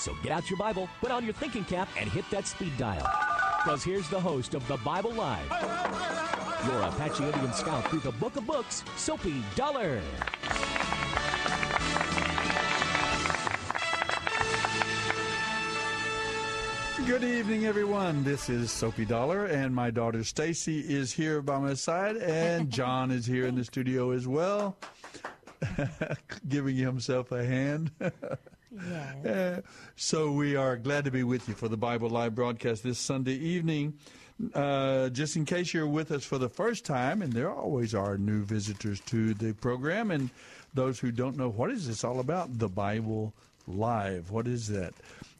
So 0.00 0.16
get 0.22 0.32
out 0.32 0.48
your 0.48 0.56
Bible, 0.56 0.88
put 0.98 1.10
on 1.10 1.24
your 1.24 1.34
thinking 1.34 1.62
cap, 1.62 1.86
and 1.98 2.10
hit 2.10 2.24
that 2.30 2.46
speed 2.46 2.72
dial. 2.78 3.06
Because 3.62 3.84
here's 3.84 4.08
the 4.08 4.18
host 4.18 4.54
of 4.54 4.66
the 4.66 4.78
Bible 4.78 5.12
Live, 5.12 5.46
your 6.66 6.80
Apache 6.80 7.22
Indian 7.22 7.52
scout 7.52 7.86
through 7.90 8.00
the 8.00 8.12
book 8.12 8.34
of 8.36 8.46
books, 8.46 8.82
Soapy 8.96 9.42
Dollar. 9.56 10.00
Good 17.06 17.22
evening, 17.22 17.66
everyone. 17.66 18.24
This 18.24 18.48
is 18.48 18.70
Soapy 18.70 19.04
Dollar, 19.04 19.44
and 19.46 19.74
my 19.74 19.90
daughter 19.90 20.24
Stacy 20.24 20.80
is 20.80 21.12
here 21.12 21.42
by 21.42 21.58
my 21.58 21.74
side, 21.74 22.16
and 22.16 22.70
John 22.80 23.10
is 23.10 23.26
here 23.26 23.46
in 23.46 23.54
the 23.54 23.64
studio 23.64 24.12
as 24.12 24.26
well, 24.26 24.78
giving 26.48 26.76
himself 26.76 27.32
a 27.32 27.44
hand. 27.44 27.90
Yes. 28.72 29.26
Uh, 29.26 29.60
so 29.96 30.32
we 30.32 30.56
are 30.56 30.76
glad 30.76 31.04
to 31.04 31.10
be 31.10 31.24
with 31.24 31.48
you 31.48 31.54
for 31.54 31.68
the 31.68 31.76
Bible 31.76 32.08
Live 32.08 32.34
broadcast 32.34 32.82
this 32.82 32.98
Sunday 32.98 33.34
evening. 33.34 33.94
Uh, 34.54 35.08
just 35.10 35.36
in 35.36 35.44
case 35.44 35.74
you're 35.74 35.86
with 35.86 36.10
us 36.12 36.24
for 36.24 36.38
the 36.38 36.48
first 36.48 36.84
time, 36.84 37.20
and 37.20 37.32
there 37.32 37.50
always 37.50 37.94
are 37.94 38.16
new 38.16 38.42
visitors 38.44 39.00
to 39.00 39.34
the 39.34 39.52
program, 39.54 40.10
and 40.10 40.30
those 40.72 40.98
who 40.98 41.10
don't 41.10 41.36
know 41.36 41.48
what 41.50 41.70
is 41.70 41.86
this 41.86 42.04
all 42.04 42.20
about, 42.20 42.58
the 42.58 42.68
Bible 42.68 43.34
Live. 43.66 44.30
What 44.30 44.46
is 44.46 44.68
that? 44.68 44.94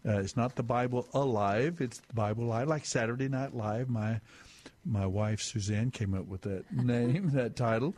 Uh, 0.06 0.18
it's 0.18 0.36
not 0.36 0.56
the 0.56 0.62
Bible 0.62 1.06
Alive. 1.14 1.80
It's 1.80 1.98
the 1.98 2.14
Bible 2.14 2.44
Live, 2.44 2.68
like 2.68 2.84
Saturday 2.84 3.28
Night 3.28 3.54
Live. 3.54 3.88
My 3.88 4.20
my 4.84 5.06
wife 5.06 5.40
Suzanne 5.40 5.90
came 5.90 6.14
up 6.14 6.26
with 6.26 6.42
that 6.42 6.70
name, 6.72 7.30
that 7.30 7.56
title. 7.56 7.94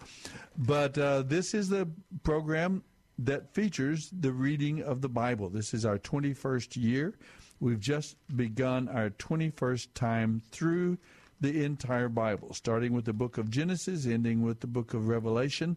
But 0.57 0.99
uh, 0.99 1.23
this 1.23 1.55
is 1.55 1.69
the 1.69 1.89
program 2.23 2.83
that 3.19 3.53
features 3.55 4.11
the 4.13 4.33
reading 4.33 4.83
of 4.83 5.01
the 5.01 5.09
Bible. 5.09 5.49
This 5.49 5.75
is 5.75 5.85
our 5.85 5.99
21st 5.99 6.77
year. 6.83 7.15
We've 7.61 7.81
just 7.81 8.17
begun 8.37 8.89
our 8.89 9.11
21st 9.11 9.89
time 9.95 10.43
through 10.51 10.99
the 11.41 11.65
entire 11.65 12.09
Bible, 12.09 12.55
starting 12.55 12.93
with 12.93 13.05
the 13.05 13.13
book 13.13 13.37
of 13.37 13.51
Genesis, 13.51 14.07
ending 14.07 14.43
with 14.43 14.61
the 14.61 14.67
book 14.67 14.95
of 14.95 15.09
Revelation. 15.09 15.77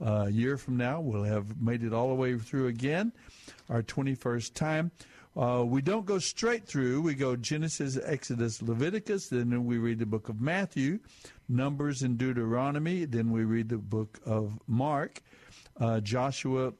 Uh, 0.00 0.26
a 0.26 0.30
year 0.30 0.58
from 0.58 0.76
now, 0.76 1.00
we'll 1.00 1.24
have 1.24 1.60
made 1.60 1.82
it 1.82 1.92
all 1.92 2.08
the 2.08 2.14
way 2.14 2.38
through 2.38 2.68
again, 2.68 3.12
our 3.70 3.82
21st 3.82 4.54
time. 4.54 4.90
Uh, 5.36 5.64
we 5.66 5.82
don't 5.82 6.06
go 6.06 6.18
straight 6.18 6.66
through. 6.66 7.02
We 7.02 7.14
go 7.14 7.36
Genesis, 7.36 7.98
Exodus, 8.02 8.62
Leviticus, 8.62 9.28
then 9.28 9.64
we 9.66 9.78
read 9.78 9.98
the 9.98 10.06
book 10.06 10.28
of 10.28 10.40
Matthew, 10.40 10.98
Numbers, 11.48 12.02
and 12.02 12.18
Deuteronomy. 12.18 13.04
Then 13.04 13.30
we 13.30 13.44
read 13.44 13.68
the 13.68 13.78
book 13.78 14.18
of 14.24 14.58
Mark, 14.66 15.22
uh, 15.80 16.00
Joshua, 16.00 16.72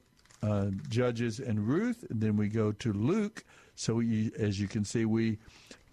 uh, 0.43 0.67
Judges, 0.89 1.39
and 1.39 1.67
Ruth. 1.67 2.05
And 2.09 2.21
then 2.21 2.37
we 2.37 2.47
go 2.49 2.71
to 2.73 2.93
Luke. 2.93 3.43
So 3.75 3.95
we, 3.95 4.31
as 4.37 4.59
you 4.59 4.67
can 4.67 4.85
see, 4.85 5.05
we 5.05 5.37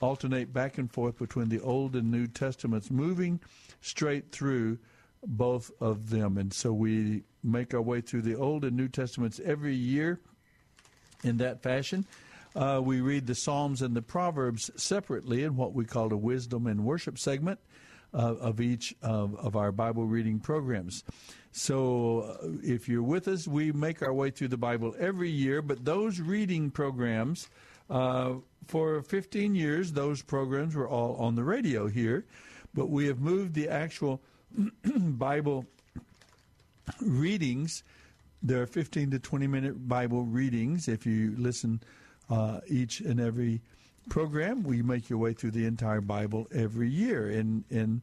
alternate 0.01 0.53
back 0.53 0.79
and 0.79 0.91
forth 0.91 1.19
between 1.19 1.49
the 1.49 1.61
Old 1.61 1.97
and 1.97 2.11
New 2.11 2.27
Testaments, 2.27 2.91
moving 2.91 3.41
straight 3.81 4.33
through 4.33 4.79
both 5.27 5.71
of 5.81 6.11
them. 6.11 6.37
And 6.37 6.53
so 6.53 6.73
we 6.73 7.23
make 7.43 7.75
our 7.75 7.83
way 7.83 8.01
through 8.01 8.23
the 8.23 8.37
Old 8.37 8.65
and 8.65 8.77
New 8.77 8.89
Testaments 8.89 9.41
every 9.45 9.75
year 9.75 10.21
in 11.23 11.39
that 11.39 11.62
fashion. 11.62 12.06
Uh, 12.55 12.81
we 12.83 13.01
read 13.01 13.27
the 13.27 13.35
Psalms 13.35 13.83
and 13.83 13.97
the 13.97 14.03
Proverbs 14.03 14.71
separately 14.77 15.43
in 15.43 15.56
what 15.56 15.73
we 15.73 15.85
call 15.85 16.12
a 16.12 16.17
wisdom 16.17 16.67
and 16.67 16.85
worship 16.85 17.19
segment 17.19 17.59
uh, 18.15 18.35
of 18.41 18.61
each 18.61 18.95
of, 19.03 19.35
of 19.37 19.57
our 19.57 19.73
Bible 19.73 20.07
reading 20.07 20.39
programs. 20.39 21.05
So 21.53 22.39
uh, 22.43 22.49
if 22.63 22.89
you're 22.89 23.03
with 23.03 23.29
us, 23.29 23.47
we 23.47 23.73
make 23.73 24.03
our 24.03 24.13
way 24.13 24.31
through 24.31 24.49
the 24.49 24.57
Bible 24.57 24.95
every 24.99 25.31
year, 25.31 25.63
but 25.63 25.85
those 25.85 26.21
reading 26.21 26.71
programs, 26.71 27.49
uh, 27.91 28.35
for 28.67 29.03
15 29.03 29.55
years, 29.55 29.93
those 29.93 30.23
programs 30.23 30.75
were 30.75 30.89
all 30.89 31.17
on 31.17 31.35
the 31.35 31.45
radio 31.45 31.87
here, 31.87 32.25
but 32.73 32.89
we 32.89 33.07
have 33.07 33.21
moved 33.21 33.55
the 33.55 33.69
actual 33.69 34.21
Bible 34.85 35.67
readings. 37.01 37.83
There 38.43 38.63
are 38.63 38.67
15 38.67 39.11
to 39.13 39.19
20 39.19 39.47
minute 39.47 39.89
Bible 39.89 40.25
readings 40.25 40.89
if 40.89 41.07
you 41.07 41.35
listen 41.37 41.81
uh, 42.31 42.61
each 42.67 43.01
and 43.01 43.21
every 43.21 43.61
program. 44.09 44.63
We 44.63 44.83
make 44.83 45.09
your 45.09 45.19
way 45.19 45.33
through 45.33 45.53
the 45.53 45.67
entire 45.67 46.01
Bible 46.01 46.47
every 46.53 46.89
year 46.89 47.31
in 47.31 47.65
in 47.71 48.03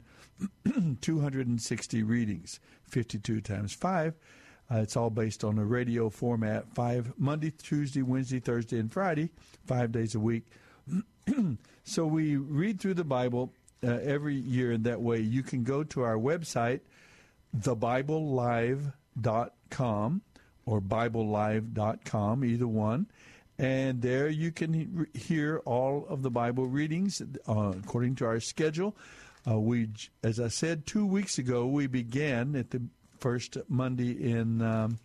260 1.02 2.04
readings, 2.04 2.60
52 2.88 3.42
times 3.42 3.74
five. 3.74 4.16
Uh, 4.72 4.78
it's 4.78 4.96
all 4.96 5.10
based 5.10 5.44
on 5.44 5.60
a 5.60 5.66
radio 5.66 6.10
format. 6.10 6.74
Five 6.74 7.12
Monday, 7.18 7.52
Tuesday, 7.52 8.02
Wednesday, 8.02 8.40
Thursday, 8.40 8.80
and 8.80 8.90
Friday, 8.92 9.30
five 9.66 9.92
days 9.92 10.16
a 10.16 10.20
week. 10.20 10.46
so 11.84 12.06
we 12.06 12.38
read 12.38 12.80
through 12.80 12.94
the 12.94 13.04
Bible 13.04 13.54
uh, 13.84 13.98
every 14.02 14.36
year 14.36 14.72
in 14.72 14.84
that 14.84 15.02
way. 15.02 15.20
You 15.20 15.44
can 15.44 15.64
go 15.64 15.84
to 15.84 16.04
our 16.04 16.18
website, 16.18 16.80
thebiblelive.com 17.58 20.22
or 20.66 20.82
biblelive.com, 20.82 22.46
either 22.46 22.68
one 22.68 23.08
and 23.62 24.02
there 24.02 24.28
you 24.28 24.52
can 24.52 25.08
hear 25.14 25.62
all 25.66 26.08
of 26.10 26.24
the 26.24 26.32
Bible 26.32 26.66
readings 26.66 27.22
uh, 27.48 27.74
according 27.78 28.16
to 28.16 28.26
our 28.26 28.40
schedule. 28.40 28.98
Uh, 29.48 29.60
we, 29.60 29.90
as 30.24 30.40
I 30.40 30.48
said 30.48 30.88
two 30.88 31.06
weeks 31.06 31.38
ago, 31.38 31.68
we 31.68 31.86
began 31.86 32.56
at 32.56 32.72
the 32.72 32.82
first 33.20 33.58
Monday 33.70 34.14
in, 34.14 34.64
um, 34.64 34.98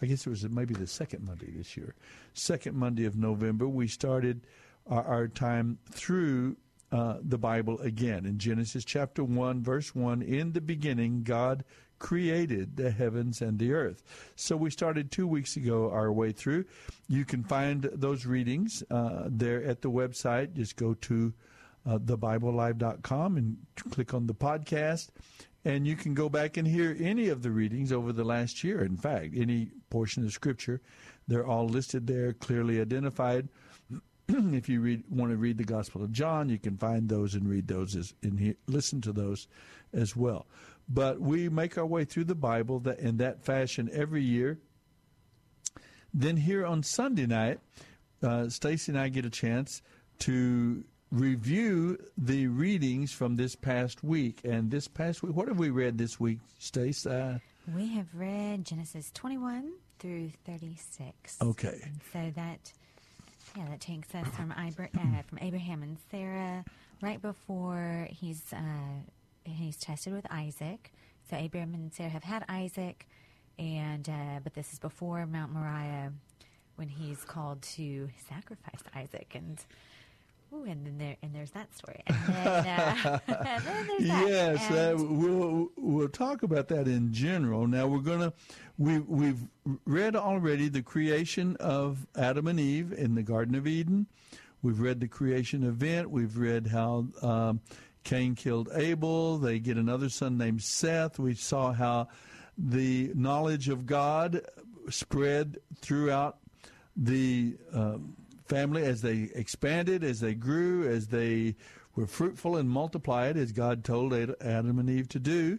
I 0.00 0.06
guess 0.06 0.28
it 0.28 0.30
was 0.30 0.48
maybe 0.48 0.74
the 0.74 0.86
second 0.86 1.26
Monday 1.26 1.50
this 1.50 1.76
year, 1.76 1.96
second 2.34 2.76
Monday 2.76 3.04
of 3.04 3.16
November. 3.16 3.66
We 3.66 3.88
started 3.88 4.46
our, 4.88 5.02
our 5.02 5.28
time 5.28 5.78
through 5.90 6.56
uh, 6.92 7.16
the 7.20 7.38
Bible 7.38 7.80
again 7.80 8.26
in 8.26 8.38
Genesis 8.38 8.84
chapter 8.84 9.24
1, 9.24 9.60
verse 9.60 9.92
1. 9.92 10.22
In 10.22 10.52
the 10.52 10.60
beginning, 10.60 11.24
God 11.24 11.64
created 11.98 12.76
the 12.76 12.90
heavens 12.90 13.40
and 13.40 13.58
the 13.58 13.72
earth. 13.72 14.02
So 14.36 14.56
we 14.56 14.70
started 14.70 15.10
two 15.10 15.26
weeks 15.26 15.56
ago 15.56 15.90
our 15.90 16.12
way 16.12 16.32
through. 16.32 16.64
You 17.08 17.24
can 17.24 17.42
find 17.44 17.88
those 17.92 18.26
readings 18.26 18.82
uh, 18.90 19.24
there 19.26 19.62
at 19.64 19.82
the 19.82 19.90
website. 19.90 20.54
Just 20.54 20.76
go 20.76 20.94
to 20.94 21.32
uh, 21.86 21.98
thebiblelive.com 21.98 23.36
and 23.36 23.56
click 23.90 24.14
on 24.14 24.26
the 24.26 24.34
podcast. 24.34 25.08
And 25.66 25.86
you 25.86 25.96
can 25.96 26.12
go 26.12 26.28
back 26.28 26.58
and 26.58 26.68
hear 26.68 26.94
any 27.00 27.28
of 27.28 27.42
the 27.42 27.50
readings 27.50 27.90
over 27.90 28.12
the 28.12 28.24
last 28.24 28.62
year. 28.62 28.84
In 28.84 28.98
fact, 28.98 29.34
any 29.34 29.70
portion 29.88 30.24
of 30.24 30.32
Scripture, 30.32 30.82
they're 31.26 31.46
all 31.46 31.66
listed 31.66 32.06
there, 32.06 32.34
clearly 32.34 32.80
identified. 32.80 33.48
if 34.28 34.68
you 34.68 34.80
read, 34.80 35.04
want 35.08 35.30
to 35.30 35.36
read 35.36 35.56
the 35.58 35.64
Gospel 35.64 36.02
of 36.02 36.12
John, 36.12 36.48
you 36.48 36.58
can 36.58 36.76
find 36.76 37.08
those 37.08 37.34
and 37.34 37.48
read 37.48 37.68
those 37.68 37.96
as, 37.96 38.14
and 38.22 38.38
he, 38.38 38.56
listen 38.66 39.00
to 39.02 39.12
those 39.12 39.48
as 39.92 40.14
well. 40.14 40.46
But 40.88 41.20
we 41.20 41.48
make 41.48 41.78
our 41.78 41.86
way 41.86 42.04
through 42.04 42.24
the 42.24 42.34
Bible 42.34 42.78
that, 42.80 42.98
in 42.98 43.16
that 43.18 43.42
fashion 43.42 43.88
every 43.92 44.22
year. 44.22 44.58
Then 46.12 46.36
here 46.36 46.64
on 46.66 46.82
Sunday 46.82 47.26
night, 47.26 47.60
uh, 48.22 48.48
Stacy 48.48 48.92
and 48.92 48.98
I 48.98 49.08
get 49.08 49.24
a 49.24 49.30
chance 49.30 49.82
to 50.20 50.84
review 51.10 51.98
the 52.16 52.46
readings 52.48 53.12
from 53.12 53.36
this 53.36 53.56
past 53.56 54.04
week. 54.04 54.40
And 54.44 54.70
this 54.70 54.86
past 54.88 55.22
week, 55.22 55.34
what 55.34 55.48
have 55.48 55.58
we 55.58 55.70
read 55.70 55.98
this 55.98 56.20
week, 56.20 56.38
Stace? 56.58 57.06
Uh, 57.06 57.38
We 57.74 57.88
have 57.94 58.06
read 58.14 58.64
Genesis 58.64 59.10
21 59.14 59.72
through 59.98 60.30
36. 60.44 61.38
Okay. 61.40 61.80
And 61.82 62.00
so 62.12 62.32
that, 62.36 62.72
yeah, 63.56 63.66
that 63.70 63.80
takes 63.80 64.14
us 64.14 64.26
from, 64.28 64.52
Ibra- 64.52 64.94
uh, 64.96 65.22
from 65.22 65.38
Abraham 65.40 65.82
and 65.82 65.96
Sarah 66.10 66.64
right 67.00 67.20
before 67.20 68.06
he's 68.10 68.42
uh, 68.52 68.58
he's 69.44 69.76
tested 69.76 70.12
with 70.12 70.26
Isaac. 70.30 70.92
So 71.30 71.36
Abraham 71.36 71.74
and 71.74 71.92
Sarah 71.92 72.10
have 72.10 72.24
had 72.24 72.44
Isaac, 72.48 73.06
and 73.58 74.08
uh, 74.08 74.40
but 74.42 74.54
this 74.54 74.72
is 74.72 74.78
before 74.78 75.24
Mount 75.26 75.52
Moriah 75.52 76.12
when 76.76 76.88
he's 76.88 77.24
called 77.24 77.62
to 77.62 78.08
sacrifice 78.28 78.80
Isaac 78.94 79.32
and. 79.34 79.58
Ooh, 80.52 80.62
and 80.70 80.86
then 80.86 80.98
there 80.98 81.16
and 81.20 81.34
there's 81.34 81.50
that 81.50 81.74
story, 81.74 82.00
and 82.06 82.16
then, 82.28 82.66
uh, 82.68 83.18
and 83.26 83.64
then 83.64 83.86
there's 83.88 84.08
that. 84.08 84.28
Yes, 84.28 84.70
And- 84.70 85.00
uh, 85.00 85.04
we'll 85.04 85.68
we'll 85.76 86.08
talk 86.08 86.44
about 86.44 86.68
that 86.68 86.86
in 86.86 87.12
general. 87.12 87.66
Now 87.66 87.88
we're 87.88 87.98
gonna 87.98 88.32
we 88.78 89.00
we've 89.00 89.40
read 89.84 90.14
already 90.14 90.68
the 90.68 90.82
creation 90.82 91.56
of 91.58 92.06
Adam 92.14 92.46
and 92.46 92.60
Eve 92.60 92.92
in 92.92 93.16
the 93.16 93.24
Garden 93.24 93.56
of 93.56 93.66
Eden. 93.66 94.06
We've 94.62 94.78
read 94.78 95.00
the 95.00 95.08
creation 95.08 95.64
event. 95.64 96.10
We've 96.10 96.36
read 96.36 96.68
how 96.68 97.06
um, 97.20 97.60
Cain 98.04 98.34
killed 98.34 98.68
Abel. 98.74 99.38
They 99.38 99.58
get 99.58 99.76
another 99.76 100.08
son 100.08 100.38
named 100.38 100.62
Seth. 100.62 101.18
We 101.18 101.34
saw 101.34 101.72
how 101.72 102.08
the 102.56 103.10
knowledge 103.14 103.68
of 103.68 103.86
God 103.86 104.42
spread 104.90 105.58
throughout 105.80 106.38
the 106.96 107.56
um, 107.72 108.14
family 108.46 108.84
as 108.84 109.02
they 109.02 109.30
expanded, 109.34 110.04
as 110.04 110.20
they 110.20 110.34
grew, 110.34 110.86
as 110.88 111.08
they 111.08 111.56
were 111.96 112.06
fruitful 112.06 112.56
and 112.56 112.68
multiplied, 112.68 113.36
as 113.36 113.52
God 113.52 113.82
told 113.82 114.12
Adam 114.12 114.78
and 114.78 114.90
Eve 114.90 115.08
to 115.08 115.18
do. 115.18 115.58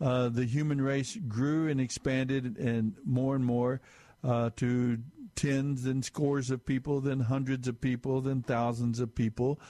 Uh, 0.00 0.28
the 0.28 0.46
human 0.46 0.80
race 0.80 1.16
grew 1.28 1.68
and 1.68 1.80
expanded, 1.80 2.56
and 2.56 2.94
more 3.04 3.34
and 3.34 3.44
more 3.44 3.80
uh, 4.24 4.50
to 4.56 4.98
tens 5.34 5.84
and 5.84 6.04
scores 6.04 6.50
of 6.50 6.64
people, 6.64 7.00
then 7.00 7.20
hundreds 7.20 7.68
of 7.68 7.80
people, 7.80 8.20
then 8.20 8.42
thousands 8.42 9.00
of 9.00 9.14
people 9.14 9.60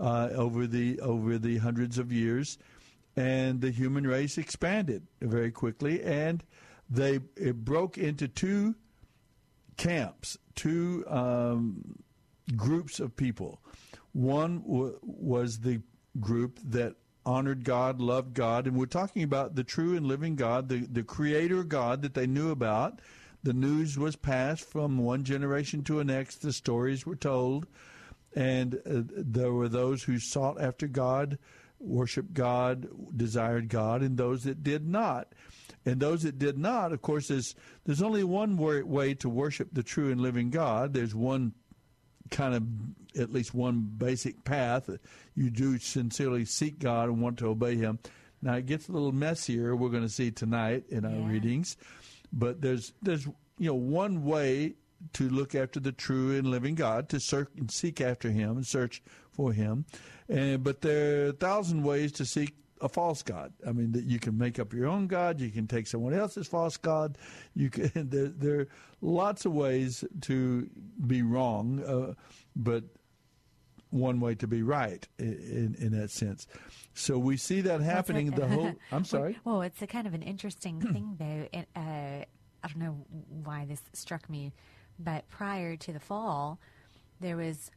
uh, 0.00 0.30
over 0.34 0.66
the 0.66 0.98
over 1.00 1.38
the 1.38 1.58
hundreds 1.58 1.98
of 1.98 2.10
years, 2.10 2.58
and 3.16 3.60
the 3.60 3.70
human 3.70 4.06
race 4.06 4.38
expanded 4.38 5.06
very 5.20 5.50
quickly, 5.50 6.02
and 6.02 6.42
they 6.88 7.20
it 7.36 7.64
broke 7.64 7.98
into 7.98 8.26
two 8.26 8.74
camps, 9.76 10.38
two 10.54 11.04
um, 11.08 11.96
groups 12.56 12.98
of 13.00 13.16
people. 13.16 13.60
One 14.12 14.62
w- 14.62 14.98
was 15.02 15.60
the 15.60 15.80
group 16.18 16.58
that 16.64 16.96
honored 17.24 17.64
God, 17.64 18.00
loved 18.00 18.34
God, 18.34 18.66
and 18.66 18.76
we're 18.76 18.86
talking 18.86 19.22
about 19.22 19.54
the 19.54 19.64
true 19.64 19.96
and 19.96 20.06
living 20.06 20.34
God, 20.36 20.68
the, 20.68 20.86
the 20.86 21.02
creator 21.02 21.62
God 21.62 22.02
that 22.02 22.14
they 22.14 22.26
knew 22.26 22.50
about. 22.50 23.00
The 23.42 23.52
news 23.52 23.98
was 23.98 24.16
passed 24.16 24.64
from 24.64 24.98
one 24.98 25.24
generation 25.24 25.82
to 25.84 25.96
the 25.96 26.04
next, 26.04 26.42
the 26.42 26.52
stories 26.52 27.06
were 27.06 27.16
told, 27.16 27.66
and 28.34 28.74
uh, 28.76 29.02
there 29.16 29.52
were 29.52 29.68
those 29.68 30.02
who 30.04 30.18
sought 30.18 30.60
after 30.60 30.86
God, 30.86 31.38
worshiped 31.78 32.34
God, 32.34 32.88
desired 33.16 33.68
God, 33.68 34.02
and 34.02 34.16
those 34.16 34.44
that 34.44 34.62
did 34.62 34.86
not. 34.88 35.32
And 35.86 35.98
those 35.98 36.22
that 36.24 36.38
did 36.38 36.58
not, 36.58 36.92
of 36.92 37.00
course, 37.00 37.28
there's, 37.28 37.54
there's 37.86 38.02
only 38.02 38.22
one 38.22 38.56
way, 38.58 38.82
way 38.82 39.14
to 39.14 39.28
worship 39.30 39.68
the 39.72 39.82
true 39.82 40.10
and 40.12 40.20
living 40.20 40.50
God. 40.50 40.92
There's 40.92 41.14
one 41.14 41.54
kind 42.30 42.54
of 42.54 42.62
at 43.20 43.32
least 43.32 43.54
one 43.54 43.80
basic 43.96 44.44
path. 44.44 44.90
You 45.34 45.50
do 45.50 45.78
sincerely 45.78 46.44
seek 46.44 46.78
God 46.78 47.08
and 47.08 47.20
want 47.22 47.38
to 47.38 47.46
obey 47.48 47.76
Him. 47.76 47.98
Now 48.42 48.54
it 48.54 48.66
gets 48.66 48.88
a 48.88 48.92
little 48.92 49.12
messier. 49.12 49.74
We're 49.74 49.88
going 49.88 50.02
to 50.02 50.08
see 50.08 50.30
tonight 50.30 50.84
in 50.90 51.04
our 51.04 51.12
Yeah. 51.12 51.28
readings, 51.28 51.76
but 52.32 52.60
there's 52.60 52.92
there's 53.02 53.26
you 53.26 53.66
know 53.66 53.74
one 53.74 54.24
way 54.24 54.74
to 55.14 55.28
look 55.28 55.54
after 55.54 55.80
the 55.80 55.92
true 55.92 56.36
and 56.36 56.46
living 56.46 56.74
God, 56.74 57.08
to 57.10 57.20
search 57.20 57.48
and 57.56 57.70
seek 57.70 58.00
after 58.00 58.30
Him 58.30 58.56
and 58.56 58.66
search 58.66 59.02
for 59.32 59.52
Him, 59.52 59.84
and 60.28 60.62
but 60.62 60.80
there 60.80 61.26
are 61.26 61.28
a 61.28 61.32
thousand 61.32 61.82
ways 61.82 62.12
to 62.12 62.24
seek 62.24 62.54
a 62.80 62.88
false 62.88 63.22
god. 63.22 63.52
I 63.66 63.72
mean, 63.72 63.92
that 63.92 64.04
you 64.04 64.18
can 64.18 64.38
make 64.38 64.58
up 64.58 64.72
your 64.72 64.86
own 64.86 65.06
god. 65.06 65.40
You 65.40 65.50
can 65.50 65.66
take 65.66 65.86
someone 65.86 66.14
else's 66.14 66.46
false 66.46 66.76
god. 66.76 67.18
You 67.54 67.70
can. 67.70 67.90
There, 68.10 68.28
there 68.28 68.60
are 68.60 68.68
lots 69.00 69.44
of 69.44 69.52
ways 69.52 70.04
to 70.22 70.68
be 71.06 71.22
wrong, 71.22 71.82
uh, 71.84 72.14
but 72.56 72.84
one 73.90 74.20
way 74.20 74.34
to 74.36 74.46
be 74.46 74.62
right 74.62 75.06
in, 75.18 75.76
in 75.78 75.92
that 75.98 76.10
sense. 76.10 76.46
So 76.94 77.18
we 77.18 77.36
see 77.36 77.60
that 77.62 77.80
happening. 77.80 78.30
The 78.30 78.46
whole. 78.46 78.72
I'm 78.92 79.04
sorry. 79.04 79.38
Well, 79.44 79.62
it's 79.62 79.82
a 79.82 79.86
kind 79.86 80.06
of 80.06 80.14
an 80.14 80.22
interesting 80.22 80.80
thing, 80.92 81.16
though. 81.18 81.58
It, 81.58 81.68
uh, 81.76 82.24
I 82.62 82.68
don't 82.68 82.78
know 82.78 83.04
why 83.44 83.64
this 83.66 83.80
struck 83.92 84.28
me, 84.28 84.52
but 85.02 85.28
prior 85.28 85.76
to 85.76 85.92
the 85.92 86.00
fall, 86.00 86.58
there 87.20 87.36
was 87.36 87.70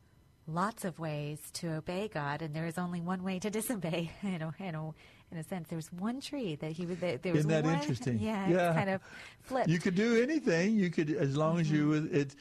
lots 0.47 0.83
of 0.83 0.99
ways 0.99 1.39
to 1.53 1.73
obey 1.75 2.09
God, 2.13 2.41
and 2.41 2.53
there 2.53 2.65
was 2.65 2.77
only 2.77 3.01
one 3.01 3.23
way 3.23 3.39
to 3.39 3.49
disobey. 3.59 4.11
You 4.21 4.37
know, 4.39 4.53
you 4.59 4.71
know, 4.71 4.93
in 5.31 5.37
a 5.37 5.43
sense, 5.43 5.67
there 5.69 5.77
was 5.77 5.91
one 5.93 6.21
tree 6.21 6.55
that 6.55 6.71
he 6.73 6.85
would. 6.85 6.99
There 6.99 7.17
there 7.17 7.31
was 7.33 7.39
Isn't 7.39 7.51
that 7.51 7.63
one, 7.63 7.75
interesting? 7.75 8.19
Yeah, 8.21 8.49
Yeah. 8.49 8.73
kind 8.73 8.89
of 8.89 9.01
flipped. 9.41 9.69
You 9.69 9.79
could 9.79 9.95
do 9.95 10.21
anything. 10.21 10.75
You 10.75 10.89
could, 10.89 11.09
as 11.09 11.35
long 11.37 11.59
as 11.59 11.71
you. 11.71 11.93
It, 11.93 12.13
it 12.13 12.35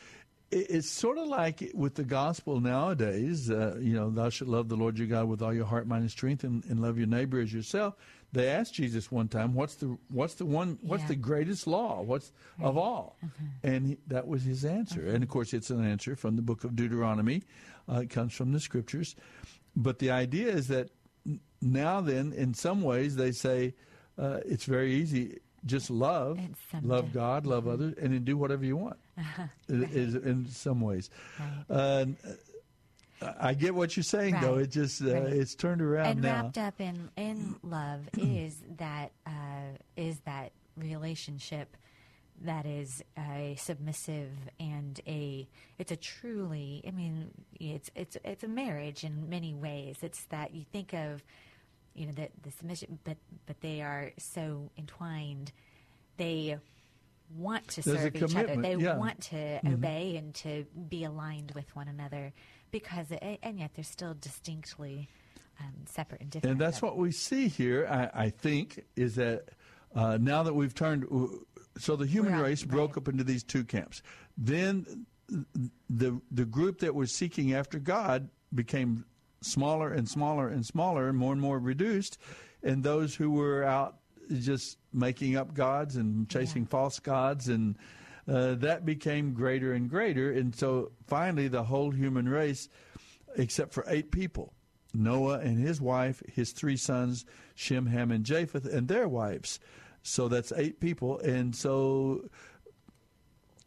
it's 0.55 0.91
sort 0.91 1.17
of 1.17 1.29
like 1.29 1.71
with 1.73 1.95
the 1.95 2.05
gospel 2.05 2.61
nowadays. 2.61 3.51
Uh, 3.51 3.79
you 3.81 3.95
know, 3.95 4.11
thou 4.11 4.29
shalt 4.29 4.51
love 4.51 4.69
the 4.69 4.77
Lord 4.77 4.99
your 4.99 5.07
God 5.07 5.27
with 5.27 5.41
all 5.41 5.55
your 5.55 5.65
heart, 5.65 5.87
mind, 5.87 6.03
and 6.03 6.11
strength, 6.11 6.45
and, 6.45 6.63
and 6.67 6.79
love 6.81 6.99
your 6.99 7.07
neighbor 7.07 7.41
as 7.41 7.51
yourself. 7.55 7.95
They 8.33 8.49
asked 8.49 8.75
Jesus 8.75 9.13
one 9.13 9.29
time, 9.29 9.55
"What's 9.55 9.75
the 9.75 9.99
what's 10.09 10.35
the 10.35 10.47
one 10.47 10.79
what's 10.81 11.03
Yeah. 11.03 11.09
the 11.09 11.17
greatest 11.17 11.67
law? 11.67 12.01
What's 12.03 12.33
of 12.61 12.77
all?" 12.79 13.19
And 13.63 13.87
he, 13.87 13.99
that 14.07 14.27
was 14.27 14.43
his 14.45 14.65
answer. 14.65 15.07
And 15.07 15.23
of 15.23 15.29
course, 15.29 15.53
it's 15.53 15.71
an 15.71 15.85
answer 15.85 16.17
from 16.17 16.37
the 16.37 16.43
book 16.43 16.65
of 16.65 16.75
Deuteronomy. 16.75 17.43
Uh, 17.89 18.01
it 18.01 18.11
comes 18.11 18.33
from 18.33 18.53
the 18.53 18.61
scriptures. 18.61 19.15
But 19.77 19.99
the 19.99 20.11
idea 20.11 20.49
is 20.49 20.69
that 20.69 20.91
now, 21.61 22.01
then, 22.01 22.33
in 22.33 22.55
some 22.55 22.83
ways, 22.83 23.17
they 23.17 23.33
say 23.33 23.75
uh, 24.19 24.41
it's 24.45 24.65
very 24.65 24.95
easy. 24.95 25.39
Just 25.65 25.91
love, 25.91 26.41
love 26.83 27.13
God, 27.13 27.47
love 27.47 27.69
others, 27.69 27.95
and 28.01 28.13
then 28.13 28.25
do 28.25 28.37
whatever 28.37 28.65
you 28.65 28.77
want. 28.77 28.99
It 29.69 29.91
is 29.93 30.15
in 30.17 30.47
some 30.49 30.81
ways. 30.81 31.09
Uh, 31.71 32.07
I 33.41 33.55
get 33.55 33.75
what 33.75 33.97
you're 33.97 34.05
saying, 34.05 34.39
though. 34.41 34.57
It 34.57 34.71
just 34.71 35.03
uh, 35.03 35.13
Right. 35.15 35.33
it's 35.33 35.55
turned 35.55 35.83
around 35.83 36.05
now. 36.05 36.11
and 36.11 36.23
now. 36.23 36.43
wrapped 36.43 36.59
up 36.59 36.81
in 36.81 37.11
in 37.17 37.57
love 37.63 38.09
is 38.19 38.57
that 38.79 39.13
uh, 39.27 39.77
is 39.97 40.21
that 40.21 40.53
relationship 40.77 41.77
that 42.45 42.67
is 42.67 43.05
a 43.17 43.55
submissive 43.59 44.31
and 44.59 45.01
a 45.07 45.47
it's 45.79 45.93
a 45.93 45.97
truly 45.97 46.83
I 46.87 46.91
mean 46.91 47.31
it's 47.61 47.91
it's 47.95 48.17
it's 48.25 48.43
a 48.45 48.49
marriage 48.49 49.05
in 49.05 49.29
many 49.29 49.55
ways. 49.55 49.99
It's 50.03 50.25
that 50.27 50.55
you 50.55 50.65
think 50.73 50.93
of 50.93 51.23
you 51.95 52.07
know 52.07 52.13
the 52.13 52.29
the 52.43 52.51
submission, 52.51 52.99
but 53.05 53.17
but 53.47 53.61
they 53.61 53.83
are 53.83 54.13
so 54.19 54.71
entwined. 54.79 55.53
They 56.17 56.59
want 57.37 57.67
to 57.69 57.83
There's 57.83 57.99
serve 58.01 58.17
each 58.17 58.37
other. 58.37 58.57
They 58.61 58.77
yeah. 58.77 58.97
want 58.97 59.21
to 59.31 59.61
obey 59.67 60.17
and 60.17 60.35
to 60.37 60.67
be 60.89 61.05
aligned 61.05 61.53
with 61.55 61.75
one 61.75 61.89
another 61.89 62.33
because 62.73 63.07
and 63.11 63.61
yet 63.61 63.71
they're 63.75 63.85
still 63.85 64.15
distinctly 64.21 65.09
um, 65.61 65.73
separate 65.87 66.21
and 66.23 66.31
different. 66.31 66.53
And 66.53 66.61
that's 66.61 66.81
but- 66.81 66.89
what 66.89 66.99
we 66.99 67.13
see 67.13 67.47
here, 67.47 67.87
I, 67.89 68.25
I 68.25 68.31
think, 68.31 68.85
is 68.97 69.15
that 69.17 69.51
uh, 69.95 70.19
now 70.21 70.43
that 70.43 70.55
we've 70.55 70.75
turned, 70.75 71.07
so 71.79 71.95
the 71.95 72.07
human 72.07 72.39
race 72.41 72.65
broke 72.65 72.97
right. 72.97 73.03
up 73.03 73.09
into 73.09 73.23
these 73.23 73.45
two 73.45 73.63
camps. 73.63 74.03
Then 74.37 75.07
the 75.89 76.21
the 76.31 76.45
group 76.45 76.81
that 76.81 76.95
was 76.95 77.13
seeking 77.13 77.55
after 77.55 77.79
God 77.79 78.29
became 78.55 79.05
smaller 79.41 79.93
and 79.93 80.09
smaller 80.09 80.49
and 80.49 80.65
smaller 80.65 81.09
and 81.09 81.17
more 81.17 81.33
and 81.33 81.41
more 81.41 81.59
reduced, 81.59 82.19
and 82.63 82.83
those 82.83 83.15
who 83.15 83.31
were 83.31 83.65
out 83.65 83.99
just 84.31 84.79
making 84.93 85.37
up 85.37 85.53
gods 85.53 85.97
and 85.97 86.29
chasing 86.29 86.65
false 86.65 86.99
gods 86.99 87.49
and 87.49 87.77
uh, 88.29 88.55
that 88.55 88.85
became 88.85 89.35
greater 89.35 89.73
and 89.73 89.91
greater, 89.91 90.31
and 90.31 90.55
so 90.55 90.93
finally 91.07 91.49
the 91.49 91.65
whole 91.65 91.91
human 91.91 92.29
race, 92.29 92.69
except 93.37 93.73
for 93.73 93.85
eight 93.89 94.11
people, 94.11 94.53
Noah 94.95 95.41
and 95.41 95.59
his 95.59 95.81
wife, 95.81 96.23
his 96.33 96.53
three 96.53 96.77
sons, 96.77 97.25
Shem, 97.55 97.87
Ham, 97.87 98.11
and 98.11 98.25
Japheth, 98.25 98.67
and 98.67 98.89
their 98.89 99.09
wives. 99.09 99.59
So 100.03 100.29
that's 100.29 100.53
eight 100.53 100.81
people, 100.81 101.19
and 101.21 101.55
so 101.55 102.29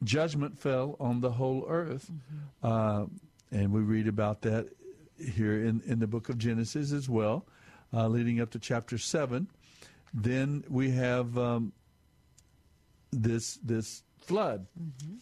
judgment 0.03 0.59
fell 0.59 0.95
on 0.99 1.21
the 1.21 1.31
whole 1.31 1.65
earth, 1.67 2.11
uh, 2.63 3.05
and 3.51 3.71
we 3.71 3.81
read 3.81 4.07
about 4.07 4.41
that 4.41 4.69
here 5.17 5.65
in 5.65 5.81
in 5.85 5.99
the 5.99 6.07
book 6.07 6.29
of 6.29 6.37
Genesis 6.37 6.91
as 6.91 7.09
well, 7.09 7.45
uh, 7.93 8.07
leading 8.07 8.41
up 8.41 8.51
to 8.51 8.59
chapter 8.59 8.97
seven. 8.97 9.49
Then 10.13 10.63
we 10.69 10.91
have 10.91 11.37
um, 11.37 11.73
this 13.11 13.57
this 13.63 14.03
flood, 14.27 14.67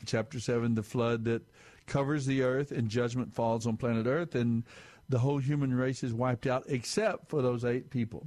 chapter 0.05 0.39
seven, 0.39 0.75
the 0.75 0.83
flood 0.83 1.25
that 1.25 1.43
covers 1.85 2.25
the 2.25 2.41
earth 2.43 2.71
and 2.71 2.89
judgment 2.89 3.33
falls 3.33 3.67
on 3.67 3.77
planet 3.77 4.07
Earth, 4.07 4.35
and 4.35 4.63
the 5.09 5.19
whole 5.19 5.37
human 5.37 5.73
race 5.73 6.03
is 6.03 6.13
wiped 6.13 6.47
out 6.47 6.63
except 6.67 7.29
for 7.29 7.41
those 7.41 7.65
eight 7.65 7.89
people. 7.89 8.25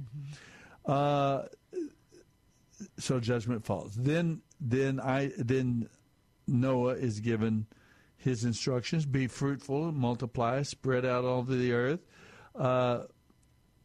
Uh, 0.85 1.43
so 2.99 3.19
judgment 3.19 3.65
falls. 3.65 3.95
Then 3.95 4.41
then 4.59 4.99
I 4.99 5.31
then 5.37 5.89
Noah 6.47 6.93
is 6.93 7.19
given 7.19 7.65
his 8.17 8.45
instructions: 8.45 9.05
be 9.05 9.27
fruitful, 9.27 9.91
multiply, 9.91 10.61
spread 10.61 11.05
out 11.05 11.25
all 11.25 11.39
over 11.39 11.55
the 11.55 11.73
earth. 11.73 12.05
Uh, 12.55 13.03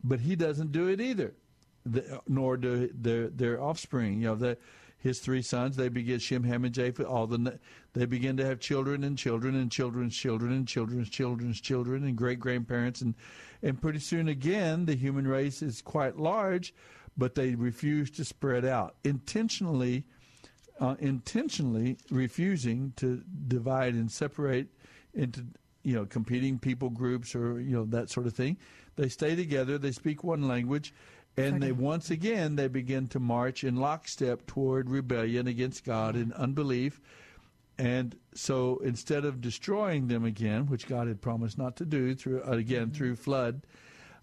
but 0.05 0.21
he 0.21 0.37
doesn't 0.37 0.73
do 0.73 0.89
it 0.89 1.01
either, 1.01 1.35
the, 1.87 2.21
nor 2.29 2.57
do 2.57 2.91
their 2.93 3.29
their 3.29 3.63
offspring. 3.63 4.21
You 4.21 4.29
know, 4.29 4.35
the, 4.35 4.59
his 5.03 5.19
three 5.19 5.43
sons 5.43 5.77
they 5.77 5.89
begin 5.89 6.21
Shem, 6.21 6.45
Ham, 6.45 6.65
and 6.65 6.73
Japheth. 6.75 7.07
All 7.07 7.27
the 7.27 7.59
they 7.93 8.07
begin 8.07 8.37
to 8.37 8.47
have 8.47 8.61
children 8.61 9.03
and 9.05 9.19
children 9.19 9.55
and 9.57 9.71
children's 9.71 10.17
children 10.17 10.53
and 10.53 10.67
children's 10.67 11.11
children's 11.11 11.61
children 11.61 12.05
and 12.05 12.17
great 12.17 12.39
grandparents 12.39 13.01
and 13.01 13.15
and 13.63 13.81
pretty 13.81 13.99
soon 13.99 14.29
again 14.29 14.87
the 14.87 14.95
human 14.95 15.27
race 15.27 15.61
is 15.61 15.83
quite 15.83 16.17
large, 16.17 16.73
but 17.17 17.35
they 17.35 17.55
refuse 17.55 18.11
to 18.13 18.25
spread 18.25 18.65
out 18.65 18.95
intentionally. 19.05 20.05
Uh, 20.81 20.97
intentionally 20.99 21.97
refusing 22.11 22.93
to 22.97 23.23
divide 23.47 23.95
and 23.95 24.11
separate 24.11 24.67
into 25.15 25.45
you 25.85 25.95
know 25.95 26.05
competing 26.07 26.59
people 26.59 26.91
groups 26.91 27.37
or 27.37 27.61
you 27.61 27.71
know 27.71 27.85
that 27.85 28.11
sort 28.11 28.27
of 28.27 28.35
thing 28.35 28.57
they 28.97 29.09
stay 29.09 29.37
together 29.37 29.79
they 29.79 29.93
speak 29.93 30.25
one 30.25 30.49
language 30.49 30.93
and 31.37 31.63
they 31.63 31.73
once 31.73 32.11
again 32.11 32.57
they 32.57 32.69
begin 32.69 33.09
to 33.09 33.19
march 33.21 33.65
in 33.65 33.77
lockstep 33.77 34.47
toward 34.47 34.91
rebellion 34.91 35.47
against 35.47 35.85
god 35.85 36.15
and 36.15 36.33
unbelief. 36.35 37.01
And 37.79 38.15
so 38.35 38.81
instead 38.85 39.25
of 39.25 39.41
destroying 39.41 40.09
them 40.09 40.25
again 40.25 40.67
which 40.67 40.87
god 40.87 41.09
had 41.09 41.21
promised 41.21 41.59
not 41.59 41.77
to 41.77 41.85
do 41.85 42.15
through 42.15 42.43
uh, 42.43 42.53
again 42.53 42.87
mm-hmm. 42.87 42.95
through 42.95 43.17
flood 43.17 43.63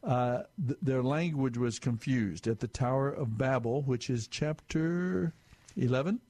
uh, 0.04 0.44
th- 0.66 0.80
their 0.82 1.04
language 1.04 1.58
was 1.58 1.80
confused. 1.80 2.48
At 2.48 2.60
the 2.60 2.68
tower 2.68 3.10
of 3.10 3.38
babel 3.38 3.82
which 3.82 4.10
is 4.10 4.28
chapter 4.28 5.34
11 5.76 6.22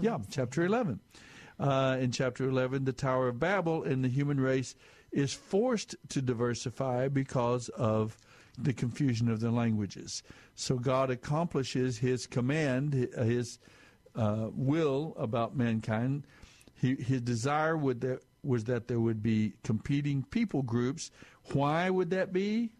yeah, 0.00 0.18
chapter 0.30 0.64
11. 0.64 1.00
Uh, 1.58 1.96
in 2.00 2.12
chapter 2.12 2.48
11, 2.48 2.84
the 2.84 2.92
Tower 2.92 3.28
of 3.28 3.40
Babel 3.40 3.82
and 3.82 4.04
the 4.04 4.08
human 4.08 4.38
race 4.40 4.76
is 5.10 5.32
forced 5.32 5.96
to 6.10 6.22
diversify 6.22 7.08
because 7.08 7.68
of 7.70 8.16
the 8.60 8.72
confusion 8.72 9.30
of 9.30 9.40
the 9.40 9.50
languages. 9.50 10.22
So 10.54 10.76
God 10.76 11.10
accomplishes 11.10 11.98
his 11.98 12.26
command, 12.26 12.92
his 12.92 13.58
uh, 14.16 14.48
will 14.52 15.14
about 15.16 15.56
mankind. 15.56 16.26
He, 16.74 16.96
his 16.96 17.20
desire 17.22 17.76
would 17.76 18.00
that, 18.02 18.20
was 18.42 18.64
that 18.64 18.88
there 18.88 19.00
would 19.00 19.22
be 19.22 19.54
competing 19.64 20.24
people 20.24 20.62
groups. 20.62 21.10
Why 21.52 21.90
would 21.90 22.10
that 22.10 22.32
be? 22.32 22.70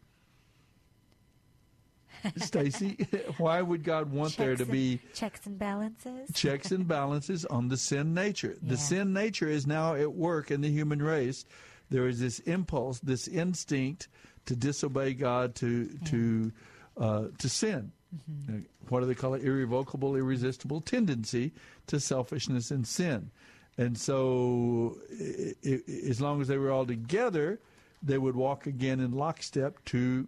Stacy, 2.36 3.06
why 3.36 3.62
would 3.62 3.84
God 3.84 4.10
want 4.10 4.32
checks 4.32 4.36
there 4.38 4.56
to 4.56 4.66
be 4.66 5.00
checks 5.14 5.46
and 5.46 5.56
balances? 5.56 6.30
checks 6.34 6.72
and 6.72 6.88
balances 6.88 7.44
on 7.44 7.68
the 7.68 7.76
sin 7.76 8.12
nature. 8.12 8.56
Yeah. 8.60 8.70
The 8.70 8.76
sin 8.76 9.12
nature 9.12 9.48
is 9.48 9.66
now 9.66 9.94
at 9.94 10.12
work 10.12 10.50
in 10.50 10.60
the 10.60 10.70
human 10.70 11.00
race. 11.00 11.44
There 11.90 12.08
is 12.08 12.20
this 12.20 12.40
impulse, 12.40 12.98
this 13.00 13.28
instinct 13.28 14.08
to 14.48 14.56
disobey 14.56 15.12
God, 15.14 15.54
to 15.56 15.90
yeah. 15.90 16.08
to 16.10 16.52
uh, 16.96 17.24
to 17.38 17.48
sin. 17.48 17.92
Mm-hmm. 18.14 18.60
What 18.88 19.00
do 19.00 19.06
they 19.06 19.14
call 19.14 19.34
it? 19.34 19.44
Irrevocable, 19.44 20.16
irresistible 20.16 20.80
tendency 20.80 21.52
to 21.88 22.00
selfishness 22.00 22.70
and 22.70 22.86
sin. 22.86 23.30
And 23.76 23.96
so, 23.96 24.98
it, 25.10 25.56
it, 25.62 26.08
as 26.08 26.20
long 26.20 26.40
as 26.40 26.48
they 26.48 26.56
were 26.56 26.70
all 26.70 26.86
together, 26.86 27.60
they 28.02 28.18
would 28.18 28.34
walk 28.34 28.66
again 28.66 28.98
in 28.98 29.12
lockstep 29.12 29.84
to 29.86 30.26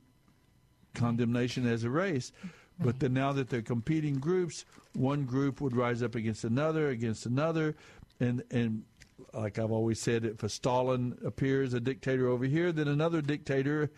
condemnation 0.94 1.66
as 1.66 1.82
a 1.82 1.90
race. 1.90 2.32
But 2.78 3.00
then 3.00 3.12
now 3.12 3.32
that 3.32 3.50
they're 3.50 3.62
competing 3.62 4.18
groups, 4.20 4.64
one 4.94 5.24
group 5.24 5.60
would 5.60 5.76
rise 5.76 6.02
up 6.02 6.14
against 6.14 6.44
another, 6.44 6.88
against 6.88 7.26
another, 7.26 7.76
and 8.20 8.42
and 8.50 8.84
like 9.32 9.58
I've 9.58 9.72
always 9.72 10.00
said, 10.00 10.24
if 10.24 10.42
a 10.42 10.48
Stalin 10.48 11.18
appears 11.24 11.74
a 11.74 11.80
dictator 11.80 12.28
over 12.28 12.44
here, 12.44 12.72
then 12.72 12.88
another 12.88 13.22
dictator, 13.22 13.90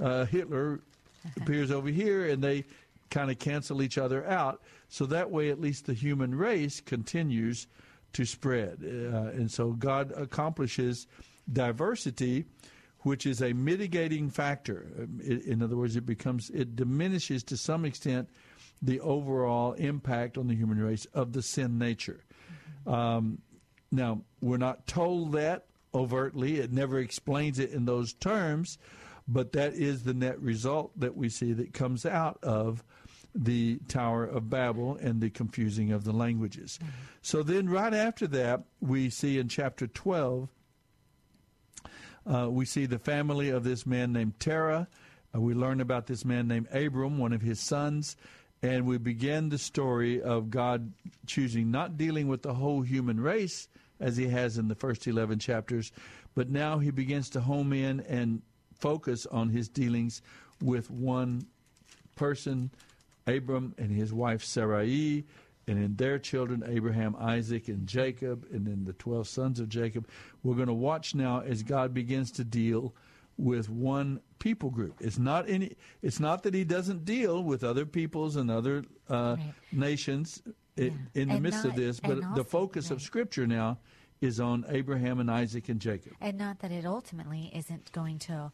uh, 0.00 0.24
Hitler, 0.26 0.80
appears 1.36 1.70
over 1.70 1.88
here, 1.88 2.28
and 2.28 2.42
they 2.42 2.64
kind 3.10 3.30
of 3.30 3.38
cancel 3.38 3.82
each 3.82 3.98
other 3.98 4.26
out. 4.26 4.62
So 4.88 5.06
that 5.06 5.30
way, 5.30 5.50
at 5.50 5.60
least 5.60 5.86
the 5.86 5.94
human 5.94 6.34
race 6.34 6.80
continues 6.80 7.66
to 8.14 8.24
spread, 8.24 8.78
uh, 8.82 9.30
and 9.36 9.50
so 9.50 9.72
God 9.72 10.12
accomplishes 10.16 11.06
diversity 11.52 12.46
which 13.02 13.26
is 13.26 13.40
a 13.42 13.52
mitigating 13.52 14.28
factor. 14.28 14.86
In 15.24 15.62
other 15.62 15.76
words, 15.76 15.96
it 15.96 16.06
becomes 16.06 16.50
it 16.50 16.76
diminishes 16.76 17.42
to 17.44 17.56
some 17.56 17.84
extent 17.84 18.28
the 18.82 19.00
overall 19.00 19.72
impact 19.74 20.38
on 20.38 20.46
the 20.46 20.54
human 20.54 20.78
race 20.78 21.06
of 21.14 21.32
the 21.32 21.42
sin 21.42 21.78
nature. 21.78 22.24
Mm-hmm. 22.86 22.94
Um, 22.94 23.38
now, 23.90 24.22
we're 24.40 24.56
not 24.56 24.86
told 24.86 25.32
that 25.32 25.66
overtly; 25.94 26.58
it 26.58 26.72
never 26.72 26.98
explains 26.98 27.58
it 27.58 27.70
in 27.70 27.84
those 27.84 28.12
terms, 28.12 28.78
but 29.26 29.52
that 29.52 29.74
is 29.74 30.02
the 30.02 30.14
net 30.14 30.40
result 30.40 30.98
that 30.98 31.16
we 31.16 31.28
see 31.28 31.52
that 31.52 31.72
comes 31.72 32.04
out 32.04 32.38
of 32.42 32.84
the 33.34 33.78
Tower 33.88 34.24
of 34.24 34.50
Babel 34.50 34.96
and 35.00 35.20
the 35.20 35.30
confusing 35.30 35.92
of 35.92 36.04
the 36.04 36.12
languages. 36.12 36.78
Mm-hmm. 36.82 36.90
So 37.22 37.42
then, 37.42 37.68
right 37.68 37.94
after 37.94 38.26
that, 38.28 38.64
we 38.80 39.10
see 39.10 39.38
in 39.38 39.48
chapter 39.48 39.86
12 39.86 40.48
uh, 42.28 42.48
we 42.50 42.64
see 42.64 42.86
the 42.86 42.98
family 42.98 43.48
of 43.48 43.64
this 43.64 43.86
man 43.86 44.12
named 44.12 44.38
Terah. 44.38 44.88
Uh, 45.34 45.40
we 45.40 45.54
learn 45.54 45.80
about 45.80 46.06
this 46.06 46.24
man 46.24 46.46
named 46.46 46.68
Abram, 46.72 47.18
one 47.18 47.32
of 47.32 47.40
his 47.40 47.60
sons, 47.60 48.16
and 48.62 48.86
we 48.86 48.98
begin 48.98 49.48
the 49.48 49.58
story 49.58 50.20
of 50.20 50.50
God 50.50 50.92
choosing 51.26 51.70
not 51.70 51.96
dealing 51.96 52.28
with 52.28 52.42
the 52.42 52.54
whole 52.54 52.82
human 52.82 53.20
race 53.20 53.68
as 54.00 54.16
he 54.16 54.28
has 54.28 54.58
in 54.58 54.68
the 54.68 54.74
first 54.74 55.06
11 55.06 55.38
chapters, 55.38 55.92
but 56.34 56.48
now 56.48 56.78
he 56.78 56.90
begins 56.90 57.30
to 57.30 57.40
home 57.40 57.72
in 57.72 58.00
and 58.00 58.42
focus 58.78 59.26
on 59.26 59.48
his 59.48 59.68
dealings 59.68 60.22
with 60.62 60.90
one 60.90 61.46
person, 62.16 62.70
Abram, 63.26 63.74
and 63.78 63.90
his 63.90 64.12
wife 64.12 64.44
Sarai, 64.44 65.24
and 65.66 65.82
in 65.82 65.96
their 65.96 66.18
children, 66.18 66.64
Abraham, 66.66 67.14
Isaac, 67.18 67.68
and 67.68 67.86
Jacob, 67.86 68.46
and 68.50 68.66
then 68.66 68.84
the 68.84 68.94
12 68.94 69.28
sons 69.28 69.60
of 69.60 69.68
Jacob. 69.68 70.08
We're 70.42 70.54
going 70.54 70.68
to 70.68 70.72
watch 70.72 71.14
now 71.14 71.40
as 71.40 71.62
God 71.62 71.92
begins 71.92 72.30
to 72.32 72.44
deal 72.44 72.94
with 73.36 73.68
one 73.68 74.20
people 74.38 74.70
group. 74.70 74.96
It's 75.00 75.18
not 75.18 75.48
any. 75.48 75.76
It's 76.02 76.20
not 76.20 76.42
that 76.44 76.54
He 76.54 76.64
doesn't 76.64 77.04
deal 77.04 77.42
with 77.42 77.64
other 77.64 77.86
peoples 77.86 78.36
and 78.36 78.50
other 78.50 78.84
uh, 79.08 79.36
right. 79.38 79.54
nations 79.72 80.42
yeah. 80.76 80.90
in 81.14 81.28
the 81.28 81.34
and 81.34 81.42
midst 81.42 81.64
not, 81.64 81.70
of 81.70 81.76
this, 81.76 82.00
but 82.00 82.22
also, 82.22 82.34
the 82.34 82.44
focus 82.44 82.86
right. 82.86 82.96
of 82.96 83.02
Scripture 83.02 83.46
now 83.46 83.78
is 84.20 84.40
on 84.40 84.64
Abraham 84.68 85.20
and 85.20 85.30
Isaac 85.30 85.68
and 85.68 85.80
Jacob. 85.80 86.12
And 86.20 86.38
not 86.38 86.58
that 86.60 86.72
it 86.72 86.84
ultimately 86.84 87.52
isn't 87.54 87.92
going 87.92 88.18
to 88.20 88.50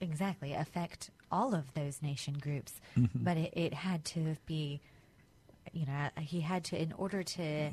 exactly 0.00 0.52
affect 0.52 1.10
all 1.32 1.54
of 1.54 1.72
those 1.72 2.02
nation 2.02 2.34
groups, 2.38 2.74
mm-hmm. 2.98 3.24
but 3.24 3.38
it, 3.38 3.54
it 3.56 3.72
had 3.72 4.04
to 4.04 4.36
be 4.44 4.82
you 5.72 5.86
know, 5.86 6.08
he 6.18 6.40
had 6.40 6.64
to, 6.64 6.80
in 6.80 6.92
order 6.92 7.22
to 7.22 7.70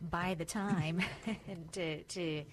buy 0.00 0.34
the 0.34 0.44
time 0.44 1.02
and 1.48 1.72
to, 1.72 2.02
to 2.04 2.44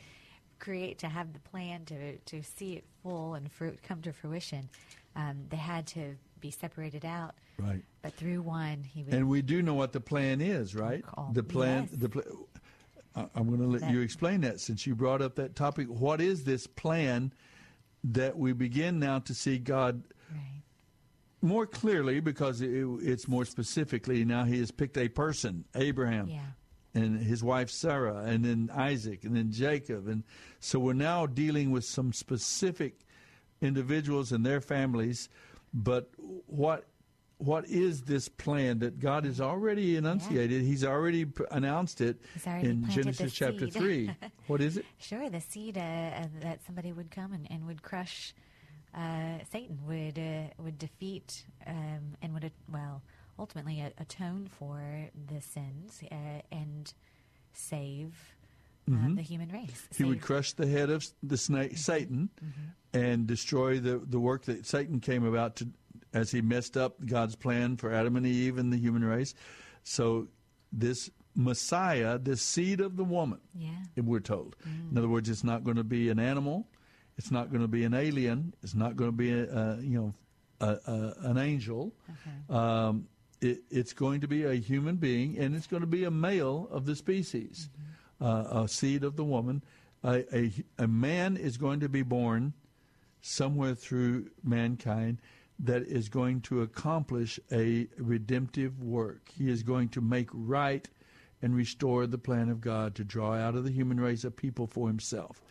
create, 0.59 0.99
to 0.99 1.07
have 1.07 1.33
the 1.33 1.39
plan 1.39 1.85
to, 1.85 2.17
to 2.17 2.43
see 2.43 2.73
it 2.73 2.85
full 3.03 3.35
and 3.35 3.51
fruit 3.51 3.79
come 3.83 4.01
to 4.01 4.13
fruition, 4.13 4.69
um, 5.15 5.45
they 5.49 5.57
had 5.57 5.87
to 5.87 6.15
be 6.39 6.51
separated 6.51 7.05
out. 7.05 7.35
Right. 7.57 7.83
But 8.01 8.13
through 8.13 8.41
one, 8.41 8.83
he 8.83 9.03
would. 9.03 9.13
And 9.13 9.29
we 9.29 9.41
do 9.41 9.61
know 9.61 9.73
what 9.73 9.93
the 9.93 9.99
plan 9.99 10.41
is, 10.41 10.75
right? 10.75 11.05
Call. 11.05 11.31
The 11.33 11.43
plan. 11.43 11.87
Yes. 11.91 11.99
The 11.99 12.09
pl- 12.09 12.47
I'm 13.15 13.47
going 13.47 13.59
to 13.59 13.67
let 13.67 13.81
that, 13.81 13.91
you 13.91 14.01
explain 14.01 14.41
that 14.41 14.59
since 14.61 14.87
you 14.87 14.95
brought 14.95 15.21
up 15.21 15.35
that 15.35 15.55
topic. 15.55 15.87
What 15.87 16.21
is 16.21 16.45
this 16.45 16.65
plan 16.65 17.33
that 18.05 18.37
we 18.37 18.53
begin 18.53 18.99
now 18.99 19.19
to 19.19 19.33
see 19.33 19.57
God 19.57 20.03
more 21.41 21.65
clearly 21.65 22.19
because 22.19 22.61
it, 22.61 22.69
it's 23.01 23.27
more 23.27 23.45
specifically 23.45 24.23
now 24.23 24.43
he 24.43 24.59
has 24.59 24.71
picked 24.71 24.97
a 24.97 25.09
person, 25.09 25.65
Abraham. 25.75 26.27
Yeah. 26.27 26.39
And 26.93 27.23
his 27.23 27.41
wife 27.41 27.69
Sarah, 27.69 28.17
and 28.25 28.43
then 28.43 28.69
Isaac, 28.73 29.23
and 29.23 29.35
then 29.35 29.51
Jacob. 29.51 30.07
And 30.07 30.23
so 30.59 30.77
we're 30.77 30.93
now 30.93 31.25
dealing 31.25 31.71
with 31.71 31.85
some 31.85 32.11
specific 32.11 32.99
individuals 33.61 34.33
and 34.33 34.45
their 34.45 34.59
families. 34.59 35.29
But 35.73 36.09
what 36.17 36.85
what 37.37 37.65
is 37.67 38.03
this 38.03 38.27
plan 38.27 38.79
that 38.79 38.99
God 38.99 39.25
has 39.25 39.39
already 39.41 39.95
enunciated? 39.95 40.61
Yeah. 40.61 40.67
He's 40.67 40.83
already 40.83 41.25
announced 41.49 42.01
it 42.01 42.17
already 42.45 42.69
in 42.69 42.89
Genesis 42.89 43.33
chapter 43.33 43.67
3. 43.67 44.11
what 44.47 44.61
is 44.61 44.77
it? 44.77 44.85
Sure, 44.99 45.27
the 45.29 45.41
seed 45.41 45.77
uh, 45.77 45.81
that 46.41 46.59
somebody 46.67 46.91
would 46.91 47.09
come 47.09 47.33
and, 47.33 47.47
and 47.49 47.65
would 47.65 47.81
crush 47.81 48.35
uh, 48.93 49.39
Satan 49.51 49.79
would 49.87 50.19
uh, 50.19 50.53
would 50.61 50.77
defeat 50.77 51.45
um, 51.65 52.15
and 52.21 52.33
would 52.33 52.51
well 52.71 53.01
ultimately 53.41 53.83
atone 53.97 54.47
for 54.47 54.79
the 55.27 55.41
sins 55.41 56.01
uh, 56.11 56.15
and 56.51 56.93
save 57.53 58.35
uh, 58.87 58.91
mm-hmm. 58.91 59.15
the 59.15 59.21
human 59.21 59.49
race. 59.49 59.87
He 59.95 60.03
would 60.03 60.21
crush 60.21 60.53
the 60.53 60.67
head 60.67 60.89
of 60.89 61.05
the 61.23 61.37
snake, 61.37 61.77
Satan, 61.77 62.29
mm-hmm. 62.43 62.97
and 62.97 63.27
destroy 63.27 63.79
the 63.79 63.97
the 63.97 64.19
work 64.19 64.45
that 64.45 64.65
Satan 64.65 64.99
came 64.99 65.25
about 65.25 65.57
to 65.57 65.67
as 66.13 66.31
he 66.31 66.41
messed 66.41 66.77
up 66.77 67.03
God's 67.05 67.35
plan 67.35 67.77
for 67.77 67.93
Adam 67.93 68.15
and 68.15 68.25
Eve 68.25 68.57
and 68.57 68.71
the 68.71 68.77
human 68.77 69.03
race. 69.03 69.33
So 69.83 70.27
this 70.71 71.09
Messiah, 71.35 72.19
this 72.19 72.41
seed 72.41 72.81
of 72.81 72.97
the 72.97 73.03
woman, 73.05 73.39
Yeah. 73.55 73.71
we're 73.95 74.19
told. 74.19 74.57
In 74.65 74.97
other 74.97 75.07
words, 75.07 75.29
it's 75.29 75.43
not 75.43 75.63
going 75.63 75.77
to 75.77 75.85
be 75.85 76.09
an 76.09 76.19
animal. 76.19 76.67
It's 77.17 77.31
not 77.31 77.49
going 77.49 77.61
to 77.61 77.67
be 77.69 77.85
an 77.85 77.93
alien. 77.93 78.53
It's 78.61 78.75
not 78.75 78.95
going 78.97 79.11
to 79.11 79.15
be 79.15 79.31
a, 79.31 79.43
a 79.43 79.81
you 79.81 79.97
know 79.99 80.13
a, 80.59 80.77
a, 80.85 81.29
an 81.29 81.37
angel. 81.37 81.93
Um, 82.49 83.07
it, 83.41 83.63
it's 83.69 83.93
going 83.93 84.21
to 84.21 84.27
be 84.27 84.43
a 84.43 84.53
human 84.53 84.95
being, 84.95 85.37
and 85.37 85.55
it's 85.55 85.67
going 85.67 85.81
to 85.81 85.87
be 85.87 86.03
a 86.03 86.11
male 86.11 86.67
of 86.71 86.85
the 86.85 86.95
species, 86.95 87.69
uh, 88.21 88.63
a 88.63 88.67
seed 88.67 89.03
of 89.03 89.15
the 89.15 89.23
woman. 89.23 89.63
A, 90.03 90.23
a, 90.35 90.51
a 90.77 90.87
man 90.87 91.37
is 91.37 91.57
going 91.57 91.79
to 91.81 91.89
be 91.89 92.03
born 92.03 92.53
somewhere 93.21 93.75
through 93.75 94.29
mankind 94.43 95.19
that 95.59 95.83
is 95.83 96.09
going 96.09 96.41
to 96.41 96.61
accomplish 96.61 97.39
a 97.51 97.87
redemptive 97.97 98.81
work. 98.81 99.29
He 99.37 99.49
is 99.49 99.61
going 99.61 99.89
to 99.89 100.01
make 100.01 100.29
right 100.33 100.87
and 101.41 101.55
restore 101.55 102.07
the 102.07 102.17
plan 102.17 102.49
of 102.49 102.61
God 102.61 102.95
to 102.95 103.03
draw 103.03 103.33
out 103.33 103.55
of 103.55 103.63
the 103.63 103.71
human 103.71 103.99
race 103.99 104.23
a 104.23 104.31
people 104.31 104.67
for 104.67 104.87
himself. 104.87 105.41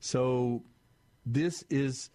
So 0.00 0.62
this 1.26 1.64
is 1.68 2.10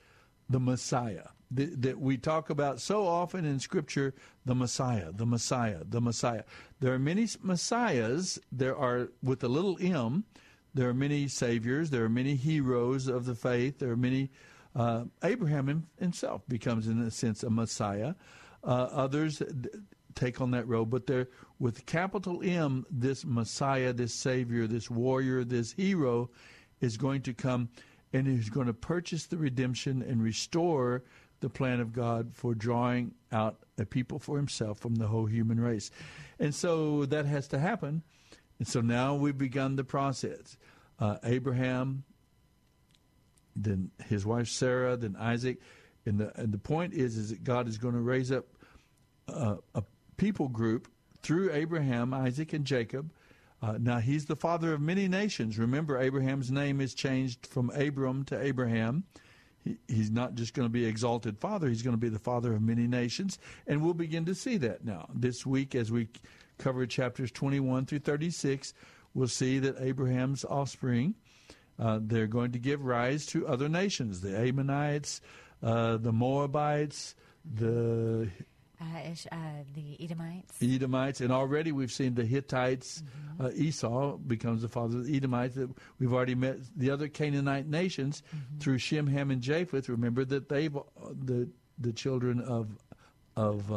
the 0.50 0.60
Messiah 0.60 1.28
that, 1.55 2.00
we 2.00 2.17
talk 2.17 2.50
about 2.50 2.79
so 2.79 3.05
often 3.05 3.45
in 3.45 3.60
Scripture 3.60 4.13
the 4.45 4.55
Messiah, 4.55 5.12
the 5.12 5.25
Messiah, 5.25 5.81
the 5.83 6.01
Messiah. 6.01 6.43
There 6.79 6.93
are 6.93 7.00
many 7.00 7.27
Messiahs. 7.41 8.39
There 8.51 8.75
are, 8.75 9.10
with 9.22 9.43
a 9.43 9.48
little 9.48 9.77
m, 9.81 10.25
there 10.74 10.89
are 10.89 10.93
many 10.93 11.27
saviors. 11.27 11.89
There 11.89 12.03
are 12.03 12.10
many 12.10 12.36
heroes 12.36 13.07
of 13.07 13.25
the 13.25 13.36
faith. 13.36 13.79
There 13.79 13.91
are 13.91 13.98
many. 13.98 14.31
Uh, 14.75 15.05
Abraham 15.24 15.88
himself 16.00 16.41
becomes, 16.48 16.88
in 16.88 17.00
a 17.01 17.12
sense, 17.12 17.43
a 17.43 17.50
Messiah. 17.50 18.15
Uh, 18.63 18.89
others 18.91 19.41
take 20.15 20.41
on 20.41 20.51
that 20.51 20.67
role, 20.67 20.86
but 20.86 21.07
there, 21.07 21.27
with 21.60 21.86
capital 21.86 22.41
M, 22.43 22.86
this 22.89 23.25
Messiah, 23.25 23.93
this 23.93 24.13
Savior, 24.13 24.67
this 24.67 24.89
warrior, 24.89 25.43
this 25.43 25.74
hero, 25.74 26.29
is 26.81 26.98
going 26.98 27.22
to 27.24 27.33
come, 27.33 27.69
and 28.13 28.27
he's 28.27 28.50
going 28.50 28.67
to 28.67 28.74
purchase 28.74 29.25
the 29.25 29.38
redemption 29.38 30.01
and 30.01 30.22
restore 30.22 31.03
the 31.43 31.50
plan 31.50 31.79
of 31.79 31.93
God 31.93 32.31
for 32.33 32.55
drawing 32.55 33.13
out 33.31 33.57
a 33.77 33.85
people 33.85 34.17
for 34.17 34.38
Himself 34.38 34.79
from 34.79 34.95
the 34.95 35.07
whole 35.07 35.25
human 35.25 35.59
race, 35.59 35.91
and 36.39 36.53
so 36.55 37.05
that 37.05 37.25
has 37.25 37.47
to 37.50 37.59
happen. 37.59 38.01
And 38.59 38.67
so 38.67 38.81
now 38.81 39.15
we've 39.15 39.38
begun 39.38 39.75
the 39.75 39.83
process. 39.83 40.57
Uh, 41.00 41.17
Abraham 41.23 42.03
then 43.55 43.91
his 44.07 44.25
wife 44.25 44.47
Sarah, 44.47 44.97
then 44.97 45.15
Isaac, 45.17 45.59
and 46.05 46.19
the 46.19 46.38
and 46.39 46.51
the 46.51 46.57
point 46.57 46.93
is 46.93 47.17
is 47.17 47.29
that 47.29 47.43
God 47.43 47.67
is 47.67 47.77
going 47.77 47.93
to 47.93 48.01
raise 48.01 48.31
up 48.31 48.45
uh, 49.27 49.57
a 49.75 49.83
people 50.17 50.47
group 50.47 50.88
through 51.21 51.51
Abraham, 51.53 52.13
Isaac, 52.13 52.53
and 52.53 52.65
Jacob. 52.65 53.12
Uh, 53.62 53.77
now 53.79 54.00
he's 54.00 54.25
the 54.25 54.35
father 54.35 54.73
of 54.73 54.81
many 54.81 55.07
nations. 55.07 55.57
Remember, 55.57 55.97
Abraham's 55.97 56.51
name 56.51 56.81
is 56.81 56.93
changed 56.93 57.47
from 57.47 57.69
Abram 57.69 58.25
to 58.25 58.41
Abraham. 58.41 59.05
He, 59.63 59.77
he's 59.88 60.12
not 60.12 60.36
just 60.36 60.53
going 60.53 60.67
to 60.67 60.72
be 60.72 60.86
exalted 60.86 61.38
father; 61.38 61.70
he's 61.70 61.82
going 61.82 61.96
to 61.96 62.01
be 62.01 62.10
the 62.10 62.20
father 62.20 62.53
of 62.53 62.62
many 62.62 62.88
nations, 62.88 63.39
and 63.67 63.84
we'll 63.84 63.93
begin 63.93 64.25
to 64.25 64.36
see 64.36 64.58
that 64.58 64.84
now 64.86 65.10
this 65.13 65.46
week 65.46 65.75
as 65.75 65.91
we 65.91 66.10
cover 66.58 66.86
chapters 66.86 67.32
21 67.32 67.86
through 67.86 68.00
36. 68.00 68.74
We'll 69.15 69.27
see 69.27 69.60
that 69.60 69.79
Abraham's 69.79 70.43
offspring 70.43 71.15
uh, 71.79 72.00
they're 72.01 72.27
going 72.27 72.51
to 72.51 72.60
give 72.60 72.84
rise 72.84 73.25
to 73.27 73.48
other 73.48 73.70
nations 73.70 74.22
the 74.22 74.38
Ammonites, 74.38 75.22
uh, 75.62 75.98
the 75.98 76.12
Moabites, 76.12 77.15
the 77.43 78.29
Uh, 78.84 79.12
ish, 79.12 79.25
uh, 79.32 79.36
the 79.74 79.96
Edomites. 80.04 80.58
Edomites, 80.62 81.22
and 81.22 81.32
already 81.32 81.72
we've 81.72 81.92
seen 81.92 82.16
the 82.16 82.25
Hittites. 82.25 83.02
Mm-hmm. 83.38 83.46
Uh, 83.46 83.50
Esau 83.56 84.18
becomes 84.18 84.62
the 84.62 84.68
father 84.68 84.98
of 84.98 85.06
the 85.06 85.16
Edomites. 85.16 85.58
We've 86.00 86.13
already 86.13 86.36
met 86.36 86.58
the 86.75 86.90
other 86.92 87.08
Canaanite 87.08 87.68
nations 87.68 88.22
Mm-hmm. 88.36 88.60
through 88.60 88.78
Shem, 88.80 89.08
Ham, 89.08 89.32
and 89.32 89.41
Japheth. 89.41 89.88
Remember 89.89 90.26
that 90.26 90.50
they've 90.50 90.78
the 91.26 91.50
the 91.80 91.93
children 91.93 92.41
of 92.41 92.67
of 93.38 93.72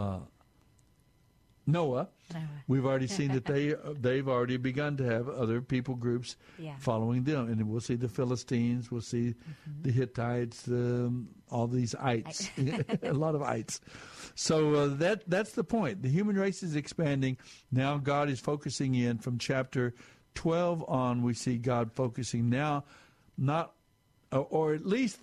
uh, 1.68 1.72
Noah. 1.72 2.08
Noah. 2.32 2.42
We've 2.68 2.84
already 2.86 3.06
seen 3.06 3.32
that 3.32 3.44
they 3.44 3.74
they've 4.00 4.28
already 4.28 4.56
begun 4.56 4.96
to 4.98 5.04
have 5.04 5.28
other 5.28 5.60
people 5.60 5.94
groups 5.94 6.36
Yeah. 6.58 6.74
following 6.78 7.24
them, 7.24 7.48
and 7.48 7.68
we'll 7.68 7.80
see 7.80 7.96
the 7.96 8.08
Philistines, 8.08 8.90
we'll 8.90 9.00
see 9.00 9.34
Mm-hmm. 9.34 9.82
the 9.82 9.90
Hittites, 9.92 10.68
um, 10.68 11.28
all 11.50 11.66
these 11.68 11.94
ites, 11.94 12.50
a 13.02 13.12
lot 13.12 13.34
of 13.34 13.42
ites. 13.42 13.80
So 14.34 14.74
uh, 14.74 14.86
that 14.98 15.22
that's 15.28 15.52
the 15.52 15.64
point. 15.64 16.02
The 16.02 16.08
human 16.08 16.36
race 16.36 16.62
is 16.62 16.76
expanding. 16.76 17.36
Now 17.70 17.98
God 17.98 18.28
is 18.28 18.40
focusing 18.40 18.94
in 18.94 19.18
from 19.18 19.38
chapter 19.38 19.94
twelve 20.34 20.84
on. 20.88 21.22
We 21.22 21.34
see 21.34 21.56
God 21.58 21.92
focusing 21.92 22.50
now, 22.50 22.84
not 23.38 23.72
or, 24.32 24.46
or 24.50 24.74
at 24.74 24.84
least 24.84 25.18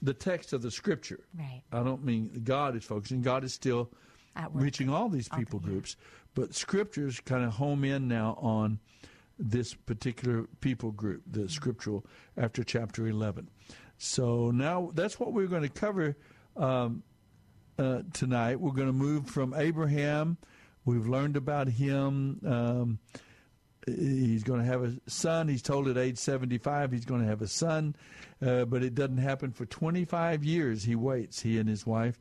the 0.00 0.14
text 0.14 0.52
of 0.52 0.62
the 0.62 0.70
Scripture. 0.70 1.20
Right. 1.36 1.62
I 1.72 1.82
don't 1.82 2.04
mean 2.04 2.40
God 2.44 2.76
is 2.76 2.84
focusing. 2.84 3.20
God 3.22 3.44
is 3.44 3.52
still. 3.52 3.90
Reaching 4.52 4.88
all 4.88 5.08
these 5.08 5.28
people 5.28 5.58
groups, 5.58 5.96
but 6.34 6.54
scriptures 6.54 7.20
kind 7.20 7.44
of 7.44 7.54
home 7.54 7.84
in 7.84 8.08
now 8.08 8.38
on 8.40 8.78
this 9.38 9.74
particular 9.74 10.46
people 10.60 10.90
group, 10.90 11.22
the 11.30 11.48
scriptural, 11.48 12.04
after 12.36 12.64
chapter 12.64 13.06
11. 13.06 13.48
So 13.98 14.50
now 14.50 14.90
that's 14.94 15.18
what 15.18 15.32
we're 15.32 15.46
going 15.46 15.62
to 15.62 15.68
cover 15.68 16.16
um, 16.56 17.02
uh, 17.78 18.02
tonight. 18.12 18.60
We're 18.60 18.72
going 18.72 18.88
to 18.88 18.92
move 18.92 19.26
from 19.26 19.54
Abraham. 19.54 20.38
We've 20.84 21.06
learned 21.06 21.36
about 21.36 21.68
him. 21.68 22.40
Um, 22.46 22.98
he's 23.86 24.42
going 24.42 24.60
to 24.60 24.66
have 24.66 24.82
a 24.82 24.94
son. 25.06 25.48
He's 25.48 25.62
told 25.62 25.88
at 25.88 25.96
age 25.96 26.18
75 26.18 26.92
he's 26.92 27.04
going 27.04 27.22
to 27.22 27.26
have 27.26 27.42
a 27.42 27.48
son, 27.48 27.96
uh, 28.44 28.64
but 28.64 28.82
it 28.82 28.94
doesn't 28.94 29.18
happen 29.18 29.52
for 29.52 29.66
25 29.66 30.44
years. 30.44 30.84
He 30.84 30.94
waits, 30.94 31.40
he 31.42 31.58
and 31.58 31.68
his 31.68 31.86
wife, 31.86 32.18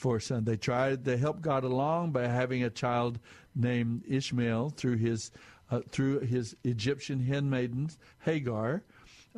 for 0.00 0.16
a 0.16 0.20
son. 0.20 0.44
They 0.44 0.56
tried 0.56 1.04
to 1.04 1.16
help 1.18 1.42
God 1.42 1.62
along 1.62 2.12
by 2.12 2.26
having 2.26 2.64
a 2.64 2.70
child 2.70 3.18
named 3.54 4.02
Ishmael 4.08 4.70
through 4.70 4.96
his 4.96 5.30
uh, 5.70 5.80
through 5.90 6.20
his 6.20 6.56
Egyptian 6.64 7.20
handmaidens 7.20 7.98
Hagar. 8.20 8.82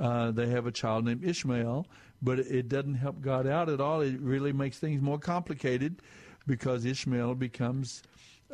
Uh, 0.01 0.31
they 0.31 0.47
have 0.49 0.67
a 0.67 0.71
child 0.73 1.05
named 1.05 1.25
Ishmael, 1.25 1.87
but 2.23 2.39
it 2.39 2.69
doesn't 2.69 2.95
help 2.95 3.21
God 3.21 3.47
out 3.47 3.69
at 3.69 3.81
all. 3.81 4.01
It 4.03 4.21
really 4.21 4.53
makes 4.53 4.79
things 4.79 5.03
more 5.03 5.19
complicated 5.19 6.01
because 6.47 6.85
Ishmael 6.87 7.35
becomes 7.35 8.03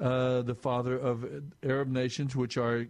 uh, 0.01 0.43
the 0.43 0.55
father 0.55 0.99
of 0.99 1.25
Arab 1.63 1.89
nations, 1.89 2.35
which 2.35 2.57
are 2.57 2.87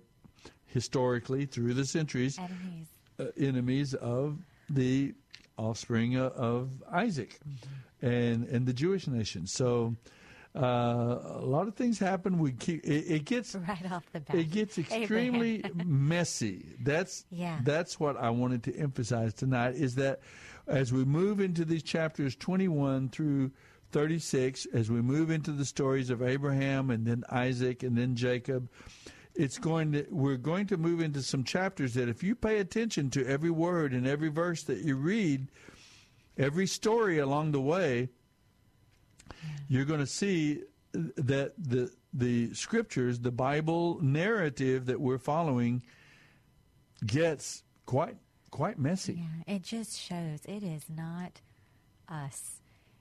historically 0.66 1.44
through 1.44 1.74
the 1.74 1.84
centuries 1.84 2.38
Enemies. 2.38 2.86
uh, 3.18 3.24
enemies 3.36 3.94
of 3.94 4.38
the 4.70 5.12
offspring 5.58 6.16
of, 6.16 6.32
of 6.32 6.70
Isaac 6.92 7.40
and 8.02 8.44
and 8.48 8.66
the 8.66 8.72
Jewish 8.72 9.06
nation. 9.06 9.46
So 9.46 9.94
uh, 10.56 10.60
a 10.60 11.44
lot 11.44 11.68
of 11.68 11.74
things 11.74 11.98
happen. 11.98 12.38
We 12.38 12.52
keep 12.52 12.84
it, 12.84 13.04
it 13.12 13.24
gets 13.24 13.54
Right 13.68 13.90
off 13.92 14.04
the 14.12 14.20
bat. 14.20 14.36
it 14.36 14.50
gets 14.50 14.78
extremely 14.78 15.62
messy. 15.84 16.74
That's 16.80 17.24
Yeah. 17.30 17.58
that's 17.62 18.00
what 18.00 18.16
I 18.16 18.30
wanted 18.30 18.62
to 18.64 18.76
emphasize 18.76 19.34
tonight 19.34 19.74
is 19.76 19.94
that 19.96 20.20
as 20.66 20.92
we 20.92 21.04
move 21.04 21.40
into 21.40 21.64
these 21.64 21.82
chapters 21.82 22.34
21 22.36 23.08
through 23.10 23.50
36 23.92 24.66
as 24.74 24.90
we 24.90 25.00
move 25.00 25.30
into 25.30 25.50
the 25.50 25.64
stories 25.64 26.10
of 26.10 26.22
Abraham 26.22 26.90
and 26.90 27.06
then 27.06 27.24
Isaac 27.30 27.82
and 27.82 27.96
then 27.96 28.14
Jacob 28.16 28.68
it's 29.34 29.58
going 29.58 29.92
to 29.92 30.06
we're 30.10 30.36
going 30.36 30.66
to 30.66 30.76
move 30.76 31.00
into 31.00 31.22
some 31.22 31.44
chapters 31.44 31.94
that 31.94 32.08
if 32.08 32.22
you 32.22 32.34
pay 32.34 32.58
attention 32.58 33.08
to 33.10 33.26
every 33.26 33.50
word 33.50 33.92
and 33.92 34.06
every 34.06 34.28
verse 34.28 34.62
that 34.64 34.78
you 34.80 34.96
read 34.96 35.46
every 36.38 36.66
story 36.66 37.18
along 37.18 37.52
the 37.52 37.60
way 37.60 38.08
you're 39.68 39.84
going 39.84 40.00
to 40.00 40.06
see 40.06 40.62
that 40.92 41.52
the 41.58 41.90
the 42.14 42.54
scriptures, 42.54 43.20
the 43.20 43.30
Bible 43.30 43.98
narrative 44.00 44.86
that 44.86 45.00
we're 45.00 45.18
following, 45.18 45.82
gets 47.04 47.62
quite 47.86 48.16
quite 48.50 48.78
messy. 48.78 49.24
Yeah, 49.46 49.54
it 49.54 49.62
just 49.62 49.98
shows 49.98 50.40
it 50.46 50.62
is 50.62 50.84
not 50.88 51.40
us 52.08 52.60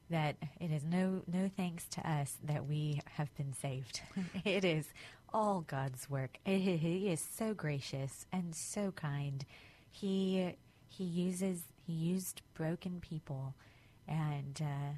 that 0.09 0.35
it 0.59 0.71
is 0.71 0.83
no 0.83 1.21
no 1.31 1.49
thanks 1.55 1.85
to 1.85 2.09
us 2.09 2.37
that 2.43 2.65
we 2.65 3.01
have 3.13 3.33
been 3.35 3.53
saved. 3.53 4.01
it 4.45 4.65
is 4.65 4.87
all 5.33 5.61
God's 5.61 6.09
work. 6.09 6.37
He 6.45 7.09
is 7.09 7.21
so 7.21 7.53
gracious 7.53 8.25
and 8.31 8.53
so 8.53 8.91
kind. 8.91 9.45
He 9.89 10.55
he 10.89 11.03
uses 11.03 11.63
he 11.87 11.93
used 11.93 12.41
broken 12.53 12.99
people 12.99 13.55
and 14.07 14.61
uh, 14.61 14.93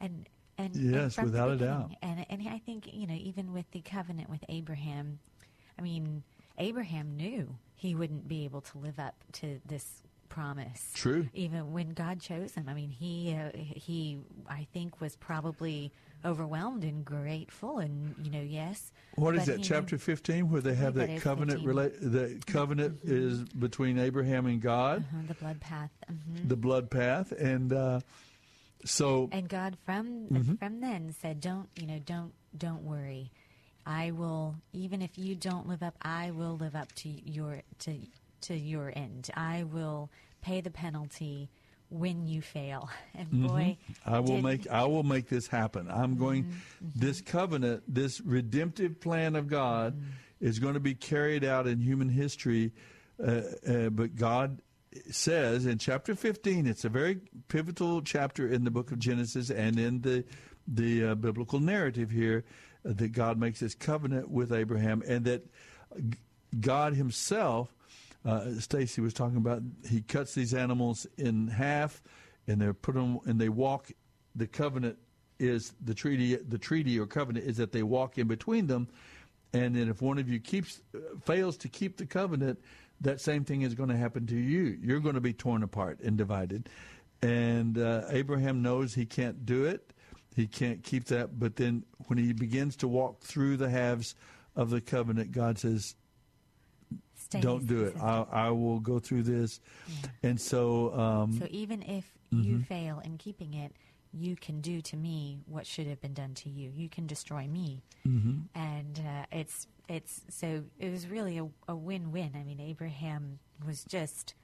and 0.00 0.28
and 0.58 0.76
and 0.76 0.76
Yes, 0.76 1.16
the 1.16 1.24
without 1.24 1.50
a 1.50 1.56
doubt. 1.56 1.92
And 2.02 2.26
and 2.28 2.48
I 2.48 2.58
think 2.58 2.92
you 2.92 3.06
know 3.06 3.14
even 3.14 3.52
with 3.52 3.70
the 3.72 3.80
covenant 3.80 4.28
with 4.28 4.44
Abraham, 4.48 5.18
I 5.78 5.82
mean 5.82 6.22
Abraham 6.58 7.16
knew 7.16 7.56
he 7.74 7.94
wouldn't 7.94 8.28
be 8.28 8.44
able 8.44 8.60
to 8.60 8.78
live 8.78 8.98
up 8.98 9.14
to 9.34 9.60
this 9.66 10.02
promise. 10.36 10.90
True. 10.94 11.28
Even 11.32 11.72
when 11.72 11.90
God 11.94 12.20
chose 12.20 12.54
him, 12.54 12.66
I 12.68 12.74
mean, 12.74 12.90
he 12.90 13.34
uh, 13.34 13.50
he 13.54 14.18
I 14.48 14.66
think 14.72 15.00
was 15.00 15.16
probably 15.16 15.92
overwhelmed 16.24 16.84
and 16.84 17.04
grateful, 17.04 17.78
and 17.78 18.14
you 18.22 18.30
know, 18.30 18.42
yes. 18.42 18.92
What 19.14 19.34
is 19.36 19.46
that? 19.46 19.62
Chapter 19.62 19.96
fifteen, 19.96 20.50
where 20.50 20.60
they 20.60 20.74
have 20.74 20.94
that 20.94 21.20
covenant. 21.22 21.60
15. 21.64 21.68
Rela- 21.74 21.98
the 22.00 22.40
covenant 22.52 23.00
is 23.04 23.44
between 23.44 23.98
Abraham 23.98 24.44
and 24.46 24.60
God, 24.60 25.04
Uh, 25.14 25.26
the 25.26 25.34
blood 25.34 25.60
path. 25.60 25.90
hmm 26.08 26.48
the 26.48 26.56
blood 26.56 26.90
path, 26.90 27.32
and 27.32 27.72
uh, 27.72 28.00
so 28.84 29.28
And 29.32 29.48
God 29.48 29.76
from 29.86 30.06
Mm-hmm. 30.30 30.54
from 30.56 30.80
then 30.80 31.14
said, 31.20 31.40
"Don't 31.40 31.68
you 31.76 31.86
know? 31.86 31.98
Don't 31.98 32.32
don't 32.56 32.82
worry. 32.82 33.30
I 33.86 34.10
will. 34.10 34.56
Even 34.72 35.00
if 35.00 35.16
you 35.16 35.34
don't 35.34 35.66
live 35.68 35.82
up, 35.82 35.94
I 36.02 36.30
will 36.32 36.56
live 36.56 36.74
up 36.74 36.92
to 36.96 37.08
your 37.08 37.62
to 37.80 37.96
to 38.42 38.54
your 38.56 38.92
end. 38.94 39.30
I 39.34 39.64
will 39.64 40.10
pay 40.42 40.60
the 40.60 40.70
penalty 40.70 41.50
when 41.88 42.26
you 42.26 42.42
fail." 42.42 42.88
And 43.14 43.30
boy, 43.48 43.76
Mm-hmm. 43.90 44.14
I 44.14 44.20
will 44.20 44.36
did- 44.36 44.44
make 44.44 44.70
I 44.70 44.84
will 44.84 45.02
make 45.04 45.28
this 45.28 45.46
happen. 45.48 45.90
I'm 45.90 46.16
going 46.16 46.44
Mm-hmm, 46.44 46.88
this 46.94 47.20
covenant, 47.20 47.82
this 47.88 48.20
redemptive 48.20 49.00
plan 49.00 49.36
of 49.36 49.48
God 49.48 49.94
Mm-hmm. 49.94 50.46
is 50.48 50.58
going 50.58 50.74
to 50.74 50.80
be 50.80 50.94
carried 50.94 51.44
out 51.44 51.66
in 51.66 51.80
human 51.80 52.08
history. 52.08 52.72
Uh, 53.22 53.40
uh, 53.66 53.88
but 53.90 54.14
God 54.16 54.60
says 55.10 55.64
in 55.66 55.78
chapter 55.78 56.14
15, 56.14 56.66
it's 56.66 56.84
a 56.84 56.88
very 56.88 57.20
pivotal 57.48 58.02
chapter 58.02 58.46
in 58.48 58.64
the 58.64 58.70
book 58.70 58.92
of 58.92 58.98
Genesis 58.98 59.50
and 59.50 59.78
in 59.78 60.00
the 60.02 60.24
the 60.68 61.04
uh, 61.08 61.14
biblical 61.14 61.60
narrative 61.60 62.10
here 62.10 62.44
uh, 62.84 62.92
that 62.94 63.12
God 63.12 63.38
makes 63.38 63.60
this 63.60 63.74
covenant 63.74 64.30
with 64.30 64.52
Abraham 64.52 65.02
and 65.06 65.24
that 65.24 65.46
God 66.60 66.94
himself 66.94 67.74
uh, 68.26 68.58
Stacy 68.58 69.00
was 69.00 69.14
talking 69.14 69.36
about 69.36 69.62
he 69.88 70.02
cuts 70.02 70.34
these 70.34 70.52
animals 70.52 71.06
in 71.16 71.46
half 71.46 72.02
and 72.48 72.60
they're 72.60 72.74
put 72.74 72.94
them 72.94 73.20
and 73.24 73.40
they 73.40 73.48
walk 73.48 73.90
the 74.34 74.46
covenant 74.46 74.98
is 75.38 75.72
the 75.84 75.94
treaty 75.94 76.34
the 76.34 76.58
treaty 76.58 76.98
or 76.98 77.06
covenant 77.06 77.46
is 77.46 77.56
that 77.58 77.72
they 77.72 77.82
walk 77.82 78.18
in 78.18 78.26
between 78.26 78.66
them. 78.66 78.88
And 79.52 79.76
then 79.76 79.88
if 79.88 80.02
one 80.02 80.18
of 80.18 80.28
you 80.28 80.40
keeps 80.40 80.80
fails 81.24 81.56
to 81.58 81.68
keep 81.68 81.96
the 81.96 82.06
covenant 82.06 82.58
that 83.00 83.20
same 83.20 83.44
thing 83.44 83.62
is 83.62 83.74
going 83.74 83.90
to 83.90 83.96
happen 83.96 84.26
to 84.26 84.36
you. 84.36 84.76
You're 84.82 85.00
going 85.00 85.14
to 85.14 85.20
be 85.20 85.32
torn 85.32 85.62
apart 85.62 86.00
and 86.00 86.16
divided. 86.16 86.68
And 87.22 87.78
uh, 87.78 88.02
Abraham 88.08 88.62
knows 88.62 88.94
he 88.94 89.06
can't 89.06 89.46
do 89.46 89.66
it. 89.66 89.92
He 90.34 90.46
can't 90.46 90.82
keep 90.82 91.04
that. 91.06 91.38
But 91.38 91.56
then 91.56 91.84
when 92.06 92.18
he 92.18 92.32
begins 92.32 92.76
to 92.76 92.88
walk 92.88 93.20
through 93.20 93.58
the 93.58 93.70
halves 93.70 94.14
of 94.56 94.70
the 94.70 94.80
covenant 94.80 95.32
God 95.32 95.58
says 95.58 95.94
stay 97.26 97.40
don't 97.40 97.66
do 97.66 97.84
it. 97.84 97.94
I, 98.00 98.24
I 98.46 98.50
will 98.50 98.80
go 98.80 98.98
through 98.98 99.24
this. 99.24 99.60
And 100.22 100.40
so, 100.40 100.94
um, 101.04 101.32
So 101.38 101.46
even 101.50 101.82
if 101.82 102.04
Mm-hmm. 102.34 102.42
you 102.42 102.58
fail 102.58 103.00
in 103.04 103.18
keeping 103.18 103.54
it, 103.54 103.70
you 104.12 104.34
can 104.34 104.60
do 104.60 104.80
to 104.90 104.96
me 104.96 105.38
what 105.46 105.64
should 105.64 105.86
have 105.86 106.00
been 106.00 106.12
done 106.14 106.34
to 106.42 106.48
you. 106.48 106.72
You 106.74 106.88
can 106.88 107.06
destroy 107.06 107.46
me, 107.46 107.68
Mm-hmm. 108.04 108.36
and 108.58 108.98
uh, 108.98 109.26
it's 109.40 109.68
it's 109.88 110.22
so 110.28 110.64
it 110.78 110.90
was 110.90 111.06
really 111.06 111.38
a, 111.38 111.46
a 111.68 111.76
win-win. 111.76 112.32
I 112.34 112.42
mean, 112.42 112.60
Abraham 112.60 113.38
was 113.64 113.84
just 113.84 114.34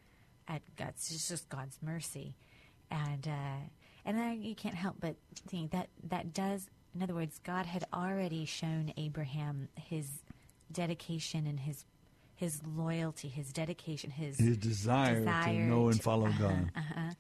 at 0.47 0.63
God's 0.77 1.11
it's 1.11 1.27
just 1.29 1.49
God's 1.49 1.77
mercy, 1.83 2.37
and 2.91 3.27
uh, 3.27 3.61
and 4.05 4.17
then 4.17 4.43
you 4.43 4.55
can't 4.55 4.77
help 4.77 4.97
but 5.01 5.17
think 5.49 5.73
that 5.73 5.89
that 6.09 6.33
does. 6.33 6.69
In 6.95 7.03
other 7.03 7.15
words, 7.15 7.41
God 7.43 7.67
had 7.67 7.85
already 7.93 8.45
shown 8.45 8.93
Abraham 8.97 9.69
his 9.75 10.07
dedication 10.71 11.47
and 11.47 11.59
his 11.61 11.85
his 12.43 12.61
loyalty, 12.77 13.29
his 13.29 13.53
dedication, 13.53 14.11
his 14.11 14.37
his 14.39 14.57
desire, 14.59 15.15
to 15.15 15.21
desire 15.21 15.53
know 15.73 15.87
and 15.89 15.97
to- 15.97 16.03
follow 16.03 16.27
uh-huh, 16.29 16.49
God. 16.49 16.71
Uh-huh. 16.77 17.11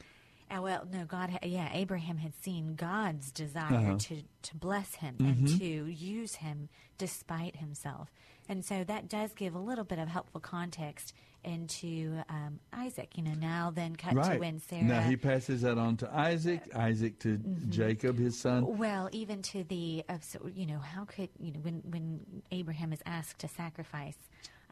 Uh, 0.55 0.61
well, 0.61 0.87
no, 0.93 1.07
God. 1.07 1.39
Yeah, 1.43 1.71
Abraham 1.73 2.19
had 2.19 2.35
seen 2.43 2.75
God's 2.75 3.31
desire 3.33 3.75
Uh-huh. 3.75 3.97
to 3.99 4.23
to 4.49 4.57
bless 4.57 4.97
him 4.97 5.15
Mm-hmm. 5.15 5.47
and 5.47 5.61
to 5.61 5.71
use 6.15 6.35
him 6.35 6.69
despite 6.99 7.57
himself, 7.57 8.11
and 8.49 8.65
so 8.65 8.85
that 8.85 9.09
does 9.09 9.33
give 9.35 9.55
a 9.55 9.59
little 9.71 9.85
bit 9.85 9.99
of 9.99 10.09
helpful 10.09 10.41
context 10.41 11.15
into 11.45 12.23
um, 12.29 12.61
Isaac. 12.73 13.17
You 13.17 13.25
know, 13.25 13.35
now 13.35 13.73
then 13.75 13.97
cut 13.97 14.13
to 14.13 14.39
when 14.39 14.61
Sarah. 14.61 14.85
Now 14.85 15.01
he 15.01 15.17
passes 15.17 15.63
that 15.63 15.79
on 15.79 15.97
to 15.99 16.07
Isaac, 16.15 16.63
Isaac 16.75 17.19
to 17.21 17.31
Mm-hmm. 17.39 17.71
Jacob, 17.71 18.19
his 18.19 18.39
son. 18.39 18.77
Well, 18.79 19.09
even 19.13 19.43
to 19.53 19.65
the 19.65 20.05
of 20.09 20.23
so 20.23 20.39
you 20.55 20.67
know 20.67 20.79
how 20.79 21.05
could 21.07 21.31
you 21.41 21.53
know 21.55 21.61
when 21.61 21.77
when 21.95 22.21
Abraham 22.51 22.93
is 22.93 23.01
asked 23.07 23.39
to 23.41 23.49
sacrifice 23.49 24.19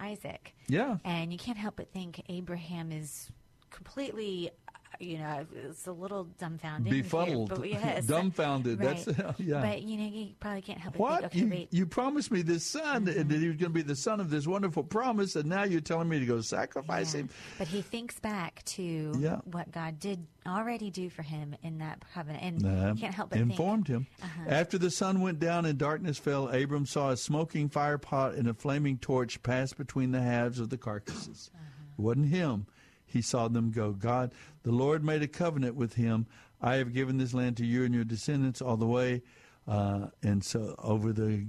Isaac, 0.01 0.55
Yeah. 0.69 0.97
and 1.05 1.33
you 1.33 1.39
can't 1.39 1.59
help 1.59 1.77
but 1.77 1.93
think 1.93 2.23
Abraham 2.29 2.91
is 2.93 3.31
completely, 3.71 4.51
you 4.98 5.18
know, 5.18 5.46
it's 5.68 5.87
a 5.87 5.92
little 5.92 6.24
dumbfounded, 6.38 6.90
Befuddled, 6.92 7.48
but 7.50 7.68
yes, 7.70 8.05
dumbfounded. 8.07 8.81
Right. 8.81 8.96
That's- 9.05 9.35
yeah. 9.38 9.61
But 9.61 9.83
you 9.83 9.96
know, 9.96 10.05
you 10.07 10.29
probably 10.40 10.62
can't 10.62 10.79
help 10.81 10.94
but 10.94 11.00
What? 11.00 11.20
think, 11.20 11.33
okay, 11.33 11.38
you, 11.40 11.48
wait, 11.50 11.68
you 11.72 11.87
promised 11.87 12.31
me 12.31 12.42
this 12.42 12.64
son, 12.64 13.09
and 13.09 13.29
that 13.31 13.38
he 13.40 13.46
was 13.48 13.57
going 13.57 13.70
to 13.70 13.74
be 13.74 13.83
the 13.83 13.96
son 13.96 14.20
of 14.20 14.31
this 14.31 14.46
wonderful 14.46 14.83
promise, 14.83 15.37
and 15.37 15.48
now 15.48 15.62
you're 15.62 15.81
telling 15.81 16.09
me 16.09 16.18
to 16.18 16.26
go 16.26 16.40
sacrifice 16.40 17.14
Yeah. 17.14 17.20
him? 17.22 17.31
But 17.59 17.68
he 17.68 17.83
thinks 17.83 18.18
back 18.20 18.62
to 18.66 19.12
Yeah. 19.18 19.37
what 19.44 19.70
God 19.70 19.98
did 20.00 20.26
already 20.46 20.90
do 20.90 21.09
for 21.11 21.22
him 21.22 21.55
in 21.62 21.79
that 21.79 22.03
covenant, 22.12 22.42
and 22.64 22.66
Uh, 22.66 22.94
can't 22.94 23.14
help 23.14 23.31
but 23.31 23.38
informed 23.38 23.87
think, 23.87 24.07
Uh-huh. 24.22 24.42
him. 24.44 24.53
After 24.53 24.76
the 24.79 24.90
sun 24.90 25.20
went 25.20 25.38
down 25.38 25.66
and 25.66 25.79
darkness 25.79 26.18
fell, 26.18 26.48
Abram 26.48 26.87
saw 26.87 27.11
a 27.11 27.16
smoking 27.16 27.68
fire 27.68 27.98
pot 27.98 28.35
and 28.35 28.48
a 28.48 28.55
flaming 28.55 28.98
torch 28.98 29.42
pass 29.42 29.72
between 29.72 30.11
the 30.12 30.20
halves 30.22 30.59
of 30.59 30.70
the 30.70 30.79
carcasses. 30.79 31.50
It 31.98 32.00
wasn't 32.03 32.26
him. 32.29 32.66
He 33.05 33.22
saw 33.22 33.48
them 33.48 33.70
go. 33.72 33.92
God, 33.92 34.33
the 34.62 34.73
Lord 34.73 35.05
made 35.05 35.23
a 35.23 35.29
covenant 35.29 35.75
with 35.75 35.94
him. 35.94 36.27
I 36.61 36.75
have 36.77 36.92
given 36.92 37.16
this 37.16 37.33
land 37.33 37.57
to 37.59 37.66
you 37.66 37.85
and 37.85 37.94
your 37.94 38.05
descendants 38.05 38.61
all 38.61 38.77
the 38.77 38.87
way. 38.87 39.23
Uh, 39.66 40.09
and 40.23 40.44
so 40.44 40.75
over 40.79 41.12
the 41.12 41.46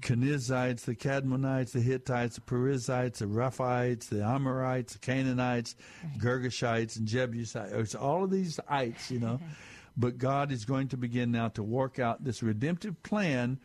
Kenizzites, 0.00 0.82
the 0.82 0.94
Kadmonites, 0.94 1.72
the 1.72 1.80
Hittites, 1.80 2.36
the 2.36 2.42
Perizzites, 2.42 3.20
the 3.20 3.26
Rephaites, 3.26 4.08
the 4.08 4.22
Amorites, 4.22 4.94
the 4.94 4.98
Canaanites, 4.98 5.74
Girgashites, 6.18 6.96
and 6.96 7.06
Jebusites. 7.06 7.72
It's 7.72 7.94
all 7.94 8.24
of 8.24 8.30
these 8.30 8.60
ites, 8.68 9.10
you 9.10 9.20
know. 9.20 9.40
but 9.96 10.18
God 10.18 10.52
is 10.52 10.64
going 10.64 10.88
to 10.88 10.96
begin 10.96 11.30
now 11.30 11.48
to 11.48 11.62
work 11.62 11.98
out 11.98 12.24
this 12.24 12.42
redemptive 12.42 13.02
plan 13.02 13.58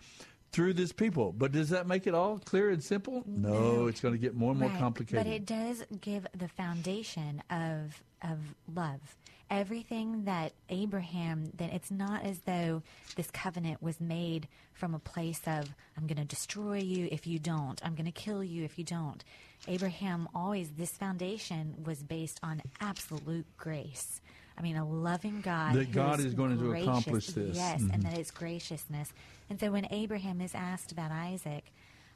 through 0.55 0.73
this 0.73 0.93
people. 0.93 1.33
But 1.33 1.51
does 1.51 1.69
that 1.69 1.85
make 1.85 2.07
it 2.07 2.15
all 2.15 2.39
clear 2.39 2.69
and 2.69 2.81
simple? 2.81 3.23
No, 3.27 3.87
it's 3.87 3.99
going 3.99 4.13
to 4.13 4.17
get 4.17 4.35
more 4.35 4.51
and 4.51 4.59
more 4.59 4.69
Right, 4.69 4.79
complicated. 4.79 5.25
But 5.25 5.31
it 5.31 5.45
does 5.45 5.83
give 5.99 6.25
the 6.33 6.47
foundation 6.47 7.43
of 7.49 8.01
of 8.23 8.39
love. 8.73 9.17
Everything 9.49 10.23
that 10.23 10.53
Abraham 10.69 11.51
then 11.55 11.69
it's 11.69 11.91
not 11.91 12.23
as 12.23 12.39
though 12.39 12.81
this 13.17 13.29
covenant 13.29 13.83
was 13.83 13.99
made 13.99 14.47
from 14.73 14.95
a 14.95 14.99
place 14.99 15.41
of 15.45 15.75
I'm 15.97 16.07
going 16.07 16.17
to 16.17 16.25
destroy 16.25 16.77
you 16.77 17.09
if 17.11 17.27
you 17.27 17.37
don't. 17.37 17.79
I'm 17.85 17.93
going 17.93 18.05
to 18.05 18.11
kill 18.11 18.43
you 18.43 18.63
if 18.63 18.79
you 18.79 18.85
don't. 18.85 19.23
Abraham 19.67 20.29
always 20.33 20.71
this 20.71 20.91
foundation 20.91 21.83
was 21.83 22.01
based 22.01 22.39
on 22.41 22.61
absolute 22.79 23.45
grace. 23.57 24.21
I 24.57 24.61
mean, 24.61 24.77
a 24.77 24.87
loving 24.87 25.41
God. 25.41 25.73
That 25.75 25.91
God 25.91 26.19
is 26.19 26.33
going 26.33 26.51
to 26.57 26.63
gracious. 26.63 26.87
accomplish 26.87 27.27
this. 27.27 27.55
Yes, 27.57 27.81
Mhm. 27.81 27.93
and 27.93 28.03
that 28.03 28.17
it's 28.17 28.31
graciousness. 28.31 29.11
And 29.49 29.59
so 29.59 29.71
when 29.71 29.85
Abraham 29.91 30.39
is 30.41 30.55
asked 30.55 30.91
about 30.91 31.11
Isaac, 31.11 31.71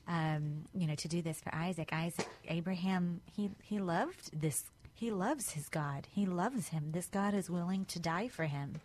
um, 0.07 0.65
you 0.73 0.87
know, 0.87 0.95
to 0.95 1.07
do 1.07 1.21
this 1.21 1.39
for 1.41 1.53
Isaac. 1.53 1.93
Isaac, 1.93 2.27
Abraham, 2.47 3.21
he 3.35 3.51
he 3.63 3.77
loved 3.79 4.31
this. 4.41 4.63
He 4.95 5.11
loves 5.11 5.51
his 5.51 5.69
God. 5.69 6.07
He 6.11 6.25
loves 6.25 6.69
him. 6.69 6.91
This 6.91 7.07
God 7.07 7.33
is 7.33 7.49
willing 7.49 7.85
to 7.85 7.99
die 7.99 8.27
for 8.27 8.45
him, 8.45 8.81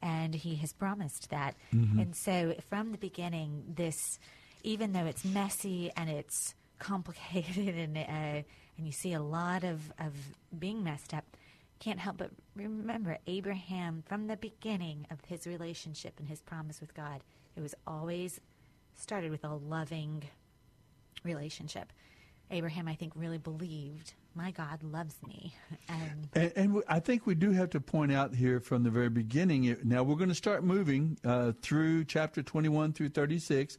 and 0.00 0.34
he 0.34 0.56
has 0.56 0.72
promised 0.72 1.30
that. 1.30 1.56
And 1.72 2.14
so, 2.14 2.54
from 2.68 2.92
the 2.92 2.98
beginning, 2.98 3.74
this, 3.76 4.18
even 4.62 4.92
though 4.92 5.06
it's 5.06 5.24
messy 5.24 5.90
and 5.96 6.08
it's 6.08 6.54
complicated, 6.78 7.74
and 7.84 7.96
uh, 7.96 8.00
and 8.76 8.86
you 8.86 8.92
see 8.92 9.12
a 9.12 9.20
lot 9.22 9.64
of 9.64 9.92
of 9.98 10.12
being 10.58 10.84
messed 10.84 11.12
up. 11.14 11.24
Can't 11.80 11.98
help 11.98 12.18
but 12.18 12.30
remember 12.54 13.18
Abraham 13.26 14.04
from 14.06 14.26
the 14.26 14.36
beginning 14.36 15.06
of 15.10 15.18
his 15.26 15.46
relationship 15.46 16.14
and 16.18 16.28
his 16.28 16.42
promise 16.42 16.80
with 16.80 16.94
God. 16.94 17.22
It 17.56 17.62
was 17.62 17.74
always 17.86 18.38
started 18.96 19.30
with 19.30 19.44
a 19.44 19.54
loving 19.54 20.24
relationship. 21.24 21.92
Abraham, 22.50 22.86
I 22.86 22.94
think, 22.94 23.12
really 23.16 23.38
believed, 23.38 24.14
my 24.34 24.50
God 24.50 24.82
loves 24.82 25.14
me. 25.26 25.54
And 25.88 26.28
And, 26.34 26.52
and 26.56 26.82
I 26.88 27.00
think 27.00 27.26
we 27.26 27.34
do 27.34 27.52
have 27.52 27.70
to 27.70 27.80
point 27.80 28.12
out 28.12 28.34
here 28.34 28.60
from 28.60 28.82
the 28.82 28.90
very 28.90 29.08
beginning. 29.08 29.76
Now 29.82 30.02
we're 30.02 30.16
going 30.16 30.28
to 30.28 30.34
start 30.34 30.62
moving 30.62 31.18
uh, 31.24 31.52
through 31.62 32.04
chapter 32.04 32.42
21 32.42 32.92
through 32.92 33.08
36, 33.08 33.78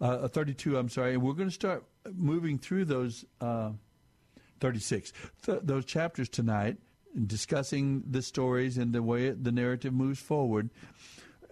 uh, 0.00 0.28
32. 0.28 0.78
I'm 0.78 0.88
sorry, 0.88 1.14
and 1.14 1.22
we're 1.22 1.34
going 1.34 1.48
to 1.48 1.54
start 1.54 1.84
moving 2.14 2.58
through 2.58 2.84
those 2.84 3.24
uh, 3.40 3.72
36 4.60 5.12
th- 5.44 5.58
those 5.62 5.84
chapters 5.84 6.28
tonight, 6.28 6.76
discussing 7.26 8.02
the 8.08 8.22
stories 8.22 8.78
and 8.78 8.92
the 8.92 9.02
way 9.02 9.26
it, 9.26 9.44
the 9.44 9.52
narrative 9.52 9.92
moves 9.92 10.20
forward. 10.20 10.70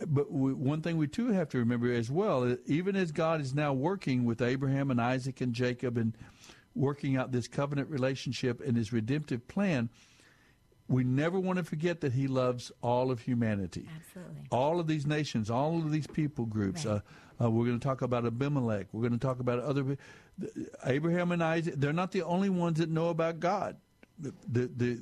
But 0.06 0.32
we, 0.32 0.54
one 0.54 0.80
thing 0.80 0.96
we 0.96 1.08
too 1.08 1.28
have 1.28 1.48
to 1.50 1.58
remember 1.58 1.92
as 1.92 2.10
well, 2.10 2.56
even 2.66 2.96
as 2.96 3.12
God 3.12 3.40
is 3.40 3.54
now 3.54 3.72
working 3.72 4.24
with 4.24 4.40
Abraham 4.40 4.90
and 4.90 5.00
Isaac 5.00 5.40
and 5.40 5.52
Jacob 5.52 5.98
and 5.98 6.16
working 6.74 7.16
out 7.16 7.32
this 7.32 7.48
covenant 7.48 7.90
relationship 7.90 8.60
and 8.66 8.76
his 8.76 8.92
redemptive 8.92 9.46
plan, 9.46 9.90
we 10.88 11.04
never 11.04 11.38
want 11.38 11.58
to 11.58 11.64
forget 11.64 12.00
that 12.00 12.12
he 12.12 12.26
loves 12.26 12.72
all 12.82 13.10
of 13.10 13.20
humanity. 13.20 13.86
Absolutely. 13.96 14.42
All 14.50 14.80
of 14.80 14.86
these 14.86 15.06
nations, 15.06 15.50
all 15.50 15.76
of 15.76 15.92
these 15.92 16.06
people 16.06 16.46
groups. 16.46 16.84
Right. 16.84 17.00
Uh, 17.40 17.44
uh, 17.44 17.50
we're 17.50 17.66
going 17.66 17.78
to 17.78 17.86
talk 17.86 18.02
about 18.02 18.26
Abimelech. 18.26 18.88
We're 18.92 19.02
going 19.02 19.18
to 19.18 19.24
talk 19.24 19.40
about 19.40 19.60
other. 19.60 19.96
Abraham 20.84 21.32
and 21.32 21.42
Isaac, 21.42 21.74
they're 21.76 21.92
not 21.92 22.12
the 22.12 22.22
only 22.22 22.50
ones 22.50 22.78
that 22.78 22.90
know 22.90 23.08
about 23.08 23.38
God. 23.38 23.76
The, 24.18 24.34
the, 24.48 24.70
the, 24.76 25.00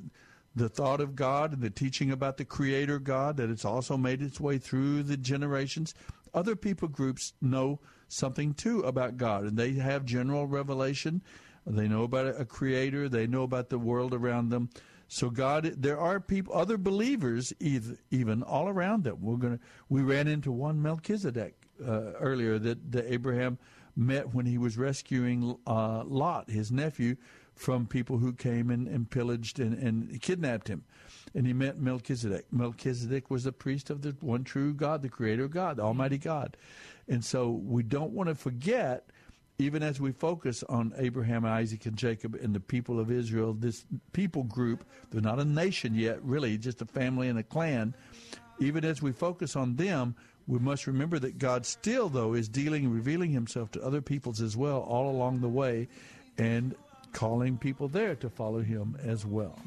the 0.55 0.69
thought 0.69 1.01
of 1.01 1.15
God 1.15 1.53
and 1.53 1.61
the 1.61 1.69
teaching 1.69 2.11
about 2.11 2.37
the 2.37 2.45
Creator 2.45 2.99
God, 2.99 3.37
that 3.37 3.49
it's 3.49 3.65
also 3.65 3.97
made 3.97 4.21
its 4.21 4.39
way 4.39 4.57
through 4.57 5.03
the 5.03 5.17
generations. 5.17 5.93
Other 6.33 6.55
people 6.55 6.87
groups 6.87 7.33
know 7.41 7.79
something 8.07 8.53
too 8.53 8.81
about 8.81 9.17
God, 9.17 9.43
and 9.43 9.57
they 9.57 9.73
have 9.73 10.05
general 10.05 10.47
revelation. 10.47 11.21
They 11.65 11.87
know 11.87 12.03
about 12.03 12.39
a 12.39 12.45
creator. 12.45 13.07
They 13.09 13.27
know 13.27 13.43
about 13.43 13.69
the 13.69 13.77
world 13.77 14.13
around 14.13 14.49
them. 14.49 14.69
So 15.07 15.29
God, 15.29 15.65
there 15.77 15.99
are 15.99 16.19
people, 16.19 16.55
other 16.55 16.77
believers, 16.77 17.53
even 17.59 18.43
all 18.43 18.69
around 18.69 19.03
them. 19.03 19.17
We're 19.21 19.37
gonna. 19.37 19.59
We 19.89 20.01
ran 20.01 20.27
into 20.27 20.51
one 20.51 20.81
Melchizedek 20.81 21.55
uh, 21.85 22.13
earlier 22.19 22.59
that, 22.59 22.91
that 22.91 23.11
Abraham 23.11 23.57
met 23.95 24.33
when 24.33 24.45
he 24.45 24.57
was 24.57 24.77
rescuing 24.77 25.57
uh, 25.67 26.03
Lot, 26.05 26.49
his 26.49 26.71
nephew, 26.71 27.17
from 27.59 27.85
people 27.85 28.17
who 28.17 28.31
came 28.31 28.69
and, 28.69 28.87
and 28.87 29.09
pillaged 29.09 29.59
and, 29.59 29.73
and 29.73 30.21
kidnapped 30.21 30.69
him. 30.69 30.81
And 31.35 31.45
he 31.45 31.51
met 31.51 31.77
Melchizedek. 31.77 32.45
Melchizedek 32.53 33.29
was 33.29 33.43
the 33.43 33.51
priest 33.51 33.89
of 33.89 34.01
the 34.01 34.15
one 34.21 34.45
true 34.45 34.73
God, 34.73 35.01
the 35.01 35.09
Creator 35.09 35.49
God, 35.49 35.75
the 35.75 35.81
mm-hmm. 35.81 35.87
Almighty 35.87 36.17
God. 36.17 36.55
And 37.09 37.23
so 37.23 37.49
we 37.49 37.83
don't 37.83 38.13
want 38.13 38.29
to 38.29 38.35
forget 38.35 39.09
even 39.57 39.83
as 39.83 39.99
we 39.99 40.13
focus 40.13 40.63
on 40.69 40.93
Abraham, 40.97 41.43
Isaac, 41.43 41.85
and 41.85 41.97
Jacob 41.97 42.33
and 42.35 42.55
the 42.55 42.61
people 42.61 42.97
of 42.97 43.11
Israel, 43.11 43.53
this 43.53 43.85
people 44.13 44.43
group, 44.43 44.85
they're 45.11 45.19
not 45.19 45.37
a 45.37 45.43
nation 45.43 45.93
yet, 45.95 46.23
really, 46.23 46.57
just 46.57 46.81
a 46.81 46.85
family 46.85 47.27
and 47.27 47.37
a 47.37 47.43
clan. 47.43 47.93
Even 48.59 48.85
as 48.85 49.01
we 49.01 49.11
focus 49.11 49.57
on 49.57 49.75
them, 49.75 50.15
we 50.47 50.59
must 50.59 50.87
remember 50.87 51.19
that 51.19 51.37
God 51.37 51.65
still, 51.65 52.07
though, 52.07 52.35
is 52.35 52.47
dealing 52.47 52.85
and 52.85 52.95
revealing 52.95 53.31
himself 53.31 53.69
to 53.71 53.83
other 53.83 54.01
peoples 54.01 54.39
as 54.39 54.55
well 54.55 54.79
all 54.79 55.11
along 55.11 55.41
the 55.41 55.49
way 55.49 55.89
and 56.37 56.73
calling 57.13 57.57
people 57.57 57.87
there 57.87 58.15
to 58.15 58.29
follow 58.29 58.61
him 58.61 58.97
as 59.03 59.25
well. 59.25 59.57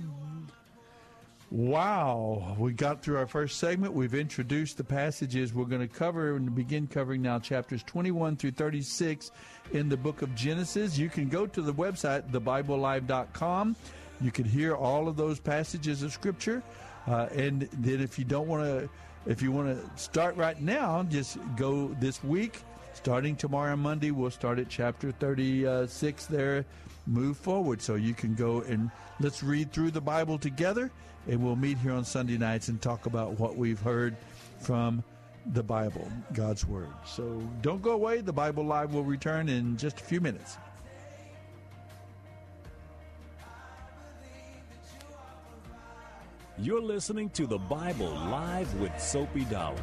Wow, 1.53 2.57
we 2.59 2.73
got 2.73 3.03
through 3.03 3.19
our 3.19 3.27
first 3.27 3.59
segment. 3.59 3.93
We've 3.93 4.15
introduced 4.15 4.79
the 4.79 4.85
passages 4.85 5.53
we're 5.53 5.67
going 5.67 5.87
to 5.87 5.95
cover 5.95 6.37
and 6.37 6.55
begin 6.55 6.87
covering 6.87 7.21
now 7.21 7.39
chapters 7.39 7.83
21 7.83 8.37
through 8.37 8.53
36 8.53 9.33
in 9.73 9.91
the 9.91 9.97
book 9.99 10.23
of 10.23 10.35
Genesis. 10.35 10.97
You 10.97 11.11
can 11.11 11.29
go 11.29 11.47
to 11.47 11.61
the 11.61 11.75
website, 11.75 12.31
thebiblelive.com. 12.31 13.77
You 14.23 14.31
can 14.31 14.47
hear 14.47 14.75
all 14.75 15.09
of 15.09 15.19
those 15.19 15.41
passages 15.41 16.03
of 16.03 16.13
Scripture. 16.15 16.63
Uh, 17.07 17.29
and 17.37 17.69
then 17.75 18.01
if 18.01 18.19
you 18.19 18.25
don't 18.25 18.49
want 18.49 18.63
to, 18.65 18.89
if 19.27 19.43
you 19.43 19.53
want 19.53 19.69
to 19.69 20.03
start 20.03 20.35
right 20.37 20.59
now, 20.59 21.03
just 21.03 21.37
go 21.57 21.89
this 22.01 22.25
week. 22.25 22.61
Starting 23.03 23.35
tomorrow, 23.35 23.75
Monday, 23.75 24.13
we'll 24.13 24.31
start 24.31 24.61
at 24.61 24.69
chapter 24.69 25.11
36 25.11 26.27
there. 26.27 26.65
Move 27.09 27.37
forward 27.37 27.83
so 27.83 27.97
you 27.97 28.15
can 28.15 28.33
go 28.37 28.61
and 28.61 28.93
let's 29.19 29.43
read 29.43 29.73
through 29.73 29.91
the 29.91 30.01
Bible 30.01 30.39
together 30.39 30.89
and 31.27 31.43
we'll 31.43 31.57
meet 31.57 31.79
here 31.79 31.91
on 31.91 32.05
Sunday 32.05 32.39
nights 32.39 32.69
and 32.69 32.81
talk 32.81 33.07
about 33.07 33.41
what 33.41 33.57
we've 33.57 33.81
heard 33.81 34.17
from 34.61 35.03
the 35.47 35.65
Bible, 35.65 36.07
God's 36.33 36.65
Word. 36.65 36.91
So 37.05 37.43
don't 37.61 37.83
go 37.83 37.91
away. 37.91 38.21
The 38.21 38.33
Bible 38.33 38.65
Live 38.65 38.95
will 38.95 39.03
return 39.03 39.49
in 39.49 39.77
just 39.77 40.01
a 40.01 40.05
few 40.05 40.21
minutes. 40.21 40.57
You're 46.57 46.81
listening 46.81 47.31
to 47.31 47.49
the 47.49 47.59
Bible 47.59 48.11
Live 48.11 48.73
with 48.79 48.93
Soapy 49.03 49.45
Dollar. 49.47 49.83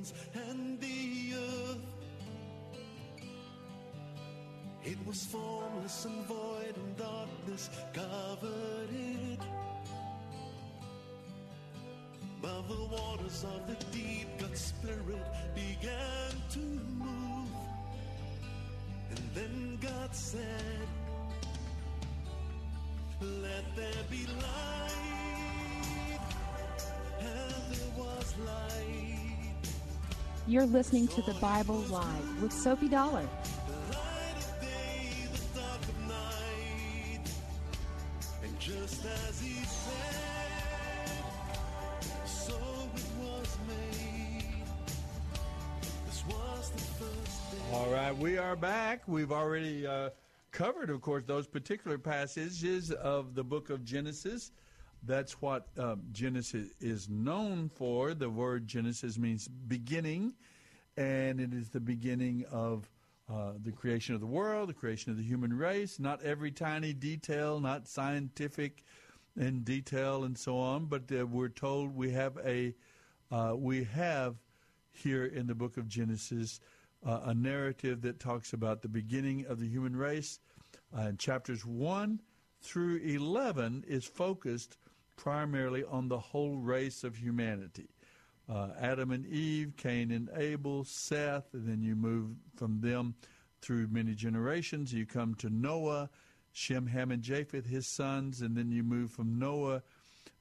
Heavens 0.00 0.14
and 0.34 0.80
the 0.80 1.34
earth. 1.34 1.78
It 4.84 4.96
was 5.06 5.24
formless 5.26 6.04
and 6.06 6.24
void, 6.26 6.74
and 6.76 6.96
darkness 6.96 7.70
covered 7.92 8.90
it. 8.90 9.40
But 12.40 12.68
the 12.68 12.84
waters 12.96 13.44
of 13.44 13.66
the 13.66 13.84
deep, 13.92 14.26
God's 14.38 14.60
spirit 14.60 15.26
began 15.54 16.32
to 16.50 16.58
move. 16.58 17.50
And 19.10 19.30
then 19.34 19.78
God 19.82 20.14
said, 20.14 20.88
Let 23.20 23.76
there 23.76 24.04
be 24.10 24.26
light. 24.26 25.00
And 27.20 27.74
there 27.74 27.98
was 27.98 28.34
light. 28.46 29.29
You're 30.46 30.66
listening 30.66 31.06
to 31.08 31.22
the 31.22 31.34
Bible 31.34 31.78
Live 31.90 32.42
with 32.42 32.52
Soapy 32.52 32.88
Dollar. 32.88 33.28
just 38.58 39.06
as 39.06 39.40
he 39.40 39.54
said. 39.64 40.20
All 47.72 47.88
right, 47.90 48.16
we 48.16 48.36
are 48.36 48.56
back. 48.56 49.02
We've 49.06 49.32
already 49.32 49.86
uh, 49.86 50.10
covered, 50.50 50.90
of 50.90 51.00
course, 51.00 51.24
those 51.24 51.46
particular 51.46 51.98
passages 51.98 52.90
of 52.90 53.34
the 53.34 53.44
book 53.44 53.70
of 53.70 53.84
Genesis. 53.84 54.50
That's 55.02 55.40
what 55.40 55.68
uh, 55.78 55.96
Genesis 56.12 56.68
is 56.80 57.08
known 57.08 57.68
for. 57.68 58.14
The 58.14 58.28
word 58.28 58.66
Genesis 58.66 59.18
means 59.18 59.48
beginning, 59.48 60.34
and 60.96 61.40
it 61.40 61.54
is 61.54 61.70
the 61.70 61.80
beginning 61.80 62.44
of 62.50 62.90
uh, 63.32 63.52
the 63.62 63.72
creation 63.72 64.14
of 64.14 64.20
the 64.20 64.26
world, 64.26 64.68
the 64.68 64.74
creation 64.74 65.10
of 65.10 65.16
the 65.16 65.24
human 65.24 65.56
race. 65.56 65.98
Not 65.98 66.22
every 66.22 66.50
tiny 66.50 66.92
detail, 66.92 67.60
not 67.60 67.88
scientific 67.88 68.84
in 69.36 69.62
detail, 69.62 70.24
and 70.24 70.36
so 70.36 70.58
on. 70.58 70.86
But 70.86 71.04
uh, 71.12 71.26
we're 71.26 71.48
told 71.48 71.94
we 71.94 72.10
have 72.10 72.36
a 72.44 72.74
uh, 73.30 73.54
we 73.56 73.84
have 73.84 74.36
here 74.92 75.24
in 75.24 75.46
the 75.46 75.54
book 75.54 75.76
of 75.76 75.88
Genesis 75.88 76.60
uh, 77.06 77.20
a 77.26 77.34
narrative 77.34 78.02
that 78.02 78.20
talks 78.20 78.52
about 78.52 78.82
the 78.82 78.88
beginning 78.88 79.46
of 79.46 79.60
the 79.60 79.68
human 79.68 79.96
race. 79.96 80.40
Uh, 80.96 81.02
and 81.02 81.18
chapters 81.18 81.64
1 81.64 82.20
through 82.60 82.96
11 82.98 83.84
is 83.86 84.04
focused 84.04 84.76
primarily 85.20 85.84
on 85.84 86.08
the 86.08 86.18
whole 86.18 86.56
race 86.56 87.04
of 87.04 87.14
humanity. 87.14 87.90
Uh, 88.48 88.68
Adam 88.80 89.10
and 89.10 89.26
Eve, 89.26 89.74
Cain 89.76 90.10
and 90.10 90.30
Abel, 90.34 90.82
Seth, 90.82 91.52
and 91.52 91.68
then 91.68 91.82
you 91.82 91.94
move 91.94 92.30
from 92.56 92.80
them 92.80 93.14
through 93.60 93.86
many 93.88 94.14
generations. 94.14 94.94
You 94.94 95.04
come 95.04 95.34
to 95.34 95.50
Noah, 95.50 96.08
Shem, 96.52 96.86
Ham, 96.86 97.10
and 97.10 97.22
Japheth, 97.22 97.66
his 97.66 97.86
sons, 97.86 98.40
and 98.40 98.56
then 98.56 98.72
you 98.72 98.82
move 98.82 99.12
from 99.12 99.38
Noah 99.38 99.82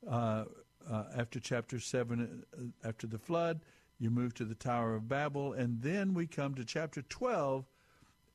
uh, 0.07 0.45
uh, 0.89 1.03
after 1.13 1.41
chapter 1.41 1.77
7, 1.77 2.45
uh, 2.57 2.87
after 2.87 3.05
the 3.05 3.19
flood, 3.19 3.59
you 3.99 4.09
move 4.09 4.33
to 4.35 4.45
the 4.45 4.55
Tower 4.55 4.95
of 4.95 5.09
Babel, 5.09 5.51
and 5.51 5.81
then 5.81 6.13
we 6.13 6.25
come 6.25 6.55
to 6.55 6.63
chapter 6.63 7.01
12, 7.01 7.65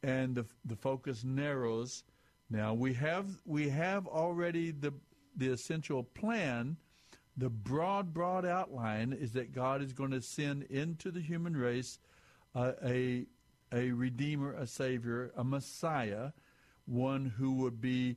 and 0.03 0.35
the, 0.35 0.45
the 0.67 0.77
focus 0.77 1.25
narrows. 1.25 2.05
Now 2.51 2.75
we 2.75 2.93
have 2.93 3.27
we 3.47 3.71
have 3.71 4.07
already 4.07 4.71
the 4.71 4.93
the 5.37 5.49
essential 5.49 6.03
plan. 6.03 6.77
The 7.37 7.51
broad, 7.51 8.15
broad 8.15 8.47
outline 8.47 9.13
is 9.13 9.33
that 9.33 9.53
God 9.53 9.83
is 9.83 9.93
going 9.93 10.13
to 10.13 10.21
send 10.21 10.65
into 10.65 11.11
the 11.11 11.21
human 11.21 11.57
race 11.57 11.99
uh, 12.55 12.73
a 12.85 13.27
a 13.73 13.91
redeemer, 13.91 14.53
a 14.53 14.67
savior, 14.67 15.33
a 15.37 15.43
Messiah, 15.43 16.31
one 16.87 17.27
who 17.27 17.55
would 17.55 17.81
be 17.81 18.17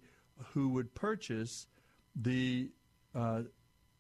who 0.53 0.69
would 0.69 0.93
purchase 0.93 1.65
the 2.15 2.69
uh, 3.15 3.41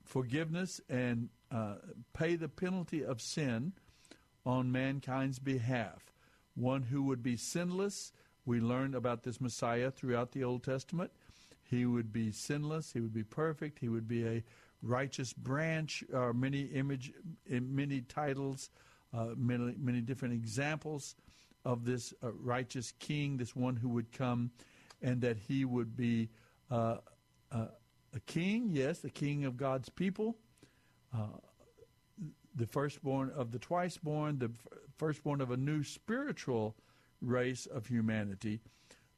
forgiveness 0.03 0.79
and 0.89 1.29
uh, 1.51 1.75
pay 2.13 2.35
the 2.35 2.49
penalty 2.49 3.03
of 3.03 3.21
sin 3.21 3.73
on 4.45 4.71
mankind's 4.71 5.39
behalf. 5.39 6.13
One 6.55 6.83
who 6.83 7.03
would 7.03 7.23
be 7.23 7.37
sinless. 7.37 8.11
We 8.45 8.59
learned 8.59 8.95
about 8.95 9.23
this 9.23 9.41
Messiah 9.41 9.91
throughout 9.91 10.31
the 10.31 10.43
Old 10.43 10.63
Testament. 10.63 11.11
He 11.69 11.85
would 11.85 12.11
be 12.11 12.31
sinless. 12.31 12.93
He 12.93 13.01
would 13.01 13.13
be 13.13 13.23
perfect. 13.23 13.79
He 13.79 13.89
would 13.89 14.07
be 14.07 14.25
a 14.25 14.43
righteous 14.81 15.33
branch. 15.33 16.03
Or 16.13 16.33
many 16.33 16.61
image, 16.61 17.13
many 17.49 18.01
titles, 18.01 18.69
uh, 19.13 19.29
many 19.35 19.75
many 19.77 20.01
different 20.01 20.33
examples 20.33 21.15
of 21.65 21.85
this 21.85 22.13
uh, 22.23 22.31
righteous 22.31 22.93
King. 22.99 23.37
This 23.37 23.55
one 23.55 23.75
who 23.75 23.89
would 23.89 24.11
come, 24.11 24.51
and 25.01 25.21
that 25.21 25.37
he 25.37 25.65
would 25.65 25.95
be 25.95 26.29
uh, 26.71 26.97
uh 27.51 27.67
a 28.13 28.19
king. 28.21 28.69
Yes, 28.71 28.99
the 28.99 29.09
king 29.09 29.45
of 29.45 29.57
God's 29.57 29.89
people. 29.89 30.37
Uh, 31.13 31.37
the 32.55 32.65
firstborn 32.65 33.31
of 33.35 33.51
the 33.51 33.59
twice 33.59 33.97
born, 33.97 34.39
the 34.39 34.51
firstborn 34.97 35.41
of 35.41 35.51
a 35.51 35.57
new 35.57 35.83
spiritual 35.83 36.75
race 37.21 37.65
of 37.67 37.85
humanity. 37.85 38.59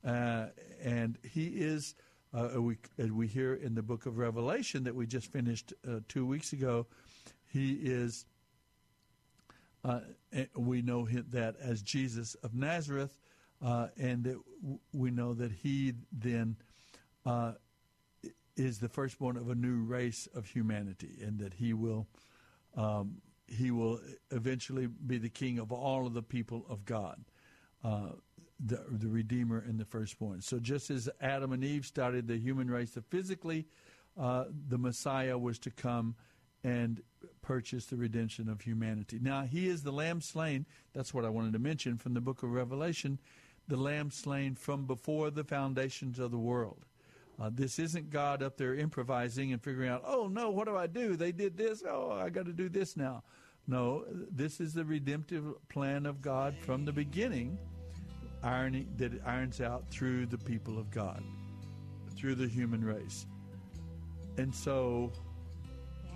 Uh, 0.05 0.47
and 0.81 1.17
he 1.23 1.47
is, 1.47 1.95
uh, 2.33 2.61
we, 2.61 2.77
as 2.97 3.11
we 3.11 3.27
hear 3.27 3.55
in 3.55 3.75
the 3.75 3.81
book 3.81 4.05
of 4.05 4.17
Revelation 4.17 4.83
that 4.83 4.95
we 4.95 5.07
just 5.07 5.31
finished 5.31 5.73
uh, 5.87 5.99
two 6.07 6.25
weeks 6.25 6.53
ago, 6.53 6.85
he 7.47 7.73
is, 7.73 8.25
uh, 9.83 10.01
we 10.55 10.81
know 10.81 11.07
that 11.07 11.55
as 11.59 11.81
Jesus 11.81 12.35
of 12.35 12.53
Nazareth, 12.53 13.17
uh, 13.61 13.87
and 13.97 14.23
that 14.23 14.37
we 14.93 15.11
know 15.11 15.33
that 15.33 15.51
he 15.51 15.93
then 16.11 16.55
uh, 17.25 17.53
is 18.55 18.79
the 18.79 18.89
firstborn 18.89 19.37
of 19.37 19.49
a 19.49 19.55
new 19.55 19.83
race 19.83 20.27
of 20.35 20.45
humanity, 20.45 21.17
and 21.21 21.39
that 21.39 21.53
he 21.53 21.73
will 21.73 22.07
um, 22.75 23.21
he 23.47 23.71
will 23.71 23.99
eventually 24.31 24.87
be 24.87 25.17
the 25.17 25.29
king 25.29 25.57
of 25.57 25.71
all 25.71 26.05
of 26.05 26.13
the 26.13 26.21
people 26.21 26.65
of 26.69 26.85
God, 26.85 27.19
uh, 27.83 28.09
the, 28.59 28.83
the 28.89 29.07
Redeemer 29.07 29.63
and 29.67 29.79
the 29.79 29.85
firstborn. 29.85 30.41
So 30.41 30.59
just 30.59 30.89
as 30.89 31.09
Adam 31.21 31.51
and 31.53 31.63
Eve 31.63 31.85
started 31.85 32.27
the 32.27 32.37
human 32.37 32.69
race 32.69 32.97
physically, 33.09 33.65
uh, 34.19 34.45
the 34.67 34.77
Messiah 34.77 35.37
was 35.37 35.59
to 35.59 35.71
come 35.71 36.15
and 36.63 37.01
purchase 37.41 37.85
the 37.85 37.95
redemption 37.95 38.49
of 38.49 38.61
humanity. 38.61 39.17
Now, 39.21 39.43
he 39.43 39.67
is 39.67 39.83
the 39.83 39.91
lamb 39.91 40.19
slain. 40.19 40.65
That's 40.93 41.13
what 41.13 41.23
I 41.23 41.29
wanted 41.29 41.53
to 41.53 41.59
mention 41.59 41.97
from 41.97 42.13
the 42.13 42.21
book 42.21 42.43
of 42.43 42.51
Revelation 42.51 43.19
the 43.69 43.77
lamb 43.77 44.09
slain 44.09 44.55
from 44.55 44.85
before 44.85 45.29
the 45.29 45.43
foundations 45.43 46.17
of 46.17 46.31
the 46.31 46.37
world. 46.39 46.85
Uh, 47.39 47.49
this 47.53 47.79
isn't 47.79 48.09
God 48.09 48.43
up 48.43 48.57
there 48.57 48.75
improvising 48.75 49.53
and 49.53 49.61
figuring 49.61 49.89
out, 49.89 50.03
oh 50.05 50.27
no, 50.27 50.49
what 50.49 50.67
do 50.67 50.75
I 50.75 50.87
do? 50.87 51.15
They 51.15 51.31
did 51.31 51.55
this. 51.55 51.83
Oh, 51.87 52.11
I 52.11 52.29
got 52.29 52.45
to 52.47 52.51
do 52.51 52.67
this 52.67 52.97
now. 52.97 53.23
No, 53.67 54.03
this 54.31 54.59
is 54.59 54.73
the 54.73 54.83
redemptive 54.83 55.45
plan 55.69 56.07
of 56.07 56.21
God 56.21 56.55
from 56.57 56.83
the 56.83 56.91
beginning, 56.91 57.57
ironing, 58.43 58.88
that 58.97 59.13
it 59.13 59.21
irons 59.25 59.62
out 59.62 59.89
through 59.89 60.25
the 60.28 60.38
people 60.38 60.78
of 60.80 60.89
God, 60.91 61.23
through 62.15 62.36
the 62.36 62.47
human 62.47 62.84
race. 62.84 63.25
And 64.38 64.54
so 64.54 65.12
Yeah. 66.06 66.12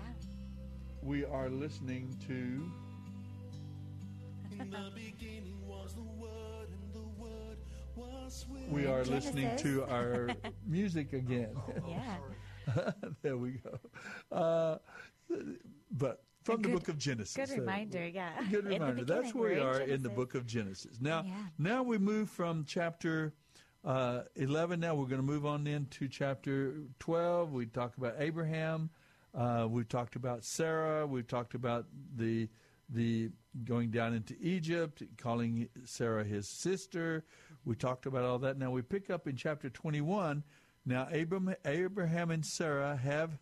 we 1.02 1.26
are 1.26 1.50
listening 1.50 2.16
to. 2.28 2.72
We 8.70 8.88
are 8.88 9.04
listening 9.06 9.56
to 9.58 9.84
our 9.86 10.30
music 10.68 11.14
again. 11.14 11.56
Yeah. 11.88 12.92
there 13.22 13.38
we 13.38 13.60
go. 13.60 13.80
Uh, 14.36 14.78
but 15.92 16.24
from 16.44 16.62
the 16.62 16.70
book 16.70 16.88
of 16.90 16.98
Genesis. 16.98 17.36
Good 17.36 17.58
reminder, 17.60 18.06
yeah. 18.08 18.32
Good 18.52 18.66
reminder. 18.66 19.04
That's 19.06 19.34
where 19.34 19.56
we 19.56 19.62
we're 19.62 19.80
in 19.82 19.90
in 19.92 20.04
the 20.04 20.10
book 20.10 20.36
of 20.36 20.46
Genesis. 20.46 21.00
Now, 21.02 21.24
Yeah. 21.26 21.34
now 21.58 21.84
we 21.84 21.98
move 21.98 22.30
from 22.30 22.66
chapter 22.66 23.34
uh, 23.86 24.24
11. 24.36 24.80
Now 24.80 24.96
we're 24.96 25.08
going 25.08 25.22
to 25.22 25.28
move 25.28 25.46
on 25.46 25.68
into 25.68 26.08
chapter 26.08 26.76
12. 27.00 27.52
We 27.52 27.66
talk 27.66 27.98
about 27.98 28.16
Abraham. 28.20 28.90
Uh, 29.34 29.68
we've 29.70 29.90
talked 29.90 30.16
about 30.16 30.44
Sarah. 30.44 31.06
We've 31.08 31.28
talked 31.28 31.54
about 31.56 31.86
the 32.16 32.50
the 32.90 33.30
going 33.64 33.90
down 33.90 34.14
into 34.14 34.36
Egypt, 34.40 35.02
calling 35.18 35.68
Sarah 35.86 36.24
his 36.24 36.48
sister. 36.48 37.24
We 37.66 37.76
talked 37.76 38.06
about 38.06 38.24
all 38.24 38.38
that. 38.40 38.58
Now 38.58 38.72
we 38.72 38.82
pick 38.82 39.10
up 39.10 39.28
in 39.28 39.36
chapter 39.36 39.70
21. 39.70 40.44
Now 40.86 41.08
Abraham, 41.12 41.56
Abraham 41.66 42.30
and 42.30 42.46
Sarah 42.46 42.96
have 42.98 43.40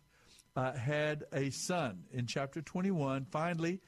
uh, 0.56 0.72
had 0.72 1.24
a 1.32 1.50
son 1.50 2.04
in 2.12 2.26
chapter 2.26 2.60
21. 2.60 3.26
Finally, 3.30 3.80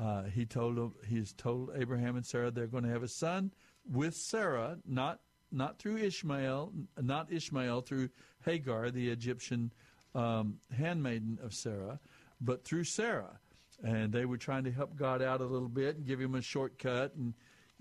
uh, 0.00 0.24
he 0.24 0.44
told 0.44 0.92
he's 1.06 1.32
told 1.32 1.70
Abraham 1.76 2.16
and 2.16 2.24
Sarah 2.24 2.50
they're 2.50 2.66
going 2.66 2.84
to 2.84 2.90
have 2.90 3.02
a 3.02 3.08
son 3.08 3.52
with 3.90 4.14
Sarah, 4.14 4.78
not 4.86 5.20
not 5.52 5.78
through 5.78 5.96
Ishmael, 5.96 6.72
not 7.00 7.32
Ishmael 7.32 7.80
through 7.80 8.10
Hagar, 8.44 8.90
the 8.90 9.08
Egyptian 9.08 9.72
um, 10.14 10.58
handmaiden 10.76 11.38
of 11.42 11.52
Sarah, 11.54 11.98
but 12.40 12.64
through 12.64 12.84
Sarah. 12.84 13.38
And 13.82 14.12
they 14.12 14.26
were 14.26 14.36
trying 14.36 14.64
to 14.64 14.70
help 14.70 14.94
God 14.94 15.22
out 15.22 15.40
a 15.40 15.44
little 15.44 15.68
bit 15.68 15.96
and 15.96 16.06
give 16.06 16.20
him 16.20 16.34
a 16.34 16.42
shortcut. 16.42 17.14
And 17.16 17.34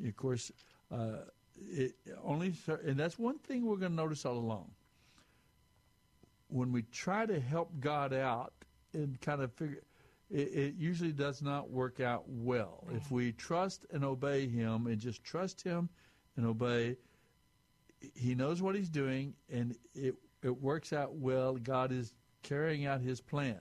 of 0.04 0.16
course, 0.16 0.52
uh, 0.92 1.26
it 1.70 1.94
only 2.24 2.54
and 2.86 2.98
that's 2.98 3.20
one 3.20 3.38
thing 3.40 3.66
we're 3.66 3.76
going 3.76 3.92
to 3.92 3.96
notice 3.96 4.26
all 4.26 4.38
along 4.38 4.72
when 6.50 6.72
we 6.72 6.84
try 6.84 7.26
to 7.26 7.40
help 7.40 7.72
God 7.80 8.14
out 8.14 8.54
and 8.94 9.20
kind 9.22 9.42
of 9.42 9.54
figure, 9.54 9.84
it, 10.30 10.48
it 10.54 10.76
usually 10.76 11.12
does 11.12 11.42
not 11.42 11.70
work 11.70 12.00
out 12.00 12.24
well. 12.28 12.86
If 12.92 13.12
we 13.12 13.32
trust 13.32 13.86
and 13.92 14.04
obey 14.04 14.48
Him 14.48 14.88
and 14.88 15.00
just 15.00 15.24
trust 15.24 15.62
Him 15.62 15.90
and 16.36 16.46
obey, 16.46 16.98
He 18.16 18.36
knows 18.36 18.62
what 18.62 18.76
He's 18.76 18.90
doing 18.90 19.34
and 19.50 19.76
it 19.94 20.16
it 20.42 20.62
works 20.62 20.94
out 20.94 21.16
well. 21.16 21.56
God 21.56 21.92
is 21.92 22.14
carrying 22.44 22.86
out 22.86 23.02
His 23.02 23.22
plan, 23.22 23.60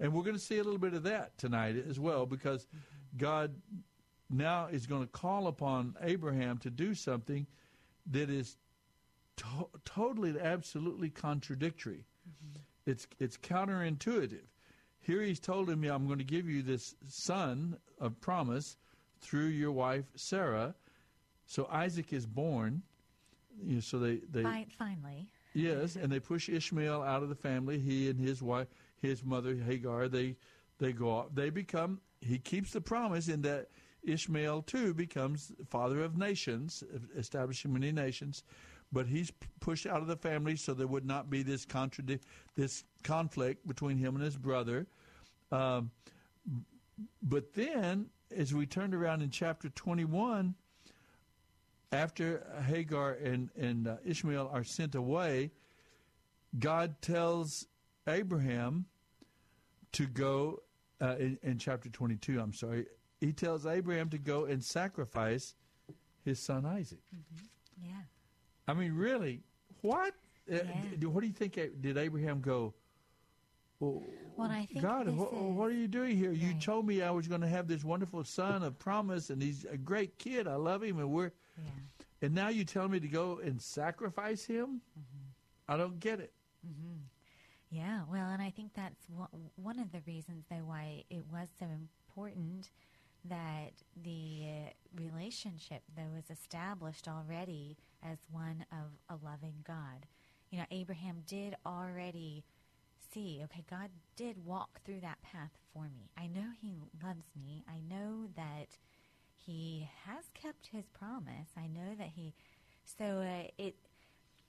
and 0.00 0.12
we're 0.12 0.22
going 0.22 0.36
to 0.36 0.42
see 0.42 0.58
a 0.58 0.64
little 0.64 0.78
bit 0.78 0.94
of 0.94 1.02
that 1.04 1.36
tonight 1.38 1.76
as 1.88 1.98
well 1.98 2.26
because 2.26 2.66
God 3.16 3.54
now 4.30 4.66
is 4.66 4.86
going 4.86 5.02
to 5.02 5.08
call 5.08 5.46
upon 5.48 5.96
Abraham 6.00 6.58
to 6.58 6.70
do 6.70 6.94
something 6.94 7.46
that 8.10 8.30
is 8.30 8.56
to- 9.36 9.68
totally, 9.84 10.38
absolutely 10.40 11.10
contradictory. 11.10 12.06
It's 12.86 13.06
it's 13.18 13.36
counterintuitive. 13.36 14.46
Here 15.00 15.22
he's 15.22 15.40
told 15.40 15.68
him, 15.68 15.84
"I'm 15.84 16.06
going 16.06 16.18
to 16.18 16.24
give 16.24 16.48
you 16.48 16.62
this 16.62 16.94
son 17.08 17.76
of 17.98 18.20
promise 18.20 18.76
through 19.20 19.46
your 19.46 19.72
wife 19.72 20.04
Sarah." 20.14 20.74
So 21.46 21.68
Isaac 21.70 22.12
is 22.12 22.26
born. 22.26 22.82
You 23.62 23.74
know, 23.74 23.80
so 23.80 23.98
they 23.98 24.16
they 24.30 24.66
finally. 24.78 25.28
Yes, 25.54 25.96
and 25.96 26.10
they 26.10 26.20
push 26.20 26.48
Ishmael 26.48 27.02
out 27.02 27.22
of 27.22 27.28
the 27.28 27.34
family. 27.34 27.78
He 27.78 28.08
and 28.08 28.18
his 28.18 28.42
wife, 28.42 28.68
his 29.00 29.22
mother 29.22 29.54
Hagar, 29.54 30.08
they 30.08 30.36
they 30.78 30.92
go 30.92 31.10
off. 31.10 31.26
They 31.34 31.50
become. 31.50 32.00
He 32.20 32.38
keeps 32.38 32.72
the 32.72 32.80
promise 32.80 33.28
in 33.28 33.42
that 33.42 33.68
Ishmael 34.02 34.62
too 34.62 34.94
becomes 34.94 35.52
father 35.68 36.02
of 36.02 36.16
nations, 36.16 36.82
establishing 37.16 37.72
many 37.72 37.92
nations. 37.92 38.44
But 38.92 39.06
he's 39.06 39.32
pushed 39.60 39.86
out 39.86 40.02
of 40.02 40.06
the 40.06 40.16
family, 40.16 40.56
so 40.56 40.74
there 40.74 40.86
would 40.86 41.06
not 41.06 41.30
be 41.30 41.42
this 41.42 41.64
contradict, 41.64 42.26
this 42.56 42.84
conflict 43.02 43.66
between 43.66 43.96
him 43.96 44.14
and 44.16 44.24
his 44.24 44.36
brother. 44.36 44.86
Um, 45.50 45.90
but 47.22 47.54
then, 47.54 48.06
as 48.36 48.52
we 48.52 48.66
turned 48.66 48.94
around 48.94 49.22
in 49.22 49.30
chapter 49.30 49.70
twenty-one, 49.70 50.54
after 51.90 52.46
Hagar 52.66 53.12
and, 53.12 53.50
and 53.56 53.86
uh, 53.86 53.96
Ishmael 54.04 54.50
are 54.52 54.64
sent 54.64 54.94
away, 54.94 55.50
God 56.58 57.00
tells 57.02 57.66
Abraham 58.06 58.86
to 59.92 60.06
go, 60.06 60.62
uh, 61.00 61.16
in, 61.18 61.38
in 61.42 61.58
chapter 61.58 61.90
22, 61.90 62.40
I'm 62.40 62.54
sorry, 62.54 62.86
he 63.20 63.32
tells 63.32 63.66
Abraham 63.66 64.08
to 64.10 64.18
go 64.18 64.46
and 64.46 64.64
sacrifice 64.64 65.54
his 66.24 66.38
son 66.40 66.64
Isaac. 66.64 67.00
Yeah. 67.82 67.92
I 68.68 68.74
mean, 68.74 68.92
really, 68.94 69.40
what? 69.80 70.14
Uh, 70.50 70.54
Yeah. 70.56 70.84
d- 70.98 71.06
what 71.06 71.20
do 71.20 71.26
you 71.26 71.32
think? 71.32 71.58
uh, 71.58 71.66
Did 71.80 71.96
Abraham 71.96 72.40
go? 72.40 72.74
Well, 73.80 74.02
Well, 74.36 74.50
I 74.50 74.66
think 74.66 74.80
God, 74.80 75.08
what, 75.08 75.32
is- 75.32 75.38
what 75.40 75.64
are 75.70 75.74
you 75.74 75.88
doing 75.88 76.16
here? 76.16 76.32
You 76.32 76.52
Right. 76.52 76.60
told 76.62 76.86
me 76.86 77.02
I 77.02 77.10
was 77.10 77.26
going 77.28 77.40
to 77.40 77.48
have 77.48 77.66
this 77.68 77.84
wonderful 77.84 78.22
son 78.24 78.62
of 78.62 78.78
promise, 78.78 79.30
and 79.30 79.42
he's 79.42 79.64
a 79.64 79.76
great 79.76 80.18
kid. 80.18 80.46
I 80.46 80.54
love 80.54 80.82
him, 80.82 80.98
and 80.98 81.10
we're 81.10 81.32
Yeah. 81.58 81.70
and 82.22 82.34
now 82.34 82.48
you 82.48 82.64
tell 82.64 82.88
me 82.88 83.00
to 83.00 83.08
go 83.08 83.38
and 83.38 83.60
sacrifice 83.60 84.44
him? 84.44 84.80
I 85.68 85.76
don't 85.76 85.98
get 85.98 86.20
it. 86.20 86.32
Yeah, 87.70 88.04
well, 88.10 88.28
and 88.30 88.40
I 88.42 88.50
think 88.50 88.74
that's 88.74 89.08
one 89.56 89.78
of 89.78 89.90
the 89.92 90.00
reasons, 90.06 90.44
though, 90.48 90.64
why 90.64 91.04
it 91.10 91.24
was 91.32 91.48
so 91.58 91.66
important 91.66 92.70
that 93.28 93.72
the 94.02 94.44
relationship, 94.96 95.82
that 95.96 96.06
was 96.12 96.30
established 96.30 97.06
already 97.08 97.76
as 98.02 98.18
one 98.30 98.64
of 98.72 98.88
a 99.08 99.24
loving 99.24 99.64
God. 99.66 100.06
you 100.50 100.58
know, 100.58 100.66
Abraham 100.70 101.22
did 101.26 101.54
already 101.64 102.44
see, 103.12 103.40
okay, 103.44 103.64
God 103.68 103.90
did 104.16 104.44
walk 104.44 104.80
through 104.84 105.00
that 105.00 105.20
path 105.22 105.50
for 105.72 105.84
me. 105.84 106.10
I 106.16 106.26
know 106.26 106.50
He 106.60 106.74
loves 107.02 107.24
me. 107.36 107.64
I 107.68 107.80
know 107.88 108.26
that 108.36 108.76
He 109.34 109.88
has 110.04 110.24
kept 110.34 110.68
His 110.68 110.86
promise. 110.88 111.48
I 111.56 111.66
know 111.66 111.94
that 111.98 112.08
He, 112.14 112.34
so 112.84 113.04
uh, 113.04 113.48
it, 113.58 113.76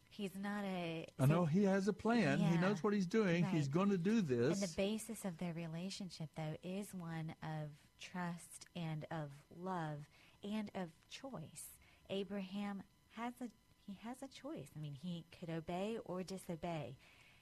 He's 0.09 0.36
not 0.39 0.63
a. 0.63 1.07
I 1.19 1.26
know 1.26 1.43
he 1.45 1.63
has 1.63 1.88
a 1.88 1.93
plan. 1.93 2.38
He 2.38 2.57
knows 2.57 2.84
what 2.84 2.93
he's 2.93 3.07
doing. 3.07 3.45
He's 3.45 3.67
going 3.67 3.89
to 3.89 3.97
do 3.97 4.21
this. 4.21 4.61
And 4.61 4.69
the 4.69 4.76
basis 4.78 5.26
of 5.26 5.39
their 5.39 5.53
relationship, 5.53 6.30
though, 6.36 6.55
is 6.63 6.93
one 6.93 7.34
of 7.41 7.69
trust 8.12 8.66
and 8.76 9.06
of 9.12 9.30
love 9.62 9.99
and 10.43 10.70
of 10.76 10.89
choice. 11.10 11.72
Abraham 12.10 12.84
has 13.16 13.34
a 13.41 13.47
he 13.86 13.97
has 14.04 14.18
a 14.22 14.28
choice. 14.28 14.70
I 14.76 14.80
mean, 14.80 14.95
he 15.01 15.26
could 15.38 15.49
obey 15.49 15.97
or 16.06 16.24
disobey, 16.24 16.95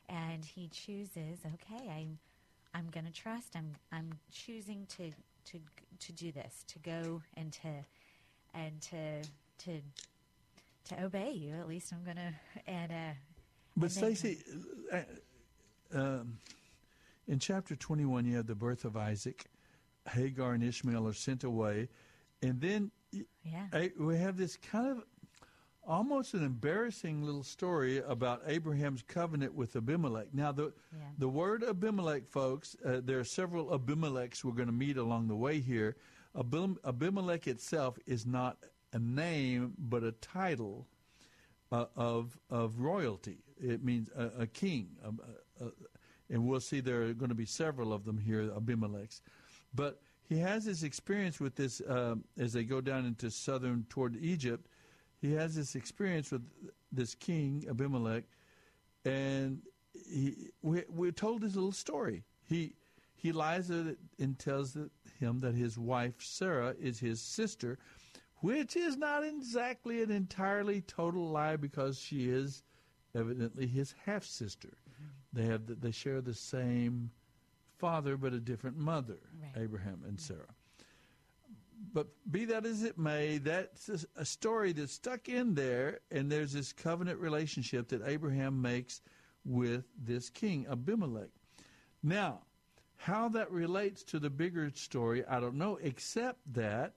and 0.09 0.43
he 0.43 0.70
chooses. 0.70 1.39
Okay, 1.45 1.88
I'm 1.89 2.18
I'm 2.74 2.89
going 2.89 3.05
to 3.05 3.12
trust. 3.12 3.55
I'm 3.55 3.76
I'm 3.91 4.09
choosing 4.32 4.88
to 4.97 5.12
to 5.51 5.59
to 5.99 6.12
do 6.14 6.32
this, 6.32 6.64
to 6.68 6.80
go 6.80 7.22
and 7.36 7.51
to 7.53 7.86
and 8.53 8.82
to 8.82 9.22
to 9.66 9.82
to 10.86 11.03
obey 11.03 11.32
you. 11.32 11.53
At 11.53 11.68
least 11.68 11.93
I'm 11.93 12.03
going 12.03 12.18
to 12.18 12.34
and 12.68 12.91
uh. 12.91 13.14
But 13.78 13.91
Stacy, 13.91 14.39
uh, 14.91 14.99
um, 15.93 16.38
in 17.26 17.39
chapter 17.39 17.74
21, 17.74 18.26
you 18.26 18.36
have 18.36 18.47
the 18.47 18.55
birth 18.55 18.84
of 18.84 18.97
Isaac. 18.97 19.45
Hagar 20.10 20.54
and 20.54 20.64
Ishmael 20.64 21.08
are 21.08 21.14
sent 21.14 21.43
away. 21.43 21.89
And 22.41 22.60
then 22.62 22.91
Yeah. 23.43 23.68
A- 23.74 23.91
we 23.99 24.18
have 24.18 24.38
this 24.38 24.56
kind 24.58 24.88
of 24.88 25.04
almost 25.84 26.34
an 26.34 26.43
embarrassing 26.43 27.24
little 27.24 27.43
story 27.43 27.97
about 27.99 28.41
Abraham's 28.45 29.02
covenant 29.02 29.54
with 29.54 29.76
Abimelech. 29.76 30.34
Now, 30.34 30.52
the, 30.52 30.74
Yeah. 30.93 30.99
the 31.18 31.28
word 31.28 31.64
Abimelech, 31.64 32.28
folks, 32.28 32.76
uh, 32.86 33.02
there 33.04 33.20
are 33.20 33.24
several 33.26 33.78
Abimelechs 33.78 34.43
we're 34.43 34.54
going 34.54 34.68
to 34.68 34.74
meet 34.74 34.97
along 34.97 35.28
the 35.28 35.36
way 35.36 35.60
here. 35.60 35.97
Abim- 36.36 36.78
Abimelech 36.86 37.47
itself 37.47 37.97
is 38.06 38.26
not 38.26 38.64
a 38.93 38.99
name, 38.99 39.74
but 39.78 40.04
a 40.04 40.12
title 40.14 40.88
uh, 41.74 41.86
of 41.95 42.38
of 42.49 42.80
royalty. 42.80 43.38
It 43.58 43.82
means 43.84 44.10
a, 44.16 44.41
a 44.41 44.47
king, 44.47 44.97
um, 45.06 45.20
uh, 45.62 45.66
uh, 45.66 45.70
and 46.30 46.45
we'll 46.45 46.60
see 46.60 46.82
there 46.82 47.04
are 47.04 47.14
going 47.14 47.30
to 47.30 47.36
be 47.36 47.45
several 47.45 47.93
of 47.93 48.04
them 48.04 48.18
here, 48.18 48.49
Abimelechs. 48.52 49.22
But 49.74 50.01
he 50.28 50.38
has 50.39 50.65
this 50.65 50.84
experience 50.84 51.39
with 51.39 51.55
this 51.55 51.82
um 51.88 52.24
as 52.38 52.53
they 52.53 52.63
go 52.63 52.82
down 52.82 53.05
into 53.05 53.30
southern 53.30 53.86
toward 53.89 54.15
Egypt. 54.17 54.67
He 55.22 55.34
has 55.34 55.55
this 55.55 55.76
experience 55.76 56.32
with 56.32 56.43
this 56.91 57.15
king 57.15 57.65
Abimelech, 57.69 58.24
and 59.05 59.61
he, 59.93 60.49
we, 60.61 60.84
we're 60.89 61.11
told 61.11 61.41
this 61.41 61.55
little 61.55 61.72
story. 61.72 62.24
He 62.47 62.74
he 63.15 63.32
lies 63.32 63.69
and 63.69 64.39
tells 64.39 64.76
him 65.19 65.39
that 65.41 65.53
his 65.53 65.78
wife 65.78 66.15
Sarah 66.19 66.74
is 66.80 66.99
his 66.99 67.22
sister, 67.22 67.78
which 68.38 68.76
is 68.76 68.97
not 68.97 69.24
exactly 69.24 70.01
an 70.01 70.09
entirely 70.09 70.82
total 70.82 71.30
lie 71.30 71.55
because 71.55 71.99
she 71.99 72.30
is 72.30 72.63
evidently 73.13 73.67
his 73.67 73.93
half 74.05 74.24
sister. 74.24 74.69
They 75.34 75.45
have 75.45 75.67
the, 75.67 75.76
they 75.76 75.91
share 75.91 76.22
the 76.22 76.34
same 76.34 77.11
father 77.82 78.15
but 78.15 78.34
a 78.34 78.39
different 78.39 78.77
mother, 78.77 79.17
Right. 79.41 79.63
Abraham 79.63 80.03
and 80.07 80.17
mm-hmm. 80.17 80.34
Sarah. 80.34 80.55
But 81.93 82.07
be 82.32 82.45
that 82.45 82.65
as 82.65 82.84
it 82.84 82.97
may, 82.97 83.39
that's 83.39 83.89
a, 83.89 84.21
a 84.21 84.25
story 84.25 84.71
that's 84.71 84.93
stuck 84.93 85.27
in 85.27 85.55
there, 85.55 85.99
and 86.11 86.32
there's 86.32 86.53
this 86.53 86.71
covenant 86.71 87.19
relationship 87.19 87.89
that 87.89 88.03
Abraham 88.05 88.61
makes 88.61 89.01
with 89.43 89.86
this 89.97 90.29
king, 90.29 90.67
Abimelech. 90.69 91.32
Now, 92.03 92.41
how 92.97 93.29
that 93.29 93.51
relates 93.51 94.03
to 94.03 94.19
the 94.19 94.29
bigger 94.29 94.69
story, 94.75 95.25
I 95.25 95.39
don't 95.39 95.55
know, 95.55 95.79
except 95.82 96.39
that 96.53 96.93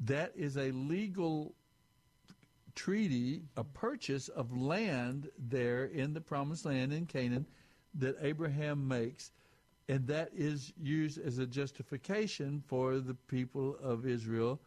that 0.00 0.32
is 0.36 0.56
a 0.56 0.70
legal 0.70 1.54
treaty, 2.76 3.42
a 3.56 3.64
purchase 3.64 4.28
of 4.28 4.56
land 4.56 5.28
there 5.36 5.86
in 5.86 6.12
the 6.12 6.20
promised 6.20 6.64
land 6.64 6.92
in 6.92 7.06
Canaan 7.06 7.46
that 7.94 8.16
Abraham 8.20 8.86
makes, 8.86 9.32
and 9.88 10.06
that 10.08 10.30
is 10.34 10.72
used 10.80 11.18
as 11.18 11.38
a 11.38 11.46
justification 11.46 12.62
for 12.66 12.98
the 12.98 13.14
people 13.14 13.76
of 13.82 14.06
Israel 14.06 14.60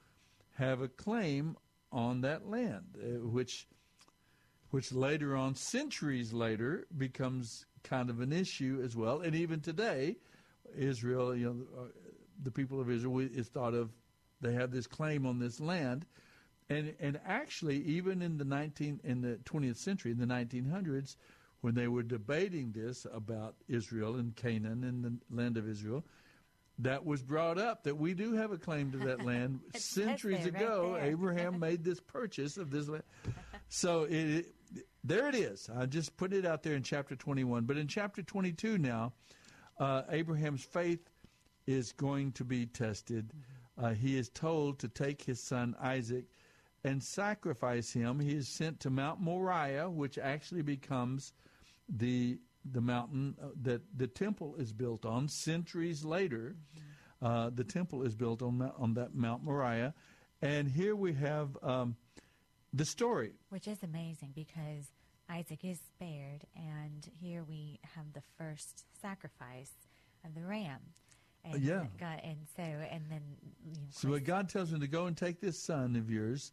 have 0.58 0.82
a 0.82 0.88
claim 0.88 1.58
on 1.92 2.22
that 2.22 2.48
land, 2.48 2.86
uh, 2.98 3.26
which 3.28 3.68
which 4.72 4.92
later 4.92 5.36
on, 5.36 5.56
centuries 5.56 6.32
later, 6.32 6.86
becomes 6.98 7.66
kind 7.84 8.10
of 8.10 8.20
an 8.20 8.32
issue 8.32 8.82
as 8.84 8.96
well. 8.96 9.22
And 9.22 9.36
even 9.36 9.62
today, 9.62 10.18
Israel, 10.78 11.36
you 11.36 11.46
know, 11.46 11.82
uh, 11.82 11.88
the 12.44 12.52
people 12.52 12.80
of 12.80 12.90
Israel 12.90 13.20
is 13.20 13.48
thought 13.48 13.74
of, 13.74 13.90
they 14.42 14.54
have 14.54 14.72
this 14.72 14.86
claim 14.86 15.26
on 15.26 15.40
this 15.40 15.60
land. 15.60 16.06
And, 16.70 16.94
and 17.00 17.20
actually, 17.26 17.78
even 17.84 18.22
in 18.22 18.38
the 18.38 18.46
19, 18.46 19.00
in 19.04 19.22
the 19.22 19.40
20th 19.46 19.78
century, 19.78 20.12
in 20.12 20.20
the 20.20 20.28
1900s, 20.28 21.16
when 21.62 21.76
they 21.76 21.88
were 21.88 22.04
debating 22.04 22.72
this 22.72 23.06
about 23.12 23.56
Israel 23.68 24.16
and 24.16 24.36
Canaan 24.36 24.84
and 24.84 25.04
the 25.04 25.36
land 25.36 25.58
of 25.58 25.68
Israel, 25.68 26.06
that 26.80 27.06
was 27.06 27.22
brought 27.22 27.58
up 27.58 27.84
that 27.84 27.98
we 27.98 28.14
do 28.14 28.34
have 28.34 28.52
a 28.52 28.58
claim 28.58 28.92
to 28.92 28.98
that 29.00 29.26
land. 29.26 29.60
Centuries 29.76 30.46
there, 30.46 30.64
ago, 30.64 30.94
there. 30.96 31.12
Abraham 31.12 31.60
made 31.60 31.84
this 31.84 32.00
purchase 32.00 32.58
of 32.58 32.72
this 32.72 32.88
land. 32.88 33.04
So 33.72 34.06
it, 34.06 34.48
it, 34.74 34.88
there 35.04 35.30
it 35.30 35.36
is. 35.36 35.70
I 35.70 35.86
just 35.86 36.18
put 36.18 36.34
it 36.34 36.44
out 36.44 36.64
there 36.64 36.74
in 36.74 36.82
chapter 36.82 37.16
21. 37.16 37.66
But 37.66 37.78
in 37.78 37.88
chapter 37.88 38.24
22 38.24 38.80
now, 38.80 39.14
uh, 39.80 40.02
Abraham's 40.10 40.64
faith 40.64 41.08
is 41.68 41.92
going 41.92 42.32
to 42.32 42.44
be 42.44 42.66
tested. 42.66 43.32
Uh, 43.78 43.94
he 43.94 44.18
is 44.18 44.30
told 44.30 44.80
to 44.80 44.88
take 44.88 45.22
his 45.22 45.40
son 45.40 45.76
Isaac 45.80 46.26
and 46.84 47.04
sacrifice 47.04 47.92
him. 47.92 48.20
He 48.20 48.34
is 48.34 48.48
sent 48.48 48.80
to 48.80 48.90
Mount 48.90 49.22
Moriah, 49.22 49.90
which 49.90 50.18
actually 50.18 50.64
becomes 50.64 51.34
the 51.90 52.40
the 52.72 52.82
mountain 52.82 53.36
uh, 53.42 53.48
that 53.62 53.82
the 53.96 54.08
temple 54.08 54.56
is 54.58 54.74
built 54.74 55.06
on. 55.06 55.28
Centuries 55.28 56.04
later, 56.04 56.56
uh, 57.22 57.50
the 57.54 57.64
temple 57.64 58.04
is 58.04 58.16
built 58.16 58.42
on 58.42 58.62
on 58.78 58.94
that 58.96 59.16
Mount 59.16 59.44
Moriah, 59.44 59.94
and 60.42 60.70
here 60.70 60.96
we 60.96 61.14
have 61.14 61.58
um, 61.64 61.96
the 62.74 62.86
story. 62.86 63.34
Which 63.50 63.68
is 63.68 63.84
amazing 63.84 64.32
because 64.36 64.92
Isaac 65.30 65.64
is 65.64 65.80
spared, 65.96 66.46
and 66.56 67.08
here 67.20 67.44
we 67.44 67.80
have 67.96 68.14
the 68.14 68.24
first 68.38 68.86
sacrifice 69.02 69.72
of 70.26 70.36
the 70.36 70.42
ram. 70.42 70.80
And 71.46 71.62
yeah. 71.62 71.86
God, 72.00 72.20
and 72.24 72.38
so, 72.56 72.64
and 72.64 73.06
then, 73.10 73.22
you 73.64 73.72
know, 73.72 73.88
So 73.92 74.20
God 74.20 74.50
tells 74.50 74.74
him 74.74 74.82
to 74.82 74.88
go 74.88 75.06
and 75.06 75.16
take 75.16 75.40
this 75.40 75.58
son 75.58 75.96
of 75.96 76.10
yours. 76.10 76.52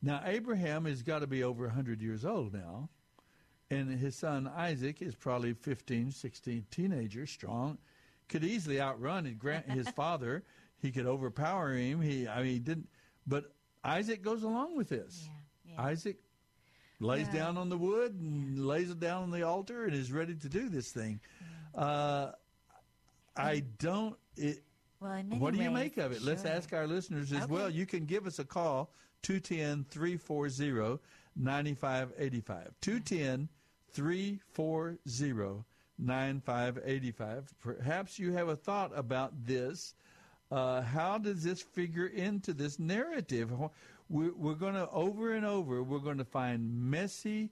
Now 0.00 0.22
Abraham 0.24 0.86
has 0.86 1.02
got 1.02 1.20
to 1.20 1.26
be 1.26 1.44
over 1.44 1.66
100 1.66 2.00
years 2.00 2.24
old 2.24 2.54
now. 2.54 2.88
And 3.72 3.90
his 3.98 4.14
son 4.16 4.50
Isaac 4.54 5.00
is 5.02 5.14
probably 5.14 5.54
15, 5.54 6.10
16, 6.10 6.66
teenager, 6.70 7.26
strong, 7.26 7.78
could 8.28 8.44
easily 8.44 8.80
outrun 8.80 9.24
his, 9.68 9.88
father. 9.96 10.42
He 10.78 10.90
could 10.90 11.06
overpower 11.06 11.72
him. 11.74 12.00
He, 12.00 12.26
I 12.28 12.38
mean, 12.42 12.52
he 12.52 12.58
didn't. 12.58 12.88
But 13.26 13.52
Isaac 13.84 14.22
goes 14.22 14.42
along 14.42 14.76
with 14.76 14.88
this. 14.88 15.28
Yeah, 15.66 15.74
yeah. 15.74 15.82
Isaac 15.82 16.16
lays 17.00 17.26
Yeah. 17.28 17.32
down 17.40 17.56
on 17.56 17.68
the 17.68 17.78
wood 17.78 18.12
and 18.14 18.66
lays 18.66 18.90
it 18.90 19.00
down 19.00 19.22
on 19.22 19.30
the 19.30 19.42
altar 19.42 19.84
and 19.84 19.94
is 19.94 20.10
ready 20.12 20.34
to 20.34 20.48
do 20.48 20.68
this 20.68 20.90
thing. 20.92 21.20
Uh, 21.74 22.32
I 23.36 23.60
don't. 23.78 24.16
It, 24.36 24.62
well, 25.00 25.22
what 25.38 25.54
do 25.54 25.62
you 25.62 25.70
make 25.70 25.96
of 25.98 26.12
it? 26.12 26.22
Let's 26.22 26.44
ask 26.44 26.72
our 26.72 26.86
listeners 26.86 27.32
as 27.32 27.44
Okay. 27.44 27.52
well. 27.52 27.70
You 27.70 27.86
can 27.86 28.04
give 28.06 28.26
us 28.26 28.38
a 28.38 28.44
call 28.44 28.92
210 29.22 29.84
340 29.90 31.00
9585. 31.36 32.74
210 32.80 33.48
340 33.48 33.48
9585. 35.98 37.54
Perhaps 37.60 38.18
you 38.18 38.32
have 38.32 38.48
a 38.48 38.56
thought 38.56 38.90
about 38.94 39.32
this. 39.46 39.94
Uh, 40.50 40.82
how 40.82 41.18
does 41.18 41.42
this 41.42 41.62
figure 41.62 42.08
into 42.08 42.52
this 42.52 42.78
narrative? 42.78 43.50
We're, 44.08 44.34
we're 44.34 44.54
going 44.54 44.74
to, 44.74 44.88
over 44.90 45.32
and 45.34 45.46
over, 45.46 45.82
we're 45.82 45.98
going 45.98 46.18
to 46.18 46.24
find 46.24 46.90
messy, 46.90 47.50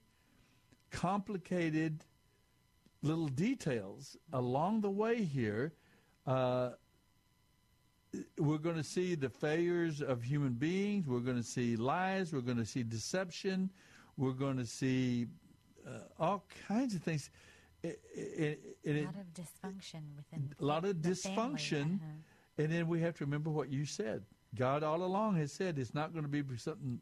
complicated 0.91 2.05
little 3.01 3.27
details 3.27 4.17
along 4.33 4.81
the 4.81 4.89
way 4.89 5.23
here. 5.23 5.73
Uh, 6.27 6.71
we're 8.37 8.57
going 8.57 8.75
to 8.75 8.83
see 8.83 9.15
the 9.15 9.29
failures 9.29 10.01
of 10.01 10.21
human 10.21 10.53
beings. 10.53 11.07
We're 11.07 11.19
going 11.19 11.37
to 11.37 11.43
see 11.43 11.75
lies. 11.75 12.33
We're 12.33 12.41
going 12.41 12.57
to 12.57 12.65
see 12.65 12.83
deception. 12.83 13.71
We're 14.17 14.33
going 14.33 14.57
to 14.57 14.65
see 14.65 15.27
uh, 15.87 15.99
all 16.19 16.45
kinds 16.67 16.95
of 16.95 17.01
things. 17.01 17.29
It, 17.83 17.99
it, 18.13 18.77
it, 18.83 18.95
a 18.95 19.05
lot 19.05 19.15
of 19.15 19.33
dysfunction 19.33 20.01
within 20.15 20.53
a 20.59 20.63
lot 20.63 20.85
of 20.85 20.97
dysfunction. 20.97 21.95
uh-huh. 21.95 22.11
And 22.57 22.71
then 22.71 22.87
we 22.87 23.01
have 23.01 23.15
to 23.17 23.25
remember 23.25 23.49
what 23.49 23.71
you 23.71 23.85
said. 23.85 24.23
God 24.55 24.83
all 24.83 25.01
along 25.03 25.37
has 25.37 25.51
said 25.51 25.79
it's 25.79 25.93
not 25.95 26.13
going 26.13 26.23
to 26.23 26.29
be 26.29 26.43
something 26.57 26.99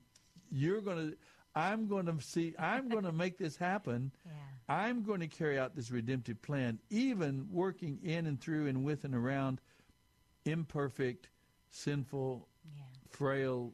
you're 0.51 0.82
going 0.82 1.11
to. 1.11 1.17
I'm 1.55 1.88
going 1.88 2.05
to 2.05 2.15
see. 2.21 2.53
I'm 2.57 2.88
going 2.89 3.03
to 3.03 3.11
make 3.11 3.38
this 3.38 3.57
happen. 3.57 4.11
Yeah. 4.25 4.32
I'm 4.71 5.01
going 5.01 5.19
to 5.21 5.27
carry 5.27 5.57
out 5.57 5.75
this 5.75 5.89
redemptive 5.89 6.39
plan, 6.43 6.77
even 6.91 7.47
working 7.51 7.97
in 8.03 8.27
and 8.27 8.39
through 8.39 8.67
and 8.67 8.84
with 8.84 9.03
and 9.03 9.15
around 9.15 9.61
imperfect, 10.45 11.30
sinful, 11.71 12.47
Yeah. 12.75 12.84
frail 13.09 13.73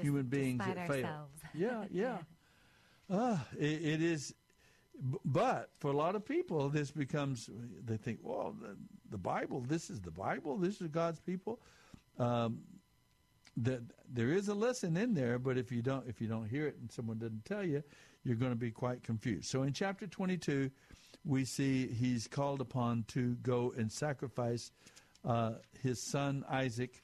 human 0.00 0.24
beings 0.24 0.62
that 0.64 0.88
fail. 0.88 1.28
Yeah, 1.54 1.84
yeah. 1.90 2.18
Uh, 3.10 3.38
it, 3.58 3.84
it 3.84 4.02
is, 4.02 4.34
but 5.24 5.70
for 5.78 5.90
a 5.90 5.96
lot 5.96 6.14
of 6.14 6.24
people, 6.24 6.68
this 6.68 6.90
becomes, 6.90 7.50
they 7.84 7.96
think, 7.96 8.20
well, 8.22 8.54
the, 8.60 8.76
the 9.10 9.18
Bible, 9.18 9.60
this 9.60 9.90
is 9.90 10.00
the 10.00 10.10
Bible, 10.10 10.56
this 10.56 10.80
is 10.80 10.88
God's 10.88 11.20
people. 11.20 11.60
Um, 12.18 12.60
that 13.58 13.82
there 14.10 14.32
is 14.32 14.48
a 14.48 14.54
lesson 14.54 14.96
in 14.96 15.14
there, 15.14 15.38
but 15.38 15.58
if 15.58 15.70
you 15.70 15.82
don't 15.82 16.08
if 16.08 16.20
you 16.20 16.28
don't 16.28 16.48
hear 16.48 16.66
it 16.66 16.76
and 16.80 16.90
someone 16.90 17.18
doesn't 17.18 17.44
tell 17.44 17.64
you, 17.64 17.82
you're 18.24 18.36
going 18.36 18.52
to 18.52 18.56
be 18.56 18.70
quite 18.70 19.02
confused. 19.02 19.46
So 19.46 19.62
in 19.62 19.72
chapter 19.72 20.06
22, 20.06 20.70
we 21.24 21.44
see 21.44 21.86
he's 21.86 22.26
called 22.26 22.60
upon 22.60 23.04
to 23.08 23.34
go 23.36 23.74
and 23.76 23.92
sacrifice 23.92 24.72
uh, 25.24 25.52
his 25.82 26.00
son 26.00 26.44
Isaac, 26.48 27.02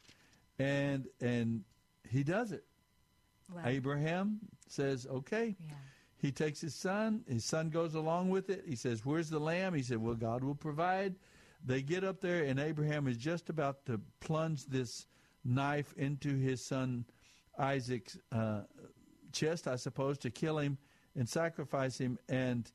and 0.58 1.06
and 1.20 1.64
he 2.08 2.22
does 2.22 2.52
it. 2.52 2.64
Abraham 3.64 4.40
says, 4.68 5.06
"Okay." 5.06 5.56
yeah. 5.66 5.74
He 6.20 6.32
takes 6.32 6.60
his 6.60 6.74
son. 6.74 7.22
His 7.28 7.44
son 7.44 7.70
goes 7.70 7.94
along 7.94 8.30
with 8.30 8.50
it. 8.50 8.64
He 8.66 8.74
says, 8.74 9.04
"Where's 9.06 9.30
the 9.30 9.38
lamb?" 9.38 9.74
He 9.74 9.82
said, 9.82 9.98
"Well, 9.98 10.14
God 10.14 10.42
will 10.42 10.54
provide." 10.54 11.14
They 11.64 11.82
get 11.82 12.04
up 12.04 12.20
there, 12.20 12.44
and 12.44 12.58
Abraham 12.58 13.06
is 13.08 13.16
just 13.16 13.50
about 13.50 13.84
to 13.86 14.00
plunge 14.20 14.66
this 14.66 15.06
knife 15.44 15.92
into 15.96 16.36
his 16.36 16.64
son 16.64 17.04
Isaac's 17.58 18.16
uh, 18.30 18.62
chest, 19.32 19.66
I 19.66 19.76
suppose, 19.76 20.18
to 20.18 20.30
kill 20.30 20.58
him 20.58 20.78
and 21.16 21.28
sacrifice 21.28 21.98
him. 21.98 22.18
And 22.28 22.70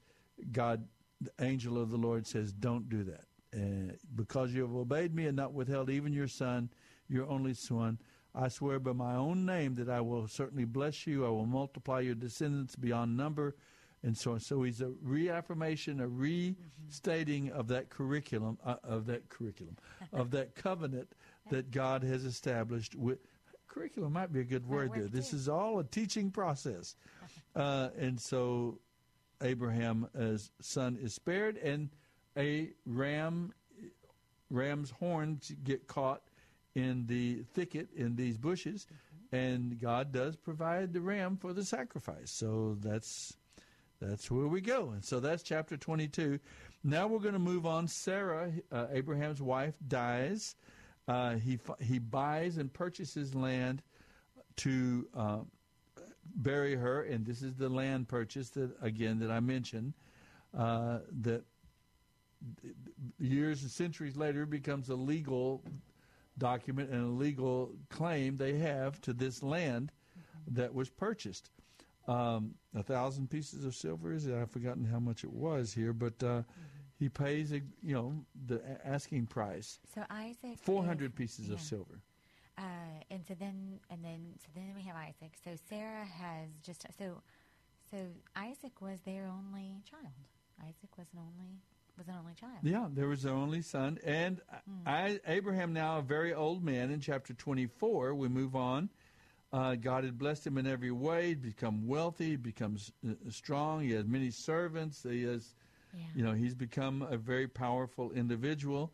God, 0.51 0.85
the 1.21 1.31
angel 1.39 1.77
of 1.77 1.89
the 1.89 1.97
Lord, 1.97 2.27
says, 2.27 2.51
"Don't 2.53 2.89
do 2.89 3.03
that, 3.03 3.25
uh, 3.55 3.93
because 4.15 4.53
you 4.53 4.61
have 4.61 4.75
obeyed 4.75 5.13
me 5.13 5.27
and 5.27 5.35
not 5.35 5.53
withheld 5.53 5.89
even 5.89 6.13
your 6.13 6.27
son, 6.27 6.69
your 7.07 7.27
only 7.27 7.53
son." 7.53 7.99
I 8.35 8.47
swear 8.47 8.79
by 8.79 8.93
my 8.93 9.15
own 9.15 9.45
name 9.45 9.75
that 9.75 9.89
I 9.89 10.01
will 10.01 10.27
certainly 10.27 10.65
bless 10.65 11.05
you. 11.05 11.25
I 11.25 11.29
will 11.29 11.45
multiply 11.45 11.99
your 11.99 12.15
descendants 12.15 12.75
beyond 12.75 13.15
number, 13.15 13.55
and 14.01 14.17
so 14.17 14.33
on. 14.33 14.39
So 14.39 14.63
he's 14.63 14.81
a 14.81 14.91
reaffirmation, 15.03 15.99
a 15.99 16.07
restating 16.07 17.51
of 17.51 17.67
that 17.67 17.89
curriculum, 17.89 18.57
uh, 18.65 18.77
of 18.83 19.05
that 19.05 19.29
curriculum, 19.29 19.77
of 20.13 20.31
that 20.31 20.55
covenant 20.55 21.13
that 21.51 21.71
God 21.71 22.03
has 22.03 22.25
established. 22.25 22.95
With 22.95 23.19
curriculum 23.67 24.13
might 24.13 24.33
be 24.33 24.39
a 24.39 24.45
good 24.45 24.67
word 24.67 24.91
there. 24.93 25.07
This 25.07 25.33
is 25.33 25.47
all 25.47 25.79
a 25.79 25.83
teaching 25.83 26.31
process, 26.31 26.95
uh, 27.55 27.89
and 27.97 28.19
so 28.19 28.79
Abraham's 29.43 30.51
son 30.59 30.97
is 30.99 31.13
spared, 31.13 31.57
and 31.57 31.89
a 32.35 32.69
ram, 32.87 33.53
ram's 34.49 34.89
horns 34.89 35.53
get 35.63 35.87
caught 35.87 36.23
in 36.75 37.05
the 37.05 37.43
thicket 37.53 37.89
in 37.95 38.15
these 38.15 38.37
bushes, 38.37 38.87
and 39.31 39.79
God 39.79 40.11
does 40.11 40.35
provide 40.35 40.93
the 40.93 41.01
ram 41.01 41.37
for 41.37 41.53
the 41.53 41.63
sacrifice. 41.63 42.31
So 42.31 42.77
that's 42.79 43.35
that's 44.01 44.29
where 44.29 44.47
we 44.47 44.61
go, 44.61 44.89
and 44.89 45.03
so 45.03 45.19
that's 45.19 45.43
chapter 45.43 45.77
twenty-two. 45.77 46.39
Now 46.83 47.07
we're 47.07 47.19
going 47.19 47.33
to 47.33 47.39
move 47.39 47.65
on. 47.65 47.87
Sarah, 47.87 48.51
uh, 48.71 48.87
Abraham's 48.91 49.41
wife, 49.41 49.75
dies. 49.87 50.55
Uh, 51.07 51.35
he 51.35 51.59
he 51.79 51.99
buys 51.99 52.57
and 52.57 52.71
purchases 52.73 53.35
land 53.35 53.81
to 54.57 55.07
uh, 55.15 55.39
bury 56.35 56.75
her, 56.75 57.03
and 57.03 57.25
this 57.25 57.41
is 57.41 57.55
the 57.55 57.69
land 57.69 58.07
purchase 58.07 58.49
that 58.51 58.71
again 58.81 59.19
that 59.19 59.31
I 59.31 59.39
mentioned 59.39 59.93
uh, 60.57 60.99
that 61.21 61.43
years 63.19 63.61
and 63.61 63.71
centuries 63.71 64.17
later 64.17 64.45
becomes 64.45 64.89
a 64.89 64.95
legal 64.95 65.63
document 66.37 66.89
and 66.89 67.03
a 67.03 67.11
legal 67.11 67.71
claim 67.89 68.37
they 68.37 68.55
have 68.57 68.99
to 69.01 69.13
this 69.13 69.43
land 69.43 69.91
that 70.47 70.73
was 70.73 70.89
purchased. 70.89 71.49
Um, 72.07 72.55
a 72.75 72.83
thousand 72.83 73.29
pieces 73.29 73.63
of 73.65 73.75
silver 73.75 74.11
is 74.11 74.25
it? 74.25 74.35
I've 74.35 74.51
forgotten 74.51 74.83
how 74.83 74.99
much 74.99 75.23
it 75.23 75.31
was 75.31 75.71
here, 75.73 75.93
but 75.93 76.21
uh, 76.21 76.41
he 76.99 77.07
pays 77.07 77.51
a, 77.53 77.61
you 77.81 77.93
know 77.95 78.13
the 78.47 78.61
asking 78.85 79.27
price, 79.27 79.79
So 79.93 80.03
Isaac. 80.09 80.57
four 80.61 80.83
hundred 80.83 81.15
pieces 81.15 81.49
of 81.49 81.61
silver. 81.61 82.01
Uh, 82.57 82.61
and 83.09 83.25
so 83.25 83.33
then, 83.39 83.79
and 83.89 84.03
then, 84.03 84.21
so 84.37 84.47
then 84.53 84.73
we 84.75 84.83
have 84.83 84.95
Isaac. 84.95 85.33
So 85.43 85.51
Sarah 85.69 86.05
has 86.05 86.49
just 86.61 86.85
so, 86.99 87.21
so 87.89 87.97
Isaac 88.35 88.79
was 88.79 88.99
their 89.01 89.27
only 89.27 89.81
child. 89.89 90.13
Isaac 90.61 90.95
was 90.97 91.07
an 91.13 91.19
only 91.19 91.61
was 91.97 92.07
an 92.07 92.15
only 92.19 92.33
child. 92.33 92.53
Yeah, 92.63 92.87
there 92.91 93.07
was 93.07 93.23
their 93.23 93.33
only 93.33 93.61
son, 93.61 93.99
and 94.05 94.41
I, 94.85 95.19
Abraham 95.27 95.73
now 95.73 95.99
a 95.99 96.01
very 96.01 96.33
old 96.33 96.63
man. 96.63 96.91
In 96.91 96.99
chapter 96.99 97.33
twenty-four, 97.33 98.15
we 98.15 98.27
move 98.27 98.55
on. 98.55 98.89
Uh, 99.51 99.75
God 99.75 100.03
had 100.03 100.17
blessed 100.17 100.47
him 100.47 100.57
in 100.57 100.65
every 100.65 100.89
way. 100.91 101.27
He'd 101.29 101.41
become 101.43 101.87
wealthy. 101.87 102.31
He 102.31 102.35
becomes 102.37 102.91
uh, 103.07 103.13
strong. 103.29 103.81
He 103.81 103.91
has 103.91 104.05
many 104.07 104.31
servants. 104.31 105.03
He 105.03 105.23
has, 105.23 105.53
Yeah. 105.93 106.01
you 106.15 106.23
know, 106.23 106.33
he's 106.33 106.55
become 106.55 107.03
a 107.03 107.17
very 107.17 107.47
powerful 107.47 108.11
individual. 108.11 108.91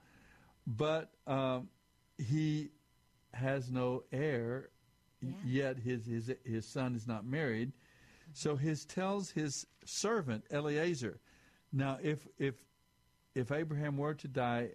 But 0.68 1.12
um, 1.28 1.70
he 2.18 2.72
has 3.34 3.72
no 3.72 4.04
heir 4.12 4.70
Yeah. 5.22 5.30
yet. 5.46 5.78
His 5.80 6.06
his 6.06 6.32
his 6.44 6.66
son 6.66 6.96
is 6.96 7.08
not 7.08 7.26
married, 7.26 7.72
so 8.34 8.56
his 8.58 8.84
tells 8.86 9.30
his 9.32 9.66
servant 9.86 10.44
Eliezer. 10.52 11.20
Now, 11.72 12.00
if 12.04 12.28
if 12.38 12.56
if 13.36 13.52
Abraham 13.52 13.98
were 13.98 14.14
to 14.16 14.28
die, 14.28 14.70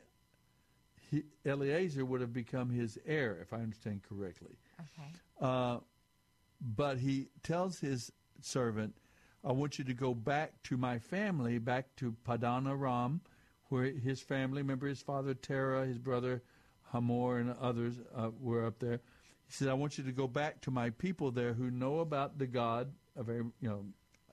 he, 1.11 1.24
Eliezer 1.44 2.05
would 2.05 2.20
have 2.20 2.32
become 2.32 2.70
his 2.70 2.98
heir, 3.07 3.38
if 3.40 3.52
I 3.52 3.59
understand 3.59 4.02
correctly. 4.09 4.57
Okay. 4.80 5.09
Uh, 5.40 5.78
but 6.61 6.98
he 6.98 7.28
tells 7.42 7.78
his 7.78 8.11
servant, 8.40 8.94
I 9.44 9.52
want 9.52 9.78
you 9.78 9.84
to 9.84 9.94
go 9.94 10.14
back 10.14 10.62
to 10.64 10.76
my 10.76 10.98
family, 10.98 11.59
back 11.59 11.94
to 11.96 12.16
Padan 12.24 12.66
Aram, 12.66 13.20
where 13.68 13.84
his 13.84 14.20
family, 14.20 14.62
remember 14.62 14.86
his 14.86 15.02
father 15.02 15.34
Terah, 15.34 15.86
his 15.86 15.98
brother 15.98 16.42
Hamor, 16.92 17.38
and 17.38 17.55
others 17.61 17.96
uh, 18.16 18.30
were 18.40 18.66
up 18.66 18.78
there. 18.78 19.00
He 19.46 19.52
said, 19.52 19.68
I 19.68 19.74
want 19.74 19.98
you 19.98 20.05
to 20.05 20.12
go 20.12 20.26
back 20.26 20.62
to 20.62 20.70
my 20.70 20.90
people 20.90 21.30
there 21.30 21.52
who 21.52 21.70
know 21.70 21.98
about 21.98 22.38
the 22.38 22.46
God 22.46 22.92
of, 23.16 23.28
you 23.28 23.52
know, 23.61 23.84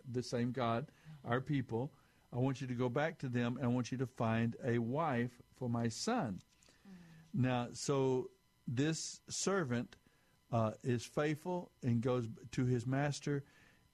the 0.09 0.23
same 0.23 0.51
God, 0.51 0.87
our 1.25 1.41
people. 1.41 1.91
I 2.33 2.37
want 2.37 2.61
you 2.61 2.67
to 2.67 2.73
go 2.73 2.89
back 2.89 3.19
to 3.19 3.29
them, 3.29 3.57
and 3.57 3.65
I 3.65 3.67
want 3.67 3.91
you 3.91 3.97
to 3.97 4.07
find 4.07 4.55
a 4.63 4.77
wife 4.79 5.31
for 5.57 5.69
my 5.69 5.87
son. 5.89 6.41
Now, 7.33 7.69
so 7.73 8.29
this 8.67 9.21
servant 9.29 9.95
uh, 10.51 10.71
is 10.83 11.05
faithful 11.05 11.71
and 11.83 12.01
goes 12.01 12.27
to 12.51 12.65
his 12.65 12.85
master, 12.85 13.43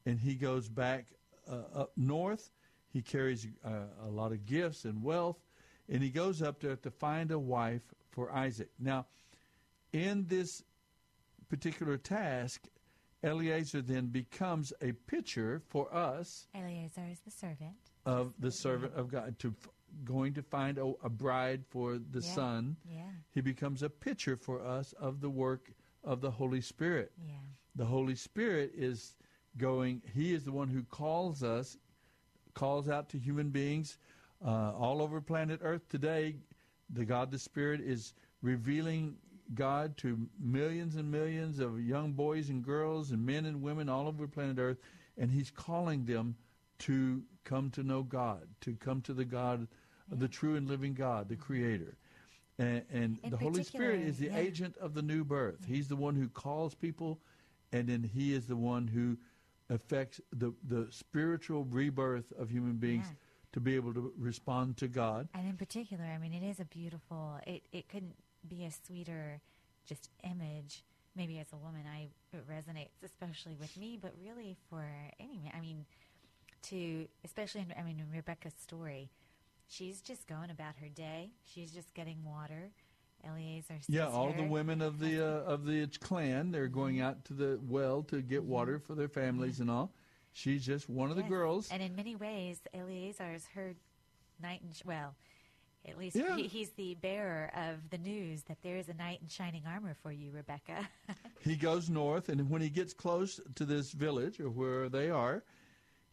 and 0.05 0.19
he 0.19 0.35
goes 0.35 0.69
back 0.69 1.05
uh, 1.49 1.81
up 1.81 1.91
north. 1.97 2.51
He 2.91 3.01
carries 3.01 3.47
uh, 3.65 3.69
a 4.03 4.07
lot 4.07 4.31
of 4.31 4.45
gifts 4.45 4.85
and 4.85 5.03
wealth, 5.03 5.37
and 5.89 6.01
he 6.01 6.09
goes 6.09 6.41
up 6.41 6.59
there 6.59 6.75
to 6.77 6.91
find 6.91 7.31
a 7.31 7.39
wife 7.39 7.93
for 8.11 8.31
Isaac. 8.31 8.69
Now, 8.79 9.05
in 9.93 10.25
this 10.27 10.63
particular 11.49 11.97
task, 11.97 12.67
Eliezer 13.23 13.81
then 13.81 14.07
becomes 14.07 14.73
a 14.81 14.91
picture 14.91 15.61
for 15.69 15.93
us 15.93 16.47
Eliezer 16.55 17.05
is 17.11 17.19
the 17.21 17.31
servant. 17.31 17.75
Of 18.07 18.33
the 18.39 18.51
servant 18.51 18.93
of 18.95 19.09
God 19.09 19.37
to 19.39 19.49
f- 19.49 19.69
going 20.05 20.33
to 20.33 20.41
find 20.41 20.77
a, 20.77 20.93
a 21.03 21.09
bride 21.09 21.63
for 21.69 21.97
the 21.97 22.19
Yeah. 22.21 22.33
son. 22.35 22.77
Yeah. 22.89 23.01
He 23.31 23.41
becomes 23.41 23.83
a 23.83 23.89
picture 23.89 24.37
for 24.37 24.63
us 24.65 24.93
of 24.93 25.19
the 25.21 25.29
work 25.29 25.71
of 26.03 26.21
the 26.21 26.31
Holy 26.31 26.61
Spirit. 26.61 27.11
Yeah. 27.27 27.33
The 27.75 27.85
Holy 27.85 28.15
Spirit 28.15 28.71
is 28.75 29.15
going. 29.57 30.01
He 30.13 30.33
is 30.33 30.43
the 30.45 30.51
one 30.53 30.69
who 30.69 30.83
calls 30.83 31.43
us, 31.43 31.77
calls 32.53 32.87
out 32.87 33.09
to 33.09 33.17
human 33.17 33.49
beings 33.49 33.97
uh, 34.45 34.71
all 34.73 35.01
over 35.01 35.19
planet 35.19 35.59
Earth 35.63 35.87
today. 35.89 36.35
The 36.89 37.03
God, 37.05 37.29
the 37.31 37.39
Spirit, 37.39 37.81
is 37.81 38.13
revealing 38.41 39.17
God 39.53 39.97
to 39.97 40.27
millions 40.39 40.95
and 40.95 41.11
millions 41.11 41.59
of 41.59 41.81
young 41.81 42.13
boys 42.13 42.49
and 42.49 42.63
girls 42.63 43.11
and 43.11 43.25
men 43.25 43.45
and 43.45 43.61
women 43.61 43.89
all 43.89 44.07
over 44.07 44.27
planet 44.27 44.57
Earth, 44.59 44.77
and 45.17 45.29
He's 45.31 45.51
calling 45.51 46.05
them 46.05 46.35
to 46.79 47.21
come 47.47 47.69
to 47.71 47.83
know 47.83 48.03
God, 48.03 48.47
to 48.61 48.73
come 48.75 49.01
to 49.01 49.13
the 49.13 49.25
God, 49.25 49.67
the 50.11 50.27
true 50.27 50.55
and 50.55 50.67
living 50.67 50.93
God, 50.93 51.29
the 51.29 51.35
mm-hmm. 51.35 51.43
Creator. 51.43 51.97
And, 52.59 52.83
and 52.91 53.19
the 53.29 53.37
Holy 53.37 53.63
Spirit 53.63 54.01
is 54.01 54.17
the 54.17 54.27
yeah. 54.27 54.37
agent 54.37 54.75
of 54.77 54.93
the 54.93 55.01
new 55.01 55.23
birth. 55.23 55.61
Mm-hmm. 55.61 55.73
He's 55.73 55.87
the 55.87 55.95
one 55.95 56.15
who 56.15 56.27
calls 56.27 56.75
people, 56.75 57.19
and 57.71 57.87
then 57.87 58.03
He 58.03 58.33
is 58.33 58.45
the 58.47 58.55
one 58.55 58.87
who 58.87 59.17
affects 59.69 60.19
the, 60.33 60.53
the 60.67 60.87
spiritual 60.89 61.65
rebirth 61.65 62.31
of 62.37 62.49
human 62.49 62.77
beings 62.77 63.05
Yeah. 63.07 63.15
to 63.53 63.59
be 63.59 63.75
able 63.75 63.93
to 63.93 64.11
respond 64.17 64.77
to 64.77 64.87
God. 64.87 65.29
And 65.33 65.47
in 65.47 65.55
particular, 65.55 66.03
I 66.03 66.17
mean, 66.17 66.33
it 66.33 66.43
is 66.43 66.59
a 66.59 66.65
beautiful. 66.65 67.39
It 67.45 67.63
it 67.71 67.87
couldn't 67.89 68.15
be 68.47 68.65
a 68.65 68.71
sweeter, 68.71 69.39
just 69.85 70.09
image. 70.23 70.83
Maybe 71.15 71.39
as 71.39 71.47
a 71.53 71.57
woman, 71.57 71.83
I 71.87 72.09
it 72.35 72.47
resonates 72.47 73.03
especially 73.03 73.55
with 73.55 73.75
me, 73.77 73.97
but 74.01 74.13
really 74.21 74.55
for 74.69 74.85
any 75.19 75.37
man. 75.37 75.51
I 75.55 75.61
mean, 75.61 75.85
to, 76.69 77.07
especially 77.23 77.61
in, 77.61 77.73
I 77.77 77.83
mean, 77.83 77.99
in 77.99 78.09
Rebecca's 78.15 78.53
story, 78.61 79.09
she's 79.67 80.01
just 80.01 80.27
going 80.27 80.49
about 80.49 80.75
her 80.81 80.87
day. 80.89 81.31
She's 81.45 81.71
just 81.71 81.93
getting 81.93 82.23
water. 82.23 82.71
Eliezer 83.25 83.73
Yeah, 83.87 84.07
all 84.07 84.31
the 84.31 84.43
women 84.43 84.79
of 84.81 84.99
the 84.99 85.19
uh, 85.19 85.41
of 85.51 85.65
the 85.65 85.87
clan 86.01 86.51
they're 86.51 86.67
going 86.67 87.01
out 87.01 87.25
to 87.25 87.33
the 87.33 87.59
well 87.67 88.03
to 88.03 88.21
get 88.21 88.43
water 88.43 88.77
for 88.79 88.93
their 88.93 89.07
families 89.07 89.59
and 89.59 89.71
all. 89.71 89.91
She's 90.33 90.63
just 90.63 90.87
one 90.87 91.09
of 91.09 91.15
the 91.15 91.23
girls. 91.23 91.67
And 91.71 91.81
in 91.81 91.95
many 91.95 92.15
ways, 92.15 92.59
Eliezer 92.75 93.33
is 93.33 93.47
her 93.55 93.73
knight 94.39 94.61
in 94.61 94.71
sh- 94.71 94.85
well, 94.85 95.15
at 95.83 95.97
least 95.97 96.15
Yeah. 96.15 96.35
he, 96.35 96.43
he's 96.43 96.69
the 96.73 96.93
bearer 96.93 97.49
of 97.55 97.89
the 97.89 97.97
news 97.97 98.43
that 98.43 98.61
there 98.61 98.77
is 98.77 98.87
a 98.87 98.93
knight 98.93 99.17
in 99.23 99.29
shining 99.29 99.63
armor 99.67 99.95
for 100.03 100.11
you, 100.11 100.29
Rebecca. 100.31 100.87
He 101.39 101.55
goes 101.55 101.89
north, 101.89 102.29
and 102.29 102.49
when 102.49 102.61
he 102.61 102.69
gets 102.69 102.93
close 102.93 103.39
to 103.55 103.63
this 103.65 103.91
village 103.93 104.39
or 104.39 104.49
where 104.49 104.89
they 104.89 105.09
are, 105.09 105.43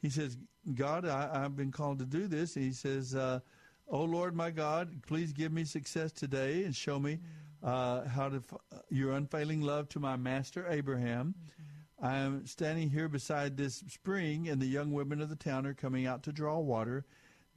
he 0.04 0.10
says, 0.10 0.36
"God, 0.74 1.06
I, 1.06 1.30
I've 1.32 1.56
been 1.56 1.72
called 1.72 1.98
to 2.00 2.04
do 2.04 2.26
this." 2.26 2.52
He 2.52 2.72
says, 2.72 3.14
uh, 3.14 3.40
"Oh 3.88 4.04
Lord, 4.04 4.36
my 4.36 4.50
God, 4.50 5.02
please 5.06 5.32
give 5.32 5.50
me 5.50 5.64
success 5.64 6.12
today 6.12 6.64
and 6.64 6.76
show 6.76 6.98
me 7.00 7.20
uh, 7.62 8.06
how 8.06 8.28
to 8.28 8.36
f- 8.36 8.82
your 8.90 9.12
unfailing 9.12 9.62
love 9.62 9.88
to 9.88 10.00
my 10.00 10.16
master 10.16 10.66
Abraham." 10.68 11.34
I 12.02 12.16
am 12.16 12.46
standing 12.46 12.90
here 12.90 13.08
beside 13.08 13.56
this 13.56 13.82
spring, 13.88 14.50
and 14.50 14.60
the 14.60 14.66
young 14.66 14.92
women 14.92 15.22
of 15.22 15.30
the 15.30 15.36
town 15.36 15.64
are 15.64 15.72
coming 15.72 16.06
out 16.06 16.22
to 16.24 16.32
draw 16.32 16.58
water. 16.58 17.06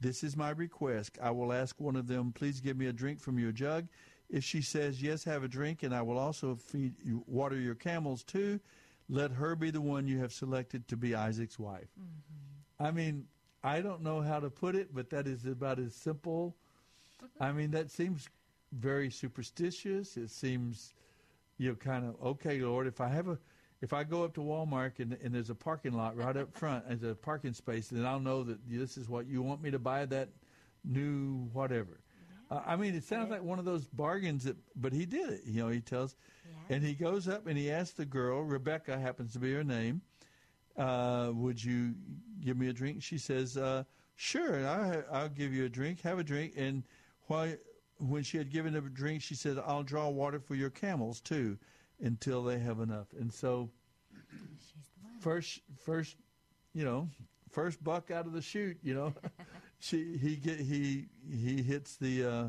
This 0.00 0.24
is 0.24 0.34
my 0.34 0.50
request. 0.50 1.18
I 1.20 1.30
will 1.32 1.52
ask 1.52 1.78
one 1.78 1.96
of 1.96 2.06
them, 2.06 2.32
please 2.32 2.62
give 2.62 2.78
me 2.78 2.86
a 2.86 2.94
drink 2.94 3.20
from 3.20 3.38
your 3.38 3.52
jug. 3.52 3.88
If 4.30 4.42
she 4.42 4.62
says, 4.62 5.02
yes, 5.02 5.24
have 5.24 5.44
a 5.44 5.48
drink, 5.48 5.82
and 5.82 5.94
I 5.94 6.00
will 6.00 6.16
also 6.16 6.54
feed 6.54 6.94
you, 7.04 7.24
water 7.26 7.60
your 7.60 7.74
camels 7.74 8.22
too, 8.22 8.58
let 9.08 9.32
her 9.32 9.56
be 9.56 9.70
the 9.70 9.80
one 9.80 10.06
you 10.06 10.18
have 10.18 10.32
selected 10.32 10.86
to 10.88 10.96
be 10.96 11.14
Isaac's 11.14 11.58
wife. 11.58 11.88
Mm-hmm. 11.98 12.86
I 12.86 12.90
mean, 12.90 13.26
I 13.62 13.80
don't 13.80 14.02
know 14.02 14.20
how 14.20 14.40
to 14.40 14.50
put 14.50 14.76
it, 14.76 14.94
but 14.94 15.10
that 15.10 15.26
is 15.26 15.44
about 15.46 15.78
as 15.78 15.94
simple. 15.94 16.54
I 17.40 17.52
mean, 17.52 17.70
that 17.72 17.90
seems 17.90 18.28
very 18.72 19.10
superstitious. 19.10 20.16
It 20.16 20.30
seems, 20.30 20.94
you 21.56 21.70
know, 21.70 21.74
kind 21.74 22.06
of 22.06 22.14
okay, 22.24 22.60
Lord. 22.60 22.86
If 22.86 23.00
I 23.00 23.08
have 23.08 23.28
a, 23.28 23.38
if 23.80 23.92
I 23.92 24.04
go 24.04 24.24
up 24.24 24.34
to 24.34 24.40
Walmart 24.40 24.98
and, 24.98 25.16
and 25.22 25.34
there's 25.34 25.50
a 25.50 25.54
parking 25.54 25.92
lot 25.92 26.16
right 26.16 26.36
up 26.36 26.52
front 26.56 26.84
as 26.88 27.02
a 27.02 27.14
parking 27.14 27.54
space, 27.54 27.88
then 27.88 28.06
I'll 28.06 28.20
know 28.20 28.44
that 28.44 28.58
this 28.68 28.96
is 28.96 29.08
what 29.08 29.26
you 29.26 29.42
want 29.42 29.62
me 29.62 29.70
to 29.70 29.78
buy 29.78 30.06
that 30.06 30.28
new 30.84 31.48
whatever. 31.52 32.00
Uh, 32.50 32.60
I 32.66 32.76
mean, 32.76 32.94
it 32.94 33.04
sounds 33.04 33.30
like 33.30 33.42
one 33.42 33.58
of 33.58 33.64
those 33.64 33.86
bargains 33.86 34.44
that, 34.44 34.56
but 34.76 34.92
he 34.92 35.06
did 35.06 35.30
it. 35.30 35.42
You 35.44 35.62
know, 35.62 35.68
he 35.68 35.80
tells, 35.80 36.16
and 36.68 36.82
he 36.82 36.94
goes 36.94 37.28
up 37.28 37.46
and 37.46 37.56
he 37.56 37.70
asks 37.70 37.96
the 37.96 38.04
girl, 38.04 38.42
Rebecca 38.42 38.98
happens 38.98 39.32
to 39.34 39.38
be 39.38 39.52
her 39.52 39.64
name, 39.64 40.02
uh, 40.76 41.30
would 41.34 41.62
you 41.62 41.94
give 42.40 42.56
me 42.56 42.68
a 42.68 42.72
drink? 42.72 43.02
She 43.02 43.18
says, 43.18 43.56
uh, 43.56 43.84
sure, 44.16 44.66
I, 44.66 45.02
I'll 45.12 45.28
give 45.28 45.52
you 45.52 45.64
a 45.64 45.68
drink. 45.68 46.00
Have 46.02 46.18
a 46.18 46.24
drink. 46.24 46.54
And 46.56 46.84
while, 47.26 47.52
when 47.98 48.22
she 48.22 48.38
had 48.38 48.50
given 48.50 48.74
him 48.74 48.86
a 48.86 48.90
drink, 48.90 49.22
she 49.22 49.34
said, 49.34 49.58
I'll 49.66 49.82
draw 49.82 50.08
water 50.08 50.38
for 50.38 50.54
your 50.54 50.70
camels 50.70 51.20
too 51.20 51.58
until 52.00 52.44
they 52.44 52.58
have 52.58 52.80
enough. 52.80 53.08
And 53.18 53.32
so 53.32 53.70
she's 54.30 54.86
the 54.94 55.04
one. 55.04 55.18
first, 55.18 55.60
first, 55.84 56.16
you 56.74 56.84
know, 56.84 57.08
first 57.50 57.82
buck 57.82 58.10
out 58.10 58.26
of 58.26 58.32
the 58.32 58.42
chute, 58.42 58.78
you 58.82 58.94
know, 58.94 59.12
she, 59.80 60.16
he 60.18 60.36
get, 60.36 60.58
he, 60.60 61.06
he 61.30 61.62
hits 61.62 61.96
the, 61.96 62.24
uh, 62.24 62.48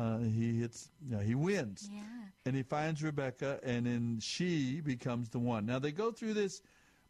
uh, 0.00 0.18
he 0.18 0.60
hits, 0.60 0.88
you 1.04 1.16
know, 1.16 1.22
he 1.22 1.34
wins 1.34 1.88
Yeah. 1.92 2.02
and 2.46 2.54
he 2.56 2.62
finds 2.62 3.02
Rebecca, 3.02 3.58
and 3.62 3.86
then 3.86 4.18
she 4.20 4.80
becomes 4.80 5.28
the 5.28 5.38
one. 5.38 5.66
Now 5.66 5.78
they 5.78 5.92
go 5.92 6.10
through 6.12 6.34
this 6.34 6.62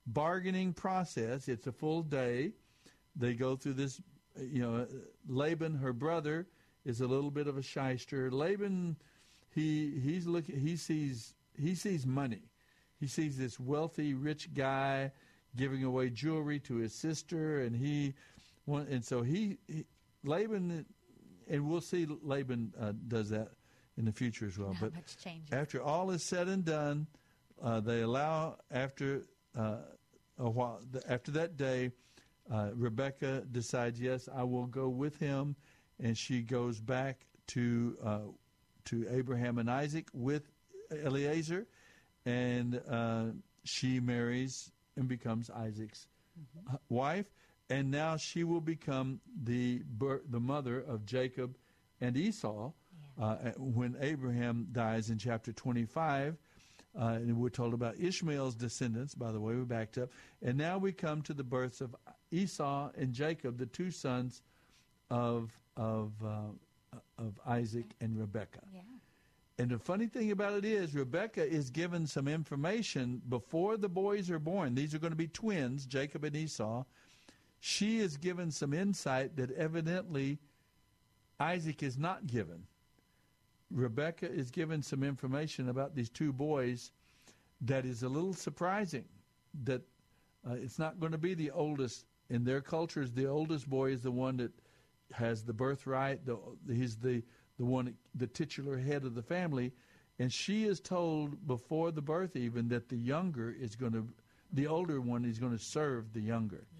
bargaining 0.07 0.73
process. 0.73 1.49
It's 1.49 1.67
a 1.67 1.73
full 1.73 2.03
day. 2.03 2.53
They 3.17 3.35
go 3.35 3.57
through 3.57 3.75
this. 3.75 4.01
You 4.41 4.63
know, 4.63 4.87
Laban, 5.29 5.75
her 5.75 5.93
brother, 5.93 6.47
is 6.85 7.01
a 7.01 7.07
little 7.07 7.31
bit 7.31 7.47
of 7.49 7.59
a 7.59 7.63
shyster. 7.63 8.31
Laban, 8.31 8.97
he 9.55 9.99
he's 10.01 10.27
looking. 10.27 10.59
He 10.59 10.77
sees 10.77 11.35
he 11.61 11.75
sees 11.75 12.07
money. 12.07 12.43
He 12.99 13.07
sees 13.07 13.37
this 13.37 13.59
wealthy, 13.61 14.15
rich 14.15 14.55
guy 14.55 15.13
giving 15.57 15.83
away 15.85 16.11
jewelry 16.11 16.61
to 16.61 16.77
his 16.77 16.95
sister, 16.95 17.61
and 17.63 17.75
he, 17.75 18.15
and 18.67 19.05
so 19.05 19.23
he, 19.23 19.59
he 19.67 19.85
Laban, 20.25 20.85
and 21.49 21.69
we'll 21.69 21.81
see 21.81 22.07
Laban 22.23 22.73
uh, 22.81 22.93
does 23.09 23.31
that 23.31 23.49
in 23.97 24.05
the 24.05 24.13
future 24.13 24.47
as 24.47 24.59
well. 24.59 24.73
Not 24.81 24.81
but 24.81 24.93
after 25.53 25.83
all 25.83 26.11
is 26.11 26.23
said 26.23 26.49
and 26.49 26.65
done, 26.65 27.07
uh, 27.63 27.81
they 27.81 28.01
allow 28.01 28.57
after 28.71 29.27
uh, 29.57 29.77
a 30.39 30.49
while 30.49 30.81
after 31.09 31.31
that 31.33 31.57
day, 31.57 31.91
uh, 32.51 32.71
Rebecca 32.75 33.45
decides, 33.51 34.01
yes, 34.01 34.29
I 34.35 34.43
will 34.45 34.67
go 34.67 34.89
with 34.89 35.19
him, 35.19 35.55
and 36.03 36.17
she 36.17 36.41
goes 36.43 36.81
back 36.81 37.27
to 37.49 37.97
uh, 38.03 38.19
to 38.87 39.07
Abraham 39.11 39.59
and 39.59 39.71
Isaac 39.71 40.09
with 40.13 40.51
Eliezer, 40.91 41.67
and 42.25 42.81
uh, 42.89 43.27
she 43.65 44.01
marries 44.01 44.73
and 44.97 45.07
becomes 45.07 45.51
Isaac's 45.51 46.07
uh, 46.73 46.77
wife, 46.89 47.31
and 47.71 47.91
now 47.91 48.17
she 48.17 48.45
will 48.45 48.61
become 48.61 49.21
the 49.45 49.83
the 50.29 50.41
mother 50.41 50.81
of 50.81 51.07
Jacob 51.07 51.57
and 52.01 52.17
Esau. 52.17 52.73
Uh, 53.21 53.37
when 53.59 53.97
Abraham 54.01 54.67
dies 54.73 55.11
in 55.11 55.19
chapter 55.19 55.53
25, 55.53 56.37
uh, 56.99 57.05
and 57.05 57.37
we're 57.37 57.51
told 57.51 57.75
about 57.75 57.99
Ishmael's 57.99 58.55
descendants, 58.55 59.15
by 59.15 59.31
the 59.31 59.41
way, 59.41 59.55
we 59.55 59.65
backed 59.65 59.99
up. 59.99 60.09
And 60.43 60.57
now 60.57 60.79
we 60.79 60.93
come 60.93 61.21
to 61.23 61.35
the 61.35 61.45
births 61.45 61.83
of 61.83 61.95
Esau 62.31 62.91
and 62.97 63.13
Jacob, 63.13 63.59
the 63.59 63.67
two 63.67 63.91
sons 63.91 64.43
of, 65.11 65.51
of, 65.77 66.13
uh, 66.25 66.97
of 67.19 67.39
Isaac 67.47 67.87
and 68.01 68.19
Rebekah. 68.19 68.61
Yeah. 68.73 68.81
And 69.59 69.71
the 69.71 69.79
funny 69.79 70.07
thing 70.07 70.31
about 70.31 70.55
it 70.55 70.65
is, 70.65 70.95
Rebecca 70.95 71.47
is 71.47 71.69
given 71.69 72.07
some 72.07 72.27
information 72.27 73.21
before 73.29 73.77
the 73.77 73.91
boys 73.91 74.31
are 74.31 74.39
born. 74.39 74.75
These 74.75 74.95
are 74.95 74.99
going 74.99 75.13
to 75.13 75.17
be 75.17 75.29
twins, 75.29 75.85
Jacob 75.85 76.25
and 76.25 76.35
Esau. 76.35 76.85
She 77.61 77.99
is 77.99 78.17
given 78.17 78.51
some 78.51 78.73
insight 78.73 79.37
that 79.37 79.51
evidently 79.53 80.39
Isaac 81.39 81.83
is 81.83 81.99
not 81.99 82.27
given. 82.27 82.65
Rebecca 83.71 84.31
is 84.31 84.51
given 84.51 84.83
some 84.83 85.05
information 85.05 85.69
about 85.69 85.95
these 85.95 86.11
two 86.11 86.33
boys 86.33 86.91
that 87.61 87.85
is 87.85 88.03
a 88.03 88.09
little 88.09 88.33
surprising. 88.33 89.05
That 89.65 89.83
uh, 90.49 90.55
it's 90.55 90.79
not 90.79 90.99
going 90.99 91.13
to 91.13 91.19
be 91.19 91.35
the 91.35 91.51
oldest 91.51 92.07
in 92.31 92.45
their 92.45 92.61
cultures. 92.61 93.13
The 93.13 93.27
oldest 93.27 93.69
boy 93.69 93.91
is 93.91 94.03
the 94.03 94.11
one 94.11 94.39
that 94.39 94.53
has 95.13 95.43
the 95.45 95.53
birthright. 95.53 96.25
The, 96.25 96.39
he's 96.67 96.97
the 96.97 97.23
the 97.61 97.67
one, 97.67 97.95
the 98.15 98.27
titular 98.27 98.79
head 98.79 99.05
of 99.05 99.15
the 99.15 99.23
family, 99.23 99.71
and 100.19 100.33
she 100.33 100.65
is 100.65 100.81
told 100.81 101.47
before 101.47 101.93
the 101.93 102.01
birth 102.01 102.35
even 102.35 102.69
that 102.69 102.89
the 102.89 102.97
younger 102.97 103.55
is 103.61 103.77
going 103.77 103.93
to, 103.93 104.09
the 104.55 104.67
older 104.67 104.99
one 104.99 105.27
is 105.27 105.39
going 105.39 105.53
to 105.53 105.63
serve 105.63 106.11
the 106.15 106.23
younger. 106.23 106.65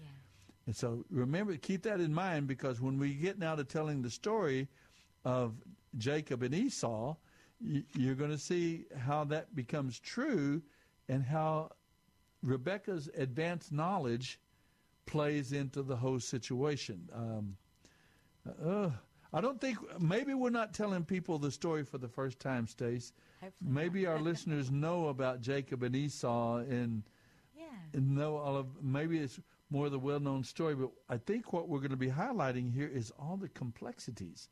And 0.65 0.75
so 0.75 1.05
remember, 1.09 1.55
keep 1.57 1.83
that 1.83 1.99
in 1.99 2.13
mind 2.13 2.47
because 2.47 2.79
when 2.81 2.97
we 2.99 3.13
get 3.13 3.39
now 3.39 3.55
to 3.55 3.63
telling 3.63 4.01
the 4.01 4.09
story 4.09 4.67
of 5.25 5.53
Jacob 5.97 6.43
and 6.43 6.53
Esau, 6.53 7.15
you're 7.59 8.15
going 8.15 8.31
to 8.31 8.37
see 8.37 8.85
how 8.97 9.23
that 9.25 9.55
becomes 9.55 9.99
true 9.99 10.61
and 11.09 11.23
how 11.23 11.71
Rebecca's 12.43 13.09
advanced 13.17 13.71
knowledge 13.71 14.39
plays 15.05 15.51
into 15.51 15.83
the 15.83 15.95
whole 15.95 16.19
situation. 16.19 17.09
Um, 17.13 17.57
uh, 18.65 18.89
I 19.33 19.41
don't 19.41 19.61
think, 19.61 19.77
maybe 19.99 20.33
we're 20.33 20.49
not 20.49 20.73
telling 20.73 21.03
people 21.05 21.37
the 21.39 21.51
story 21.51 21.83
for 21.83 21.97
the 21.97 22.07
first 22.07 22.39
time, 22.39 22.67
Stace. 22.67 23.13
Hopefully 23.41 23.71
Maybe 23.71 24.05
our 24.05 24.19
listeners 24.29 24.71
know 24.71 25.07
about 25.07 25.41
Jacob 25.41 25.83
and 25.83 25.95
Esau 25.95 26.57
and 26.57 27.03
Yeah. 27.55 27.63
and 27.93 28.15
know 28.15 28.37
all 28.37 28.57
of 28.57 28.67
maybe 28.83 29.19
it's 29.19 29.39
more 29.71 29.87
of 29.87 29.91
the 29.91 29.99
well-known 29.99 30.43
story 30.43 30.75
but 30.75 30.91
i 31.09 31.17
think 31.17 31.53
what 31.53 31.67
we're 31.69 31.79
going 31.79 31.91
to 31.91 31.97
be 31.97 32.09
highlighting 32.09 32.71
here 32.71 32.87
is 32.93 33.11
all 33.17 33.37
the 33.37 33.49
complexities 33.49 34.49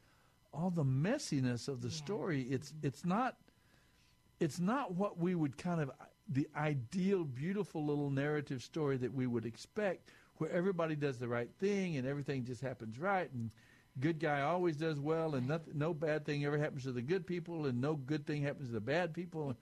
all 0.53 0.72
the 0.72 0.84
messiness 0.84 1.67
of 1.67 1.82
the 1.82 1.89
Yeah. 1.89 1.93
story. 1.93 2.41
It's 2.43 2.72
mm-hmm. 2.72 2.88
it's 2.88 3.05
not 3.05 3.38
it's 4.39 4.59
not 4.59 4.93
what 4.93 5.17
we 5.17 5.36
would 5.36 5.57
kind 5.57 5.82
of 5.82 5.91
the 6.28 6.47
ideal 6.55 7.24
beautiful 7.26 7.86
little 7.86 8.09
narrative 8.09 8.63
story 8.63 8.97
that 8.97 9.13
we 9.13 9.28
would 9.28 9.45
expect 9.45 10.11
where 10.38 10.49
everybody 10.51 10.95
does 10.95 11.17
the 11.17 11.28
right 11.28 11.49
thing 11.59 11.97
and 11.97 12.07
everything 12.07 12.45
just 12.45 12.61
happens 12.61 12.97
right 12.99 13.32
and 13.34 13.51
good 13.99 14.20
guy 14.20 14.41
always 14.41 14.78
does 14.78 14.99
well 14.99 15.36
and 15.36 15.47
nothing, 15.47 15.78
no 15.78 15.93
bad 15.93 16.26
thing 16.26 16.45
ever 16.45 16.57
happens 16.57 16.84
to 16.84 16.91
the 16.91 17.01
good 17.01 17.28
people 17.28 17.65
and 17.65 17.82
no 17.82 17.95
good 17.95 18.26
thing 18.26 18.41
happens 18.43 18.67
to 18.70 18.74
the 18.74 18.80
bad 18.82 19.13
people. 19.13 19.55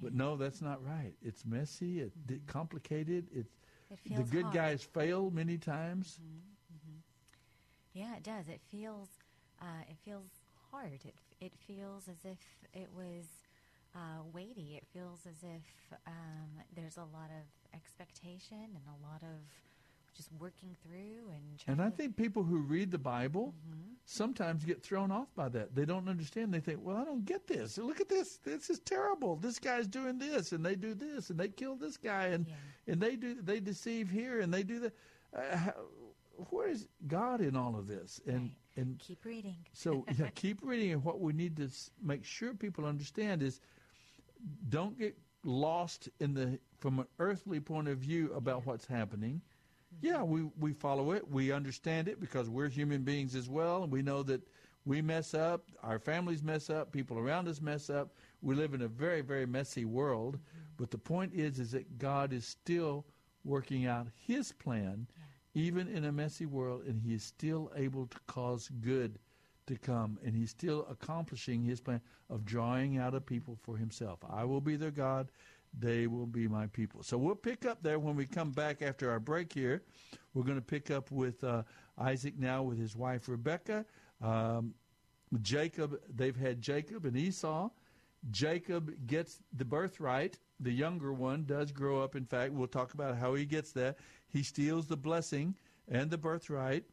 But 0.00 0.14
no 0.14 0.36
that's 0.36 0.62
not 0.62 0.84
right. 0.84 1.14
It's 1.22 1.44
messy 1.44 2.00
it's 2.00 2.16
mm-hmm. 2.16 2.46
complicated 2.46 3.28
it's 3.32 3.52
It 3.52 3.63
the 4.04 4.22
good 4.22 4.42
hard. 4.42 4.54
guys 4.54 4.82
fail 4.82 5.30
many 5.30 5.58
times 5.58 6.18
Yeah, 7.92 8.16
it 8.16 8.22
does. 8.24 8.48
It 8.48 8.60
feels, 8.70 9.08
uh, 9.60 9.82
it 9.88 9.96
feels 10.04 10.30
hard. 10.70 10.92
It 10.92 11.14
it 11.40 11.52
feels 11.66 12.08
as 12.08 12.24
if 12.24 12.38
it 12.72 12.88
was 12.94 13.26
uh, 13.94 14.22
weighty. 14.32 14.76
It 14.76 14.86
feels 14.92 15.20
as 15.26 15.42
if 15.42 15.96
um, 16.06 16.62
there's 16.74 16.96
a 16.96 17.06
lot 17.12 17.30
of 17.30 17.46
expectation 17.74 18.58
and 18.74 18.84
a 18.88 19.06
lot 19.06 19.22
of 19.22 19.38
just 20.14 20.30
working 20.38 20.76
through 20.82 21.30
and. 21.34 21.42
And 21.66 21.82
I 21.82 21.90
think 21.90 22.16
people 22.16 22.42
who 22.42 22.58
read 22.58 22.90
the 22.90 22.98
Bible 22.98 23.54
Mm-hmm. 23.68 23.80
sometimes 24.06 24.64
get 24.64 24.82
thrown 24.82 25.10
off 25.10 25.28
by 25.34 25.48
that. 25.50 25.74
They 25.74 25.84
don't 25.84 26.08
understand. 26.08 26.52
They 26.52 26.60
think, 26.60 26.80
"Well, 26.82 26.96
I 26.96 27.04
don't 27.04 27.24
get 27.24 27.46
this. 27.46 27.78
Look 27.78 28.00
at 28.00 28.08
this. 28.08 28.36
This 28.38 28.68
is 28.70 28.80
terrible. 28.80 29.36
This 29.36 29.58
guy's 29.58 29.86
doing 29.86 30.18
this, 30.18 30.52
and 30.52 30.64
they 30.64 30.74
do 30.76 30.94
this, 30.94 31.30
and 31.30 31.38
they 31.40 31.48
kill 31.48 31.76
this 31.76 31.96
guy, 31.96 32.26
and 32.28 32.46
Yeah. 32.46 32.54
and 32.92 33.00
they 33.00 33.16
do 33.16 33.40
they 33.42 33.60
deceive 33.60 34.10
here, 34.10 34.40
and 34.40 34.52
they 34.52 34.62
do 34.62 34.78
that. 34.80 34.94
Uh, 35.34 35.56
how, 35.56 35.72
where 36.50 36.68
is 36.68 36.86
God 37.06 37.40
in 37.40 37.56
all 37.56 37.76
of 37.76 37.86
this? 37.86 38.20
And 38.26 38.40
Right. 38.42 38.52
and 38.76 38.98
keep 38.98 39.24
reading. 39.24 39.56
so 39.72 40.04
yeah, 40.18 40.28
keep 40.34 40.60
reading. 40.62 40.92
And 40.92 41.04
what 41.04 41.20
we 41.20 41.32
need 41.32 41.56
to 41.56 41.68
make 42.02 42.24
sure 42.24 42.52
people 42.54 42.84
understand 42.84 43.42
is, 43.42 43.60
don't 44.68 44.98
get 44.98 45.16
lost 45.44 46.08
in 46.20 46.34
the 46.34 46.58
from 46.78 46.98
an 46.98 47.06
earthly 47.18 47.60
point 47.60 47.88
of 47.88 47.98
view 47.98 48.32
about 48.34 48.66
what's 48.66 48.86
happening. 48.86 49.40
Yeah, 50.00 50.22
we 50.22 50.42
we 50.58 50.72
follow 50.72 51.12
it. 51.12 51.28
We 51.30 51.52
understand 51.52 52.08
it 52.08 52.20
because 52.20 52.48
we're 52.48 52.68
human 52.68 53.02
beings 53.02 53.34
as 53.34 53.48
well, 53.48 53.82
and 53.82 53.92
we 53.92 54.02
know 54.02 54.22
that 54.24 54.42
we 54.84 55.00
mess 55.00 55.32
up. 55.34 55.64
Our 55.82 55.98
families 55.98 56.42
mess 56.42 56.68
up. 56.68 56.92
People 56.92 57.18
around 57.18 57.48
us 57.48 57.60
mess 57.60 57.88
up. 57.88 58.14
We 58.42 58.54
live 58.54 58.74
in 58.74 58.82
a 58.82 58.88
very 58.88 59.22
very 59.22 59.46
messy 59.46 59.84
world. 59.84 60.38
But 60.76 60.90
the 60.90 60.98
point 60.98 61.32
is, 61.34 61.58
is 61.58 61.70
that 61.72 61.98
God 61.98 62.32
is 62.32 62.46
still 62.46 63.06
working 63.44 63.86
out 63.86 64.08
His 64.26 64.52
plan, 64.52 65.06
even 65.54 65.88
in 65.88 66.04
a 66.04 66.12
messy 66.12 66.46
world, 66.46 66.84
and 66.86 67.00
He 67.00 67.14
is 67.14 67.22
still 67.22 67.70
able 67.76 68.06
to 68.06 68.18
cause 68.26 68.68
good 68.80 69.18
to 69.66 69.76
come, 69.78 70.18
and 70.24 70.34
He's 70.36 70.50
still 70.50 70.86
accomplishing 70.90 71.62
His 71.64 71.80
plan 71.80 72.00
of 72.28 72.44
drawing 72.44 72.98
out 72.98 73.14
a 73.14 73.20
people 73.20 73.56
for 73.62 73.76
Himself. 73.76 74.18
I 74.28 74.44
will 74.44 74.60
be 74.60 74.76
their 74.76 74.90
God; 74.90 75.30
they 75.78 76.06
will 76.06 76.26
be 76.26 76.48
my 76.48 76.66
people. 76.68 77.02
So 77.02 77.18
we'll 77.18 77.34
pick 77.34 77.64
up 77.64 77.82
there 77.82 77.98
when 77.98 78.16
we 78.16 78.26
come 78.26 78.50
back 78.50 78.82
after 78.82 79.10
our 79.10 79.20
break. 79.20 79.52
Here, 79.52 79.82
we're 80.32 80.44
going 80.44 80.58
to 80.58 80.64
pick 80.64 80.90
up 80.90 81.10
with 81.10 81.42
uh, 81.44 81.62
Isaac 81.98 82.38
now 82.38 82.62
with 82.62 82.78
his 82.78 82.96
wife 82.96 83.28
Rebecca. 83.28 83.84
Um, 84.22 84.74
Jacob, 85.42 85.98
they've 86.14 86.36
had 86.36 86.60
Jacob 86.60 87.04
and 87.04 87.16
Esau. 87.16 87.70
Jacob 88.30 88.92
gets 89.06 89.40
the 89.56 89.64
birthright. 89.64 90.38
The 90.60 90.72
younger 90.72 91.12
one 91.12 91.44
does 91.44 91.72
grow 91.72 92.02
up. 92.02 92.16
In 92.16 92.24
fact, 92.24 92.52
we'll 92.52 92.68
talk 92.68 92.94
about 92.94 93.16
how 93.16 93.34
he 93.34 93.44
gets 93.44 93.72
that. 93.72 93.98
He 94.28 94.42
steals 94.42 94.86
the 94.86 94.96
blessing 94.96 95.54
and 95.88 96.10
the 96.10 96.18
birthright 96.18 96.84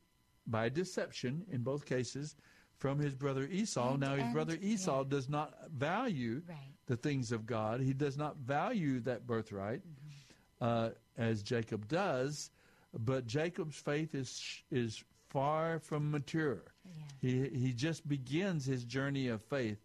by 0.48 0.70
deception 0.70 1.46
in 1.52 1.62
both 1.62 1.86
cases 1.86 2.36
from 2.82 2.98
his 2.98 3.14
brother 3.14 3.44
Esau. 3.46 3.92
And- 3.92 4.00
now, 4.00 4.16
his 4.16 4.24
and- 4.24 4.34
brother 4.34 4.58
Esau 4.60 5.04
yeah. 5.04 5.10
does 5.10 5.30
not 5.30 5.70
value 5.72 6.42
Right. 6.50 6.58
the 6.88 6.98
things 6.98 7.32
of 7.32 7.46
God. 7.46 7.80
He 7.80 7.94
does 7.94 8.18
not 8.18 8.38
value 8.38 9.00
that 9.02 9.28
birthright 9.28 9.82
Mm-hmm. 9.82 10.64
uh, 10.64 10.90
as 11.16 11.44
Jacob 11.44 11.88
does. 11.88 12.50
But 12.98 13.26
Jacob's 13.28 13.78
faith 13.78 14.16
is 14.16 14.64
is 14.72 15.04
far 15.30 15.80
from 15.80 16.10
mature. 16.12 16.74
He 17.22 17.48
he 17.50 17.72
just 17.72 18.06
begins 18.10 18.66
his 18.66 18.84
journey 18.84 19.28
of 19.30 19.42
faith 19.44 19.78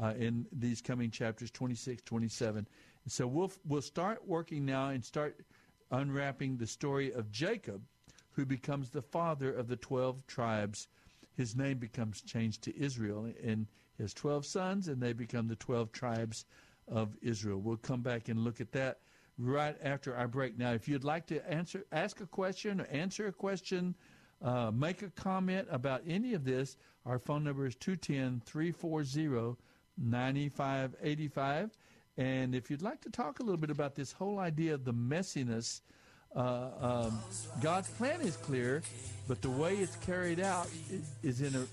uh, 0.00 0.14
in 0.16 0.46
these 0.52 0.80
coming 0.80 1.10
chapters 1.10 1.50
26, 1.50 2.02
27. 2.04 2.66
So 3.08 3.26
we'll 3.26 3.52
we'll 3.66 3.82
start 3.82 4.26
working 4.26 4.64
now 4.64 4.90
and 4.90 5.04
start 5.04 5.44
unwrapping 5.90 6.56
the 6.56 6.66
story 6.66 7.12
of 7.12 7.30
Jacob, 7.32 7.82
who 8.30 8.46
becomes 8.46 8.90
the 8.90 9.02
father 9.02 9.52
of 9.52 9.66
the 9.68 9.76
12 9.76 10.26
tribes. 10.26 10.88
His 11.36 11.56
name 11.56 11.78
becomes 11.78 12.20
changed 12.20 12.62
to 12.62 12.78
Israel, 12.78 13.30
and 13.42 13.66
he 13.96 14.02
has 14.02 14.14
12 14.14 14.46
sons, 14.46 14.88
and 14.88 15.02
they 15.02 15.12
become 15.12 15.48
the 15.48 15.56
12 15.56 15.92
tribes 15.92 16.44
of 16.88 17.16
Israel. 17.22 17.60
We'll 17.60 17.76
come 17.76 18.02
back 18.02 18.28
and 18.28 18.40
look 18.40 18.60
at 18.60 18.72
that 18.72 18.98
right 19.38 19.76
after 19.82 20.14
our 20.16 20.28
break. 20.28 20.58
Now, 20.58 20.72
if 20.72 20.88
you'd 20.88 21.04
like 21.04 21.26
to 21.26 21.50
answer, 21.50 21.84
ask 21.92 22.20
a 22.20 22.26
question 22.26 22.80
or 22.80 22.84
answer 22.86 23.26
a 23.26 23.32
question, 23.32 23.94
uh, 24.42 24.70
make 24.70 25.02
a 25.02 25.10
comment 25.10 25.66
about 25.70 26.02
any 26.06 26.34
of 26.34 26.44
this, 26.44 26.76
our 27.06 27.18
phone 27.18 27.44
number 27.44 27.66
is 27.66 27.74
210 27.76 28.42
340 28.44 29.56
9585. 29.96 31.70
And 32.16 32.54
if 32.54 32.70
you'd 32.70 32.82
like 32.82 33.00
to 33.02 33.10
talk 33.10 33.40
a 33.40 33.42
little 33.42 33.58
bit 33.58 33.70
about 33.70 33.94
this 33.94 34.12
whole 34.12 34.38
idea 34.38 34.74
of 34.74 34.84
the 34.84 34.94
messiness, 34.94 35.80
uh, 36.36 36.68
um, 36.80 37.18
God's 37.60 37.88
plan 37.90 38.20
is 38.20 38.36
clear, 38.36 38.82
but 39.28 39.40
the 39.42 39.50
way 39.50 39.76
it's 39.76 39.96
carried 39.96 40.40
out 40.40 40.68
is 41.22 41.40
in 41.40 41.54
a, 41.54 41.66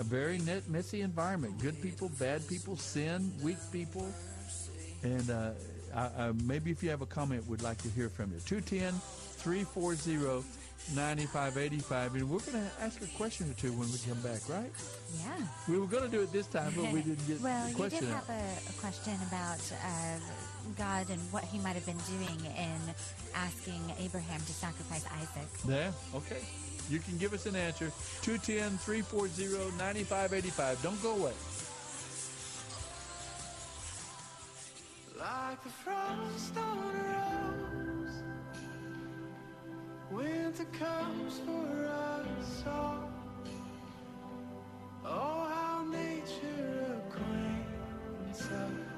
a 0.00 0.04
very 0.04 0.38
net, 0.38 0.68
messy 0.68 1.02
environment. 1.02 1.58
Good 1.60 1.80
people, 1.80 2.10
bad 2.18 2.46
people, 2.48 2.76
sin, 2.76 3.32
weak 3.42 3.58
people. 3.72 4.06
And 5.02 5.30
uh, 5.30 5.50
I, 5.94 6.00
I, 6.18 6.32
maybe 6.44 6.70
if 6.70 6.82
you 6.82 6.90
have 6.90 7.02
a 7.02 7.06
comment, 7.06 7.46
we'd 7.46 7.62
like 7.62 7.78
to 7.82 7.88
hear 7.88 8.08
from 8.08 8.32
you. 8.32 8.40
210 8.40 8.92
340 9.38 10.44
9585. 10.94 12.14
And 12.14 12.30
we're 12.30 12.38
going 12.40 12.52
to 12.52 12.70
ask 12.82 13.02
a 13.02 13.06
question 13.16 13.50
or 13.50 13.54
two 13.54 13.72
when 13.72 13.90
we 13.92 13.98
come 13.98 14.20
back, 14.22 14.48
right? 14.48 14.70
Yeah. 15.18 15.46
We 15.68 15.78
were 15.78 15.86
going 15.86 16.04
to 16.04 16.08
do 16.10 16.22
it 16.22 16.32
this 16.32 16.46
time, 16.46 16.72
but 16.74 16.90
we 16.92 17.02
didn't 17.02 17.26
get 17.26 17.40
well, 17.40 17.64
the 17.64 17.70
you 17.70 17.76
question 17.76 18.00
did 18.00 18.10
out. 18.10 18.26
have 18.26 18.30
a, 18.30 18.70
a 18.70 18.72
question 18.80 19.14
about 19.28 19.60
uh, 19.84 20.18
God 20.76 21.08
and 21.10 21.20
what 21.32 21.44
He 21.44 21.58
might 21.58 21.74
have 21.74 21.86
been 21.86 22.00
doing 22.08 22.40
in 22.56 22.94
asking 23.34 23.80
Abraham 23.98 24.40
to 24.40 24.52
sacrifice 24.52 25.04
Isaac. 25.20 25.48
Yeah, 25.68 25.92
okay. 26.14 26.42
You 26.88 26.98
can 26.98 27.18
give 27.18 27.32
us 27.32 27.46
an 27.46 27.54
answer. 27.54 27.92
210 28.22 28.78
340 28.78 29.76
9585. 29.78 30.82
Don't 30.82 31.02
go 31.02 31.16
away. 31.16 31.32
Like 35.18 35.62
the 35.62 35.68
frost 35.68 36.56
on 36.56 36.78
a 36.78 36.92
rose, 38.00 38.22
winter 40.10 40.64
comes 40.78 41.40
for 41.40 41.86
us 41.86 42.64
all. 42.66 43.10
Oh, 45.04 45.48
how 45.48 45.86
nature 45.90 46.96
acquaints 47.06 48.46
us 48.46 48.89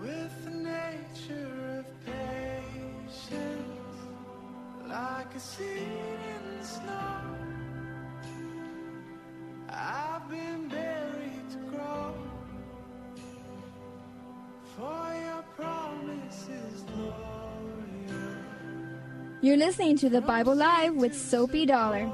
with 0.00 0.44
the 0.44 0.50
nature 0.50 1.78
of 1.78 1.84
patience, 2.06 3.36
like 4.88 5.34
a 5.34 5.40
seed 5.40 5.66
in 5.66 6.58
the 6.58 6.64
snow. 6.64 7.20
I've 9.68 10.28
been 10.30 10.68
buried 10.68 11.50
to 11.50 11.58
grow. 11.70 12.14
For 14.76 15.14
your. 15.24 15.38
You're 19.40 19.56
listening 19.56 19.96
to 19.98 20.08
the 20.08 20.20
Bible 20.20 20.56
Live 20.56 20.94
with 20.96 21.16
Soapy 21.16 21.64
Dollar. 21.64 22.10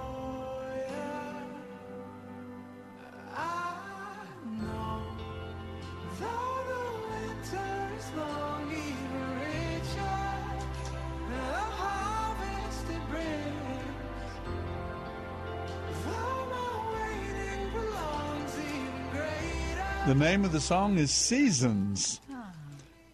The 20.07 20.15
name 20.15 20.45
of 20.45 20.53
the 20.53 20.61
song 20.61 20.99
is 20.99 21.11
Seasons. 21.11 22.21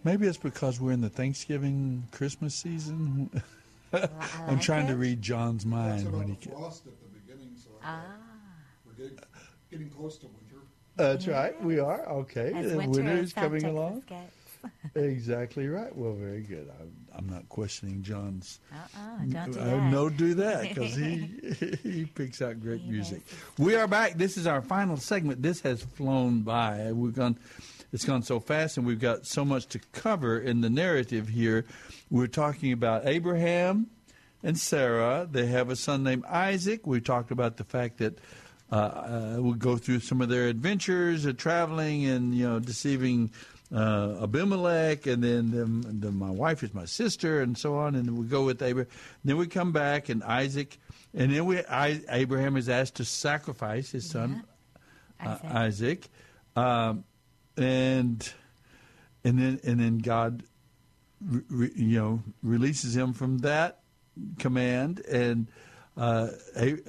Maybe 0.02 0.26
it's 0.26 0.38
because 0.38 0.80
we're 0.80 0.92
in 0.92 1.00
the 1.02 1.08
Thanksgiving 1.10 2.04
Christmas 2.10 2.54
season. 2.54 3.30
I'm 3.92 4.08
like 4.48 4.60
trying 4.60 4.86
to 4.88 4.96
read 4.96 5.20
John's 5.22 5.64
mind 5.66 6.10
when 6.12 6.28
he. 6.28 6.34
ca- 6.36 6.56
frost 6.56 6.86
at 6.86 6.92
the 7.00 7.08
beginning, 7.20 7.54
so 7.56 7.70
Ah. 7.84 8.02
we're 8.86 8.92
getting, 8.94 9.18
getting 9.70 9.90
close 9.90 10.16
to 10.18 10.26
winter. 10.26 10.64
That's 10.96 11.28
right. 11.28 11.60
We 11.62 11.78
are 11.78 12.06
okay. 12.08 12.52
As 12.54 12.72
winter 12.72 12.90
winter 12.90 13.12
is 13.18 13.32
coming 13.34 13.60
Texas 13.60 13.70
along. 13.70 14.02
gets. 14.08 14.32
Exactly 14.96 15.68
right. 15.68 15.94
Well, 15.94 16.14
very 16.14 16.40
good. 16.40 16.68
I'm, 16.80 16.92
I'm 17.16 17.28
not 17.28 17.48
questioning 17.48 18.02
John's. 18.02 18.58
Uh-uh, 18.72 19.24
don't 19.28 19.52
do 19.52 19.60
I 19.60 19.64
that. 19.64 19.90
no 19.92 20.08
do 20.08 20.34
that 20.34 20.62
because 20.68 20.94
he 20.96 21.78
he 21.82 22.04
picks 22.06 22.42
out 22.42 22.60
great 22.60 22.80
He 22.80 22.90
music. 22.90 23.22
does. 23.26 23.38
We 23.58 23.76
are 23.76 23.86
back. 23.86 24.14
This 24.14 24.36
is 24.36 24.46
our 24.48 24.60
final 24.62 24.96
segment. 24.96 25.42
This 25.42 25.60
has 25.60 25.82
flown 25.82 26.40
by. 26.42 26.90
We've 26.92 27.14
gone. 27.14 27.38
It's 27.92 28.04
gone 28.04 28.22
so 28.22 28.40
fast, 28.40 28.78
and 28.78 28.86
we've 28.86 29.00
got 29.00 29.26
so 29.26 29.44
much 29.44 29.66
to 29.68 29.80
cover 29.92 30.38
in 30.38 30.60
the 30.60 30.70
narrative 30.70 31.28
here. 31.28 31.66
We're 32.10 32.26
talking 32.26 32.72
about 32.72 33.06
Abraham 33.06 33.86
and 34.42 34.58
Sarah. 34.58 35.28
They 35.30 35.46
have 35.46 35.70
a 35.70 35.76
son 35.76 36.02
named 36.02 36.24
Isaac. 36.26 36.86
We 36.86 37.00
talked 37.00 37.30
about 37.30 37.56
the 37.58 37.64
fact 37.64 37.98
that 37.98 38.18
uh, 38.72 38.74
uh, 38.76 39.36
we'll 39.38 39.54
go 39.54 39.76
through 39.76 40.00
some 40.00 40.20
of 40.20 40.28
their 40.28 40.46
adventures 40.48 41.24
of 41.26 41.36
traveling 41.36 42.06
and 42.06 42.34
you 42.34 42.48
know 42.48 42.58
deceiving 42.60 43.30
uh, 43.74 44.22
Abimelech, 44.22 45.06
and 45.06 45.22
then 45.22 45.50
them, 45.50 46.00
the, 46.00 46.10
my 46.10 46.30
wife 46.30 46.62
is 46.62 46.74
my 46.74 46.84
sister, 46.84 47.40
and 47.40 47.56
so 47.56 47.76
on. 47.76 47.94
And 47.94 48.18
we 48.18 48.26
go 48.26 48.44
with 48.44 48.62
Abraham. 48.62 48.90
Then 49.24 49.36
we 49.36 49.46
come 49.46 49.72
back, 49.72 50.08
and 50.08 50.22
Isaac, 50.24 50.78
and 51.14 51.32
then 51.32 51.46
we 51.46 51.58
I, 51.60 52.00
Abraham 52.08 52.56
is 52.56 52.68
asked 52.68 52.96
to 52.96 53.04
sacrifice 53.04 53.90
his 53.90 54.08
son 54.08 54.44
uh, 55.24 55.38
Isaac. 55.44 55.54
Isaac, 55.54 56.08
um, 56.56 57.04
and 57.56 58.32
and 59.24 59.38
then 59.38 59.60
and 59.64 59.80
then 59.80 59.98
God, 59.98 60.42
re- 61.20 61.72
you 61.74 61.98
know, 61.98 62.22
releases 62.42 62.96
him 62.96 63.12
from 63.12 63.38
that 63.38 63.80
command, 64.38 65.00
and 65.00 65.48
uh, 65.96 66.28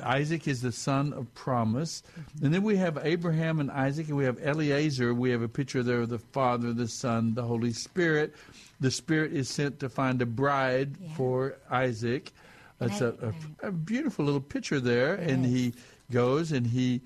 Isaac 0.03 0.47
is 0.47 0.61
the 0.61 0.71
son 0.71 1.13
of 1.13 1.33
promise. 1.33 2.03
Mm-hmm. 2.11 2.45
And 2.45 2.53
then 2.53 2.63
we 2.63 2.77
have 2.77 2.99
Abraham 3.01 3.59
and 3.59 3.71
Isaac, 3.71 4.07
and 4.07 4.17
we 4.17 4.25
have 4.25 4.39
Eliezer. 4.39 5.13
We 5.13 5.31
have 5.31 5.41
a 5.41 5.49
picture 5.49 5.83
there 5.83 6.01
of 6.01 6.09
the 6.09 6.19
Father, 6.19 6.71
the 6.73 6.87
Son, 6.87 7.33
the 7.33 7.43
Holy 7.43 7.73
Spirit. 7.73 8.35
The 8.79 8.91
Spirit 8.91 9.33
is 9.33 9.49
sent 9.49 9.79
to 9.79 9.89
find 9.89 10.21
a 10.21 10.25
bride 10.25 10.95
yeah. 10.99 11.13
for 11.15 11.57
Isaac. 11.69 12.31
That's 12.79 13.01
a, 13.01 13.33
a, 13.61 13.67
a, 13.67 13.71
beautiful 13.71 14.25
little 14.25 14.41
picture 14.41 14.79
there. 14.79 15.13
And 15.13 15.45
he 15.45 15.73
goes 16.09 16.51
and 16.51 16.65
he 16.65 17.01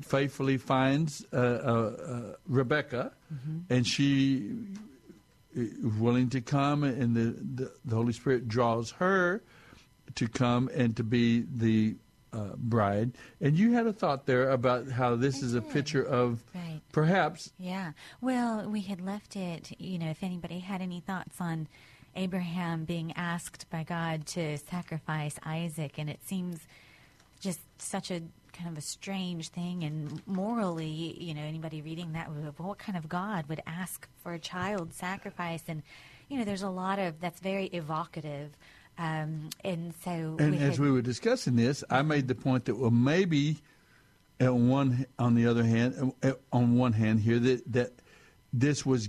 faithfully 0.00 0.56
finds 0.56 1.24
uh, 1.32 1.36
uh, 1.36 1.40
uh, 1.40 2.36
Rebecca, 2.46 3.12
mm-hmm. 3.32 3.72
and 3.72 3.86
she 3.86 4.52
is 5.54 5.98
willing 5.98 6.30
to 6.30 6.40
come, 6.40 6.82
and 6.82 7.14
the, 7.14 7.64
the, 7.64 7.72
the 7.84 7.94
Holy 7.94 8.12
Spirit 8.12 8.48
draws 8.48 8.90
her 8.92 9.42
to 10.14 10.28
come 10.28 10.70
and 10.74 10.96
to 10.96 11.02
be 11.02 11.44
the 11.54 11.96
uh, 12.32 12.54
bride. 12.56 13.12
And 13.40 13.56
you 13.56 13.72
had 13.72 13.86
a 13.86 13.92
thought 13.92 14.26
there 14.26 14.50
about 14.50 14.88
how 14.88 15.16
this 15.16 15.42
I 15.42 15.46
is 15.46 15.52
did. 15.52 15.62
a 15.62 15.66
picture 15.66 16.02
of 16.02 16.42
right. 16.54 16.80
perhaps. 16.92 17.52
Yeah. 17.58 17.92
Well, 18.20 18.68
we 18.68 18.82
had 18.82 19.00
left 19.00 19.36
it, 19.36 19.72
you 19.78 19.98
know, 19.98 20.10
if 20.10 20.22
anybody 20.22 20.58
had 20.58 20.82
any 20.82 21.00
thoughts 21.00 21.40
on 21.40 21.68
Abraham 22.14 22.84
being 22.84 23.12
asked 23.16 23.68
by 23.70 23.82
God 23.82 24.26
to 24.28 24.56
sacrifice 24.58 25.36
Isaac, 25.44 25.98
and 25.98 26.08
it 26.08 26.20
seems 26.24 26.60
just 27.40 27.60
such 27.78 28.10
a 28.10 28.22
kind 28.52 28.70
of 28.70 28.78
a 28.78 28.80
strange 28.80 29.48
thing 29.48 29.84
and 29.84 30.26
morally 30.26 31.14
you 31.20 31.34
know 31.34 31.42
anybody 31.42 31.82
reading 31.82 32.12
that 32.12 32.26
what 32.56 32.78
kind 32.78 32.96
of 32.96 33.06
god 33.06 33.46
would 33.48 33.60
ask 33.66 34.08
for 34.22 34.32
a 34.32 34.38
child 34.38 34.94
sacrifice 34.94 35.62
and 35.68 35.82
you 36.30 36.38
know 36.38 36.44
there's 36.44 36.62
a 36.62 36.70
lot 36.70 36.98
of 36.98 37.20
that's 37.20 37.38
very 37.40 37.66
evocative 37.66 38.56
um, 38.98 39.50
and 39.64 39.92
so, 40.04 40.36
and 40.38 40.52
we 40.52 40.58
as 40.58 40.76
had, 40.76 40.78
we 40.78 40.90
were 40.90 41.02
discussing 41.02 41.56
this, 41.56 41.84
I 41.90 42.02
made 42.02 42.28
the 42.28 42.34
point 42.34 42.64
that 42.66 42.76
well, 42.76 42.90
maybe, 42.90 43.58
on 44.40 44.68
one 44.68 45.06
on 45.18 45.34
the 45.34 45.46
other 45.46 45.64
hand, 45.64 46.14
uh, 46.22 46.32
on 46.52 46.76
one 46.76 46.92
hand 46.92 47.20
here 47.20 47.38
that 47.38 47.72
that 47.72 47.92
this 48.52 48.86
was, 48.86 49.08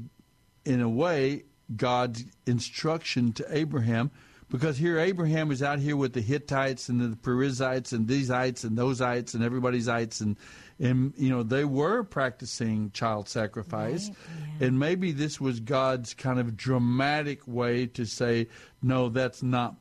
in 0.65 0.81
a 0.81 0.89
way, 0.89 1.43
God's 1.75 2.25
instruction 2.45 3.31
to 3.33 3.45
Abraham, 3.49 4.11
because 4.49 4.77
here 4.77 4.99
Abraham 4.99 5.51
is 5.51 5.63
out 5.63 5.79
here 5.79 5.95
with 5.95 6.13
the 6.13 6.21
Hittites 6.21 6.89
and 6.89 6.99
the 6.99 7.15
Perizzites 7.15 7.91
and 7.91 8.07
these 8.07 8.29
ites 8.29 8.63
and 8.63 8.77
thoseites 8.77 9.33
and 9.33 9.43
everybody'sites 9.43 10.21
and 10.21 10.38
and 10.80 11.13
you 11.17 11.30
know 11.30 11.43
they 11.43 11.65
were 11.65 12.03
practicing 12.03 12.91
child 12.91 13.28
sacrifice 13.28 14.09
right, 14.09 14.17
yeah. 14.59 14.67
and 14.67 14.80
maybe 14.80 15.11
this 15.11 15.41
was 15.41 15.59
god's 15.59 16.13
kind 16.13 16.39
of 16.39 16.55
dramatic 16.55 17.41
way 17.47 17.86
to 17.86 18.05
say 18.05 18.47
no 18.82 19.09
that's 19.09 19.41
not 19.41 19.75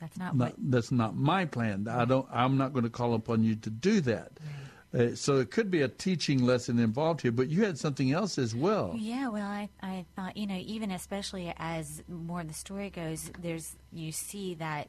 that's 0.00 0.16
not, 0.16 0.36
not 0.36 0.54
that's 0.58 0.92
not 0.92 1.16
my 1.16 1.44
plan 1.44 1.84
right. 1.84 1.96
i 1.96 2.04
don't 2.04 2.26
i'm 2.32 2.56
not 2.56 2.72
going 2.72 2.84
to 2.84 2.90
call 2.90 3.14
upon 3.14 3.42
you 3.42 3.56
to 3.56 3.70
do 3.70 4.00
that 4.00 4.30
right. 4.92 5.02
uh, 5.02 5.14
so 5.16 5.38
it 5.38 5.50
could 5.50 5.70
be 5.70 5.82
a 5.82 5.88
teaching 5.88 6.44
lesson 6.44 6.78
involved 6.78 7.20
here 7.20 7.32
but 7.32 7.48
you 7.48 7.64
had 7.64 7.76
something 7.76 8.12
else 8.12 8.38
as 8.38 8.54
well 8.54 8.94
yeah 8.96 9.28
well 9.28 9.46
i 9.46 9.68
i 9.82 10.04
thought 10.14 10.36
you 10.36 10.46
know 10.46 10.60
even 10.64 10.90
especially 10.90 11.52
as 11.56 12.02
more 12.08 12.44
the 12.44 12.54
story 12.54 12.90
goes 12.90 13.30
there's 13.40 13.76
you 13.92 14.12
see 14.12 14.54
that 14.54 14.88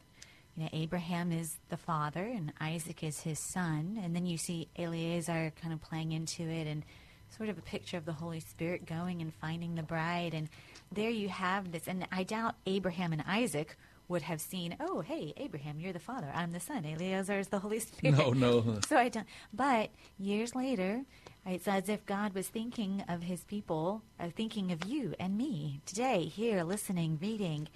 you 0.60 0.66
know, 0.66 0.70
Abraham 0.74 1.32
is 1.32 1.58
the 1.70 1.78
father 1.78 2.24
and 2.24 2.52
Isaac 2.60 3.02
is 3.02 3.22
his 3.22 3.40
son. 3.40 3.98
And 4.04 4.14
then 4.14 4.26
you 4.26 4.38
see 4.38 4.68
Eliezer 4.78 5.54
kind 5.62 5.74
of 5.74 5.82
playing 5.82 6.12
into 6.12 6.44
it 6.44 6.68
and 6.68 6.84
sort 7.30 7.48
of 7.48 7.58
a 7.58 7.62
picture 7.62 7.96
of 7.96 8.06
the 8.06 8.12
Holy 8.12 8.42
Spirit 8.42 8.86
going 8.86 9.22
and 9.22 9.34
finding 9.34 9.76
the 9.76 9.84
bride. 9.84 10.34
And 10.34 10.50
there 10.92 11.10
you 11.10 11.30
have 11.30 11.72
this. 11.72 11.88
And 11.88 12.06
I 12.12 12.24
doubt 12.24 12.56
Abraham 12.66 13.14
and 13.14 13.24
Isaac 13.26 13.78
would 14.10 14.24
have 14.24 14.42
seen, 14.42 14.76
oh, 14.82 15.00
hey, 15.00 15.34
Abraham, 15.38 15.80
you're 15.80 15.94
the 15.94 16.00
father. 16.00 16.30
I'm 16.34 16.52
the 16.52 16.60
son. 16.60 16.84
Eliezer 16.84 17.40
is 17.40 17.48
the 17.48 17.60
Holy 17.60 17.80
Spirit. 17.80 18.18
No, 18.18 18.32
no. 18.32 18.80
so 18.86 18.98
I 18.98 19.08
don't. 19.08 19.28
But 19.54 19.92
years 20.18 20.56
later, 20.56 21.04
it's 21.46 21.70
as 21.70 21.88
if 21.88 22.06
God 22.06 22.34
was 22.34 22.50
thinking 22.50 23.02
of 23.08 23.22
his 23.22 23.46
people, 23.46 24.02
uh, 24.20 24.28
thinking 24.36 24.74
of 24.74 24.84
you 24.86 25.14
and 25.22 25.38
me 25.38 25.80
today, 25.86 26.26
here, 26.26 26.64
listening, 26.64 27.18
reading 27.22 27.70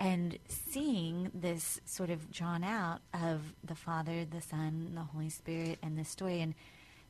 and 0.00 0.38
seeing 0.48 1.30
this 1.34 1.80
sort 1.84 2.10
of 2.10 2.30
drawn 2.30 2.62
out 2.62 3.00
of 3.12 3.40
the 3.64 3.74
Father, 3.74 4.24
the 4.24 4.40
Son, 4.40 4.92
the 4.94 5.00
Holy 5.00 5.28
Spirit, 5.30 5.78
and 5.82 5.98
this 5.98 6.08
story, 6.08 6.40
and 6.40 6.54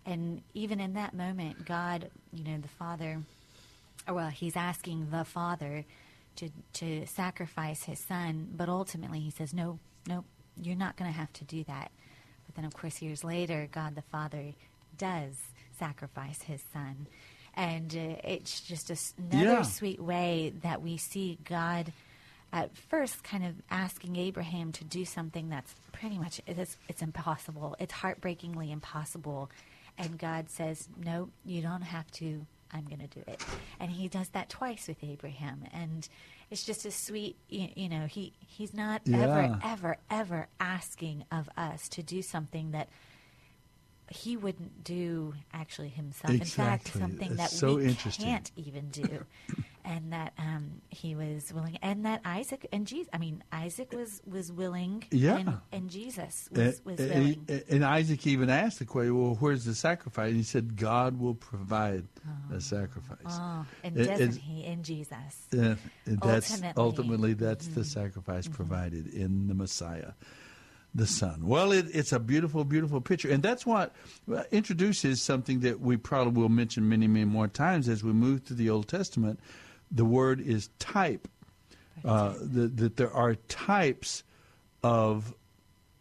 and 0.07 0.43
even 0.55 0.80
in 0.80 0.95
that 0.95 1.12
moment, 1.12 1.66
God, 1.66 2.11
you 2.32 2.43
know, 2.45 2.59
the 2.59 2.68
Father, 2.68 3.20
or 4.07 4.14
well, 4.14 4.28
He's 4.28 4.57
asking 4.57 5.09
the 5.11 5.24
Father 5.24 5.84
to 6.36 6.49
to 6.74 7.07
sacrifice 7.07 7.84
His 7.84 7.99
Son, 7.99 8.49
but 8.57 8.68
ultimately 8.68 9.20
He 9.20 9.30
says, 9.30 9.53
no, 9.53 9.78
no, 10.07 10.24
you're 10.57 10.76
not 10.76 10.97
going 10.97 11.11
to 11.11 11.16
have 11.16 11.32
to 11.34 11.45
do 11.45 11.64
that. 11.64 11.91
But 12.47 12.55
then, 12.55 12.64
of 12.64 12.74
course, 12.74 13.03
years 13.03 13.22
later, 13.22 13.68
God 13.70 13.95
the 13.97 14.03
Father 14.03 14.55
does 14.97 15.36
sacrifice 15.78 16.43
His 16.43 16.62
Son, 16.72 17.07
and 17.55 17.95
uh, 17.95 18.20
it's 18.24 18.62
just 18.62 18.89
a, 18.89 18.97
another 19.30 19.59
yeah. 19.59 19.62
sweet 19.62 20.01
way 20.01 20.55
that 20.62 20.80
we 20.80 20.97
see 20.97 21.39
God 21.45 21.93
at 22.53 22.76
first 22.76 23.22
kind 23.24 23.44
of 23.44 23.55
asking 23.70 24.16
Abraham 24.16 24.72
to 24.72 24.84
do 24.84 25.05
something 25.05 25.49
that's 25.49 25.74
pretty 25.92 26.18
much 26.18 26.40
it's, 26.46 26.76
it's 26.88 27.03
impossible. 27.03 27.76
It's 27.78 27.92
heartbreakingly 27.92 28.72
impossible. 28.72 29.51
And 29.96 30.18
God 30.18 30.49
says, 30.49 30.88
"No, 30.96 31.30
you 31.44 31.61
don't 31.61 31.82
have 31.82 32.11
to. 32.12 32.46
I'm 32.72 32.84
going 32.84 33.01
to 33.01 33.09
do 33.09 33.22
it." 33.26 33.44
And 33.80 33.90
he 33.90 34.09
does 34.09 34.28
that 34.30 34.49
twice 34.49 34.86
with 34.86 35.03
Abraham, 35.03 35.64
and 35.72 36.09
it's 36.51 36.64
just 36.64 36.86
a 36.86 36.90
sweet, 36.90 37.36
you, 37.49 37.68
you 37.74 37.88
know, 37.88 38.07
he 38.07 38.32
he's 38.46 38.72
not 38.72 39.03
yeah. 39.05 39.22
ever 39.22 39.59
ever 39.64 39.96
ever 40.09 40.49
asking 40.61 41.24
of 41.32 41.49
us 41.57 41.88
to 41.90 42.03
do 42.03 42.22
something 42.22 42.70
that 42.70 42.88
he 44.11 44.36
wouldn't 44.36 44.84
do 44.84 45.34
actually 45.53 45.88
himself. 45.88 46.32
Exactly. 46.32 46.64
In 46.64 46.70
fact, 46.70 46.92
something 46.92 47.36
that 47.36 47.51
so 47.51 47.76
we 47.76 47.94
can't 47.94 48.51
even 48.57 48.88
do. 48.90 49.24
and 49.89 50.12
that 50.12 50.34
um, 50.39 50.82
he 50.91 51.14
was 51.14 51.51
willing, 51.53 51.78
and 51.80 52.05
that 52.05 52.20
Isaac 52.24 52.68
and 52.72 52.86
Jesus. 52.86 53.09
I 53.12 53.18
mean, 53.18 53.43
Isaac 53.51 53.93
was 53.93 54.20
was 54.26 54.53
willing, 54.53 55.05
yeah, 55.11 55.39
and, 55.39 55.59
and 55.72 55.91
Jesus 55.91 56.49
was, 56.53 56.82
was 56.84 57.01
and, 57.01 57.09
willing. 57.11 57.47
And, 57.49 57.64
and, 57.70 57.84
Isaac 57.84 58.26
even 58.26 58.51
asked 58.51 58.80
the 58.80 58.84
question, 58.84 59.18
"Well, 59.18 59.36
where's 59.41 59.64
the 59.64 59.74
sacrifice?" 59.74 60.28
And 60.28 60.36
he 60.36 60.43
said, 60.43 60.76
"God 60.76 61.18
will 61.18 61.34
provide 61.34 62.07
oh. 62.26 62.57
a 62.57 62.61
sacrifice." 62.61 63.18
Oh, 63.26 63.64
and 63.82 63.97
doesn't 63.97 64.36
he 64.36 64.64
in 64.66 64.82
Jesus? 64.82 65.47
Yeah, 65.51 65.76
that's 66.05 66.53
ultimately, 66.53 66.72
ultimately 66.76 67.32
that's 67.32 67.64
mm-hmm. 67.64 67.80
the 67.80 67.84
sacrifice 67.84 68.45
mm-hmm. 68.45 68.55
provided 68.55 69.07
in 69.09 69.49
the 69.49 69.55
Messiah 69.55 70.12
the 70.95 71.07
Son. 71.07 71.47
Well, 71.47 71.70
it, 71.70 71.86
it's 71.93 72.12
a 72.12 72.18
beautiful, 72.18 72.64
beautiful 72.64 73.01
picture. 73.01 73.30
And 73.30 73.43
that's 73.43 73.66
what 73.66 73.95
introduces 74.51 75.20
something 75.22 75.61
that 75.61 75.80
we 75.80 75.99
probably 75.99 76.43
will 76.43 76.49
mention 76.49 76.89
many, 76.89 77.07
many 77.07 77.26
more 77.26 77.47
times 77.47 77.91
as 77.91 78.03
we 78.03 78.12
move 78.12 78.43
through 78.45 78.57
the 78.57 78.70
Old 78.70 78.89
Testament. 78.89 79.39
The 79.91 80.05
word 80.05 80.41
is 80.41 80.70
type. 80.78 81.28
Uh, 82.05 82.34
that, 82.41 82.76
that 82.76 82.97
there 82.97 83.12
are 83.12 83.34
types 83.49 84.22
of 84.84 85.34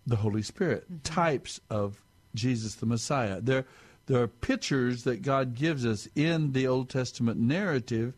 the 0.06 0.16
Holy 0.16 0.44
Spirit, 0.44 0.84
mm-hmm. 0.84 1.00
types 1.02 1.60
of 1.72 2.00
Jesus 2.36 2.76
the 2.76 2.86
Messiah. 2.86 3.42
There, 3.42 3.66
there 4.06 4.22
are 4.22 4.28
pictures 4.28 5.06
that 5.06 5.24
God 5.24 5.56
gives 5.56 5.88
us 5.88 6.08
in 6.16 6.52
the 6.52 6.68
Old 6.68 6.90
Testament 6.90 7.40
narrative. 7.40 8.14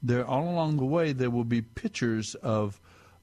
There, 0.00 0.24
all 0.24 0.48
along 0.48 0.76
the 0.76 0.84
way, 0.84 1.12
there 1.12 1.30
will 1.30 1.44
be 1.44 1.60
pictures 1.60 2.36
of 2.36 2.80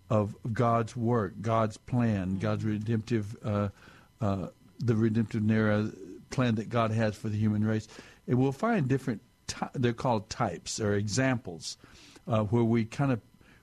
of 0.09 0.35
God's 0.51 0.93
work, 0.93 1.35
God's 1.39 1.77
plan, 1.77 2.37
God's 2.37 2.65
redemptive, 2.65 3.37
uh, 3.45 3.69
uh, 4.19 4.47
the 4.79 4.93
redemptive 4.93 5.41
narrative 5.41 5.97
plan 6.29 6.55
that 6.55 6.67
God 6.67 6.91
has 6.91 7.15
for 7.15 7.29
the 7.29 7.37
human 7.37 7.65
race. 7.65 7.87
And 8.27 8.37
we'll 8.37 8.51
find 8.51 8.89
different, 8.89 9.21
they're 9.73 9.93
called 9.93 10.29
types 10.29 10.79
or 10.79 10.93
examples, 10.93 11.77
uh, 12.27 12.43
where 12.43 12.63
we 12.63 12.85
kind 12.85 13.11
of 13.11 13.21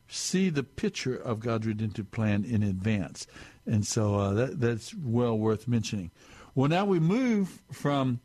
see 0.09 0.49
the 0.49 0.63
picture 0.63 1.15
of 1.15 1.41
God's 1.41 1.67
redemptive 1.67 2.11
plan 2.11 2.45
in 2.45 2.63
advance. 2.63 3.27
And 3.67 3.87
so 3.87 4.15
uh, 4.17 4.33
that, 4.33 4.61
that's 4.61 4.95
well 4.95 5.39
worth 5.39 5.69
mentioning. 5.69 6.11
Well, 6.55 6.69
now 6.69 6.85
we 6.85 6.99
move 6.99 7.63
from 7.71 8.21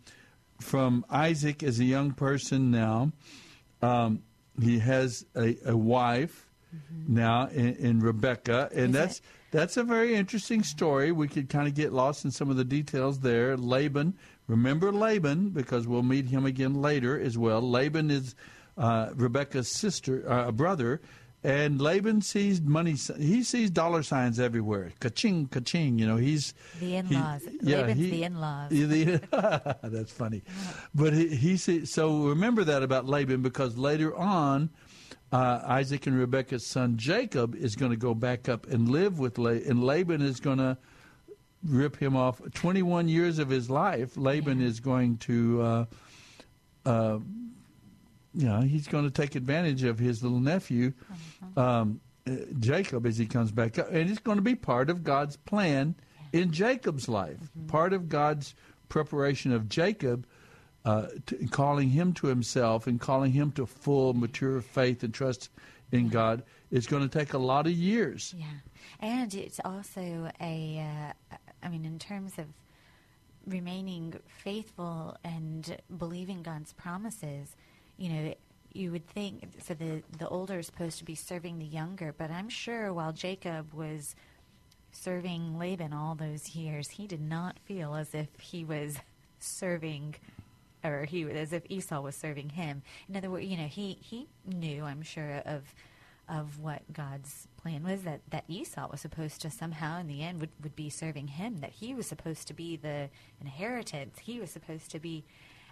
from 0.62 1.06
Isaac 1.10 1.62
as 1.62 1.80
a 1.80 1.84
young 1.84 2.12
person 2.12 2.72
now. 2.72 3.12
Um, 3.82 4.24
he 4.62 4.80
has 4.80 5.26
a, 5.36 5.58
a 5.66 5.76
wife 5.76 6.48
mm-hmm. 6.74 7.16
now 7.16 7.48
in, 7.48 7.76
in, 7.76 8.00
Rebecca, 8.00 8.70
and 8.72 8.88
Is 8.88 8.92
that's 8.94 9.18
it? 9.18 9.26
that's 9.52 9.78
a 9.78 9.84
very 9.84 10.16
interesting 10.16 10.64
story. 10.64 11.12
We 11.12 11.28
could 11.28 11.50
kind 11.50 11.68
of 11.68 11.74
get 11.74 11.92
lost 11.92 12.24
in 12.24 12.32
some 12.32 12.50
of 12.50 12.56
the 12.56 12.64
details 12.64 13.20
there. 13.20 13.58
Laban, 13.58 14.16
remember 14.48 14.92
Laban 14.92 15.50
because 15.50 15.88
we'll 15.88 16.04
meet 16.04 16.28
him 16.28 16.46
again 16.46 16.82
later 16.82 17.20
as 17.20 17.38
well. 17.38 17.62
Laban 17.62 18.12
is 18.12 18.36
uh, 18.78 19.10
Rebecca's 19.16 19.70
sister, 19.70 20.30
uh, 20.30 20.52
brother. 20.52 21.02
And 21.46 21.82
Laban 21.82 22.22
sees 22.22 22.62
money. 22.62 22.96
He 23.18 23.44
sees 23.44 23.70
dollar 23.70 24.02
signs 24.02 24.40
everywhere. 24.40 24.94
Ka-ching, 25.02 25.48
ka-ching. 25.48 26.00
You 26.00 26.08
know, 26.08 26.16
he's 26.16 26.54
the 26.80 26.96
in-laws. 26.96 27.44
He, 27.44 27.60
yeah, 27.64 27.78
Laban's 27.82 28.00
he, 28.00 28.10
the 28.12 28.24
in-laws. 28.24 28.70
The, 28.70 29.76
that's 29.84 30.12
funny. 30.12 30.42
But 30.96 31.12
he, 31.14 31.36
he 31.36 31.58
sees. 31.58 31.92
So 31.92 32.28
remember 32.28 32.64
that 32.64 32.82
about 32.82 33.08
Laban 33.08 33.42
because 33.42 33.78
later 33.78 34.16
on, 34.16 34.70
uh, 35.34 35.62
Isaac 35.66 36.08
and 36.08 36.18
Rebekah's 36.18 36.66
son 36.66 36.96
Jacob 36.96 37.56
is 37.56 37.76
going 37.76 37.92
to 37.92 37.98
go 37.98 38.14
back 38.14 38.48
up 38.48 38.66
and 38.68 38.88
live 38.88 39.20
with 39.20 39.38
Laban, 39.38 39.70
and 39.70 39.84
Laban 39.84 40.22
is 40.22 40.40
going 40.40 40.60
to 40.60 40.78
rip 41.66 41.98
him 41.98 42.16
off. 42.16 42.42
21 42.54 43.08
years 43.08 43.40
of 43.40 43.50
his 43.50 43.70
life, 43.70 44.18
Laban 44.18 44.62
is 44.62 44.80
going 44.80 45.18
to, 45.20 45.62
uh, 45.62 45.86
uh, 46.86 47.20
you 48.34 48.48
know, 48.48 48.62
he's 48.62 48.88
going 48.88 49.06
to 49.06 49.12
take 49.12 49.36
advantage 49.36 49.84
of 49.84 50.00
his 50.00 50.24
little 50.24 50.40
nephew, 50.40 50.94
um, 51.56 52.02
uh, 52.28 52.36
Jacob, 52.60 53.06
as 53.06 53.18
he 53.18 53.26
comes 53.26 53.52
back 53.52 53.78
up. 53.80 53.90
And 53.92 54.10
it's 54.10 54.20
going 54.20 54.38
to 54.38 54.44
be 54.44 54.56
part 54.56 54.90
of 54.90 55.04
God's 55.04 55.38
plan 55.38 55.96
in 56.32 56.52
Jacob's 56.52 57.08
life, 57.08 57.40
part 57.68 57.94
of 57.94 58.10
God's 58.10 58.56
preparation 58.90 59.52
of 59.52 59.70
Jacob. 59.70 60.28
Uh, 60.86 61.08
to, 61.28 61.38
calling 61.48 61.90
him 61.90 62.12
to 62.12 62.28
himself 62.28 62.88
and 62.88 63.00
calling 63.00 63.32
him 63.32 63.54
to 63.54 63.66
full, 63.66 64.14
mature 64.14 64.60
faith 64.60 65.02
and 65.02 65.14
trust 65.14 65.50
in 65.94 66.10
God 66.10 66.44
is 66.72 66.88
going 66.88 67.08
to 67.08 67.18
take 67.20 67.32
a 67.32 67.38
lot 67.38 67.68
of 67.68 67.72
years. 67.72 68.36
Yeah, 68.38 68.46
and 69.00 69.34
it's 69.34 69.62
also 69.64 70.30
a. 70.42 71.14
Uh, 71.32 71.36
I 71.64 71.70
mean, 71.70 71.86
in 71.86 72.00
terms 72.00 72.38
of 72.38 72.46
remaining 73.46 74.20
faithful 74.28 75.18
and 75.24 75.78
believing 75.98 76.44
God's 76.44 76.74
promises, 76.74 77.56
you 77.98 78.10
know, 78.10 78.34
you 78.74 78.92
would 78.92 79.08
think 79.08 79.44
so. 79.64 79.74
The 79.74 80.04
the 80.18 80.28
older 80.28 80.60
is 80.60 80.66
supposed 80.66 80.98
to 81.00 81.06
be 81.06 81.16
serving 81.16 81.60
the 81.60 81.66
younger, 81.66 82.14
but 82.18 82.32
I'm 82.32 82.50
sure 82.50 82.92
while 82.94 83.14
Jacob 83.14 83.74
was 83.74 84.16
serving 84.92 85.58
Laban 85.58 85.94
all 85.94 86.16
those 86.16 86.56
years, 86.56 86.90
he 86.90 87.08
did 87.08 87.22
not 87.22 87.60
feel 87.66 87.96
as 87.96 88.14
if 88.14 88.28
he 88.40 88.64
was 88.64 88.98
serving 89.40 90.16
or 90.84 91.06
he 91.06 91.24
as 91.24 91.54
if 91.54 91.64
Esau 91.70 92.02
was 92.02 92.16
serving 92.16 92.50
him. 92.50 92.82
In 93.08 93.16
other 93.16 93.30
words, 93.30 93.46
you 93.46 93.58
know, 93.58 93.68
he 93.68 93.98
he 94.02 94.28
knew, 94.46 94.84
I'm 94.84 95.02
sure, 95.02 95.42
of 95.46 95.74
of 96.30 96.60
what 96.60 96.82
God's 96.92 97.48
plan 97.58 97.84
was 97.84 98.04
that 98.04 98.22
that 98.30 98.46
Esau 98.48 98.90
was 98.90 99.02
supposed 99.02 99.42
to 99.42 99.50
somehow 99.50 100.00
in 100.00 100.08
the 100.08 100.24
end 100.24 100.40
would 100.40 100.52
would 100.62 100.76
be 100.76 100.90
serving 100.90 101.28
him. 101.28 101.60
That 101.60 101.72
he 101.72 101.94
was 101.94 102.08
supposed 102.08 102.48
to 102.48 102.54
be 102.54 102.78
the 102.78 103.10
inheritance. 103.42 104.20
He 104.20 104.40
was 104.40 104.52
supposed 104.52 104.92
to 104.92 105.00
be. 105.00 105.24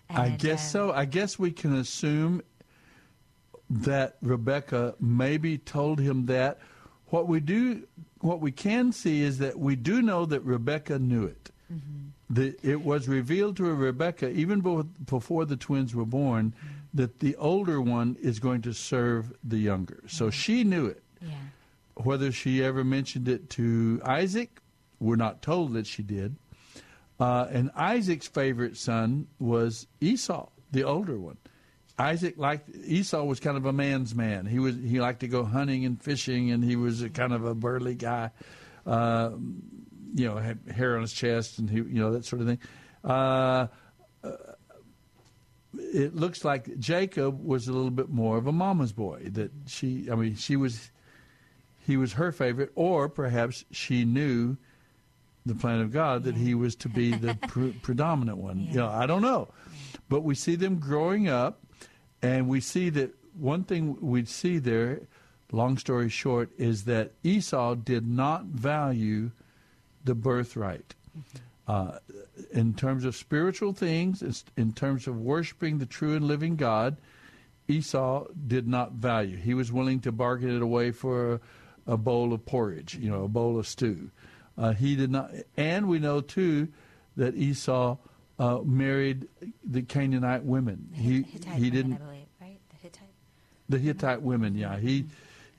I 0.09 0.29
guess 0.29 0.63
um, 0.75 0.89
so. 0.89 0.91
I 0.91 1.05
guess 1.05 1.39
we 1.39 1.51
can 1.51 1.75
assume 1.75 2.41
that 3.69 4.17
Rebecca 4.21 4.95
maybe 4.99 5.57
told 5.57 5.99
him 5.99 6.25
that. 6.27 6.59
What 7.07 7.27
we 7.27 7.41
do, 7.41 7.85
what 8.21 8.39
we 8.39 8.53
can 8.53 8.93
see 8.93 9.21
is 9.21 9.39
that 9.39 9.59
we 9.59 9.75
do 9.75 10.01
know 10.01 10.25
that 10.25 10.41
Rebecca 10.41 10.97
knew 10.97 11.25
it. 11.25 11.51
The, 12.29 12.55
it 12.63 12.81
was 12.81 13.09
revealed 13.09 13.57
to 13.57 13.65
Rebecca 13.65 14.29
even 14.29 14.61
before 15.05 15.45
the 15.45 15.57
twins 15.57 15.93
were 15.93 16.05
born 16.05 16.53
that 16.93 17.19
the 17.19 17.35
older 17.37 17.81
one 17.81 18.17
is 18.21 18.39
going 18.39 18.61
to 18.63 18.73
serve 18.73 19.33
the 19.43 19.57
younger. 19.57 20.03
So 20.07 20.29
she 20.29 20.63
knew 20.63 20.87
it. 20.87 21.03
Yeah. 21.21 21.31
Whether 21.95 22.31
she 22.31 22.63
ever 22.63 22.83
mentioned 22.83 23.27
it 23.27 23.49
to 23.51 24.01
Isaac, 24.03 24.61
we're 24.99 25.15
not 25.15 25.41
told 25.41 25.73
that 25.73 25.87
she 25.87 26.03
did. 26.03 26.35
Uh, 27.19 27.47
and 27.51 27.69
Isaac's 27.75 28.27
favorite 28.27 28.77
son 28.77 29.27
was 29.39 29.87
Esau, 29.99 30.49
the 30.71 30.83
older 30.83 31.19
one. 31.19 31.37
Isaac 31.99 32.35
liked 32.37 32.69
Esau 32.83 33.23
was 33.23 33.39
kind 33.39 33.57
of 33.57 33.65
a 33.65 33.73
man's 33.73 34.15
man. 34.15 34.47
He 34.47 34.57
was 34.57 34.75
he 34.75 34.99
liked 34.99 35.19
to 35.19 35.27
go 35.27 35.43
hunting 35.43 35.85
and 35.85 36.01
fishing, 36.01 36.49
and 36.49 36.63
he 36.63 36.75
was 36.75 37.03
a 37.03 37.09
kind 37.09 37.31
of 37.31 37.45
a 37.45 37.53
burly 37.53 37.93
guy. 37.93 38.31
Uh, 38.87 39.31
you 40.15 40.27
know, 40.27 40.37
had 40.37 40.59
hair 40.73 40.95
on 40.95 41.01
his 41.01 41.13
chest, 41.13 41.59
and 41.59 41.69
he 41.69 41.77
you 41.77 41.99
know 41.99 42.13
that 42.13 42.25
sort 42.25 42.41
of 42.41 42.47
thing. 42.47 42.59
Uh, 43.03 43.67
it 45.77 46.15
looks 46.15 46.43
like 46.43 46.77
Jacob 46.79 47.43
was 47.43 47.67
a 47.67 47.73
little 47.73 47.91
bit 47.91 48.09
more 48.09 48.37
of 48.37 48.47
a 48.47 48.51
mama's 48.51 48.91
boy. 48.91 49.29
That 49.31 49.51
she, 49.67 50.07
I 50.11 50.15
mean, 50.15 50.35
she 50.35 50.55
was 50.55 50.91
he 51.79 51.97
was 51.97 52.13
her 52.13 52.31
favorite, 52.31 52.71
or 52.75 53.09
perhaps 53.09 53.65
she 53.71 54.05
knew 54.05 54.57
the 55.45 55.55
plan 55.55 55.79
of 55.81 55.91
God 55.91 56.23
that 56.23 56.35
he 56.35 56.53
was 56.53 56.75
to 56.77 56.89
be 56.89 57.11
the 57.11 57.35
pre- 57.47 57.71
predominant 57.71 58.37
one. 58.37 58.67
You 58.69 58.77
know, 58.77 58.89
I 58.89 59.05
don't 59.05 59.21
know, 59.21 59.49
but 60.09 60.21
we 60.21 60.35
see 60.35 60.55
them 60.55 60.79
growing 60.79 61.27
up, 61.27 61.61
and 62.21 62.47
we 62.47 62.59
see 62.59 62.89
that 62.91 63.15
one 63.33 63.63
thing 63.63 63.97
we 64.01 64.25
see 64.25 64.59
there. 64.59 65.01
Long 65.53 65.77
story 65.77 66.07
short, 66.07 66.49
is 66.57 66.85
that 66.85 67.11
Esau 67.23 67.75
did 67.75 68.07
not 68.07 68.45
value 68.45 69.31
the 70.05 70.15
birthright. 70.15 70.95
Mm-hmm. 71.17 71.37
Uh, 71.71 71.97
in 72.51 72.73
terms 72.73 73.05
of 73.05 73.15
spiritual 73.15 73.71
things, 73.71 74.43
in 74.57 74.73
terms 74.73 75.07
of 75.07 75.17
worshiping 75.17 75.77
the 75.77 75.85
true 75.85 76.17
and 76.17 76.27
living 76.27 76.57
God, 76.57 76.97
Esau 77.65 78.27
did 78.45 78.67
not 78.67 78.91
value. 78.91 79.37
He 79.37 79.53
was 79.53 79.71
willing 79.71 80.01
to 80.01 80.11
bargain 80.11 80.53
it 80.53 80.61
away 80.61 80.91
for 80.91 81.35
a, 81.35 81.93
a 81.93 81.95
bowl 81.95 82.33
of 82.33 82.45
porridge, 82.45 82.95
you 82.95 83.09
know, 83.09 83.23
a 83.23 83.29
bowl 83.29 83.57
of 83.57 83.65
stew. 83.65 84.11
Uh, 84.57 84.73
he 84.73 84.97
did 84.97 85.11
not, 85.11 85.31
and 85.55 85.87
we 85.87 85.97
know 85.97 86.19
too 86.19 86.67
that 87.15 87.35
Esau 87.35 87.95
uh, 88.37 88.59
married 88.65 89.29
the 89.63 89.81
Canaanite 89.81 90.43
women. 90.43 90.89
He 90.93 91.21
Hittite 91.21 91.53
he 91.53 91.69
didn't 91.69 91.93
I 91.93 91.97
believe, 91.99 92.27
right? 92.41 92.59
The 92.69 92.75
Hittite. 92.81 93.15
the 93.69 93.79
Hittite 93.79 94.21
women. 94.21 94.55
Yeah, 94.55 94.77
he 94.77 95.05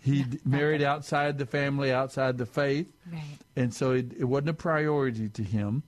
he 0.03 0.25
married 0.45 0.83
outside 0.83 1.39
the 1.39 1.47
family, 1.47 1.93
outside 1.93 2.37
the 2.39 2.47
faith, 2.47 2.93
Right. 3.11 3.23
and 3.57 3.73
so 3.73 3.93
it, 3.93 4.13
it 4.19 4.25
wasn't 4.25 4.49
a 4.51 4.55
priority 4.55 5.29
to 5.31 5.43
him, 5.43 5.83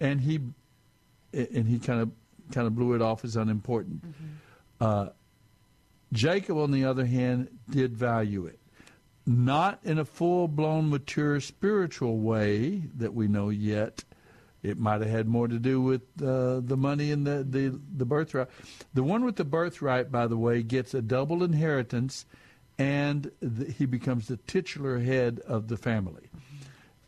and 0.00 0.20
he 0.20 0.40
and 1.32 1.68
he 1.68 1.78
kind 1.78 2.00
of 2.00 2.10
kind 2.52 2.66
of 2.66 2.74
blew 2.74 2.94
it 2.94 3.02
off 3.02 3.24
as 3.24 3.36
unimportant. 3.36 4.02
Uh, 4.80 5.10
Jacob, 6.12 6.56
on 6.58 6.70
the 6.72 6.84
other 6.84 7.06
hand, 7.06 7.48
did 7.70 7.96
value 7.96 8.46
it, 8.46 8.58
not 9.26 9.78
in 9.84 9.98
a 9.98 10.04
full 10.04 10.48
blown, 10.48 10.90
mature 10.90 11.38
spiritual 11.40 12.18
way 12.18 12.82
that 12.96 13.14
we 13.14 13.28
know 13.28 13.50
yet. 13.50 14.02
It 14.62 14.78
might 14.78 15.00
have 15.00 15.08
had 15.10 15.26
more 15.28 15.48
to 15.48 15.58
do 15.58 15.80
with 15.80 16.02
uh, 16.20 16.60
the 16.60 16.76
money 16.76 17.12
and 17.12 17.26
the, 17.26 17.46
the, 17.48 17.80
the 17.96 18.04
birthright. 18.04 18.48
The 18.92 19.02
one 19.02 19.24
with 19.24 19.36
the 19.36 19.44
birthright, 19.44 20.10
by 20.12 20.26
the 20.26 20.36
way, 20.36 20.62
gets 20.62 20.92
a 20.92 21.00
double 21.00 21.42
inheritance, 21.42 22.26
and 22.80 23.30
the, 23.40 23.70
he 23.70 23.86
becomes 23.86 24.26
the 24.26 24.36
titular 24.38 24.98
head 24.98 25.40
of 25.46 25.68
the 25.68 25.76
family. 25.76 26.30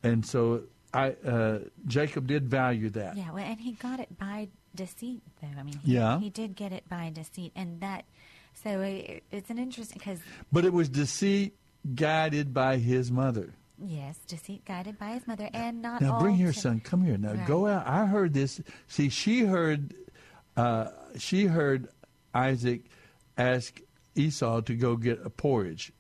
And 0.02 0.24
so 0.26 0.64
I, 0.92 1.12
uh, 1.26 1.60
Jacob 1.86 2.26
did 2.26 2.48
value 2.48 2.90
that. 2.90 3.16
Yeah, 3.16 3.32
well, 3.32 3.42
and 3.44 3.58
he 3.60 3.72
got 3.72 3.98
it 4.00 4.16
by 4.18 4.48
deceit, 4.74 5.22
though. 5.40 5.48
I 5.58 5.62
mean, 5.62 5.78
he, 5.84 5.94
Yeah. 5.94 6.18
he 6.20 6.28
did 6.30 6.54
get 6.54 6.72
it 6.72 6.88
by 6.88 7.10
deceit, 7.14 7.52
and 7.56 7.80
that. 7.80 8.04
So 8.62 8.80
it, 8.82 9.22
it's 9.30 9.48
an 9.50 9.58
interesting 9.58 9.98
because 9.98 10.18
But 10.52 10.64
it 10.66 10.72
was 10.72 10.88
deceit 10.90 11.56
guided 11.94 12.52
by 12.52 12.76
his 12.76 13.10
mother. 13.10 13.54
yes, 13.82 14.18
deceit 14.28 14.64
guided 14.66 14.98
by 14.98 15.12
his 15.14 15.26
mother, 15.26 15.48
and 15.54 15.80
not 15.80 16.02
Now 16.02 16.20
bring 16.20 16.34
here, 16.36 16.52
to- 16.52 16.58
son. 16.60 16.80
Come 16.80 17.02
here. 17.02 17.16
Now 17.16 17.32
Right. 17.32 17.46
go 17.46 17.66
out. 17.66 17.86
I 17.86 18.04
heard 18.06 18.34
this. 18.34 18.60
See, 18.88 19.08
she 19.08 19.40
heard. 19.40 19.94
Uh, 20.56 20.88
she 21.16 21.46
heard 21.46 21.88
Isaac 22.34 22.84
ask 23.38 23.80
Esau 24.14 24.60
to 24.62 24.74
go 24.74 24.96
get 24.96 25.20
a 25.24 25.30
porridge, 25.30 25.92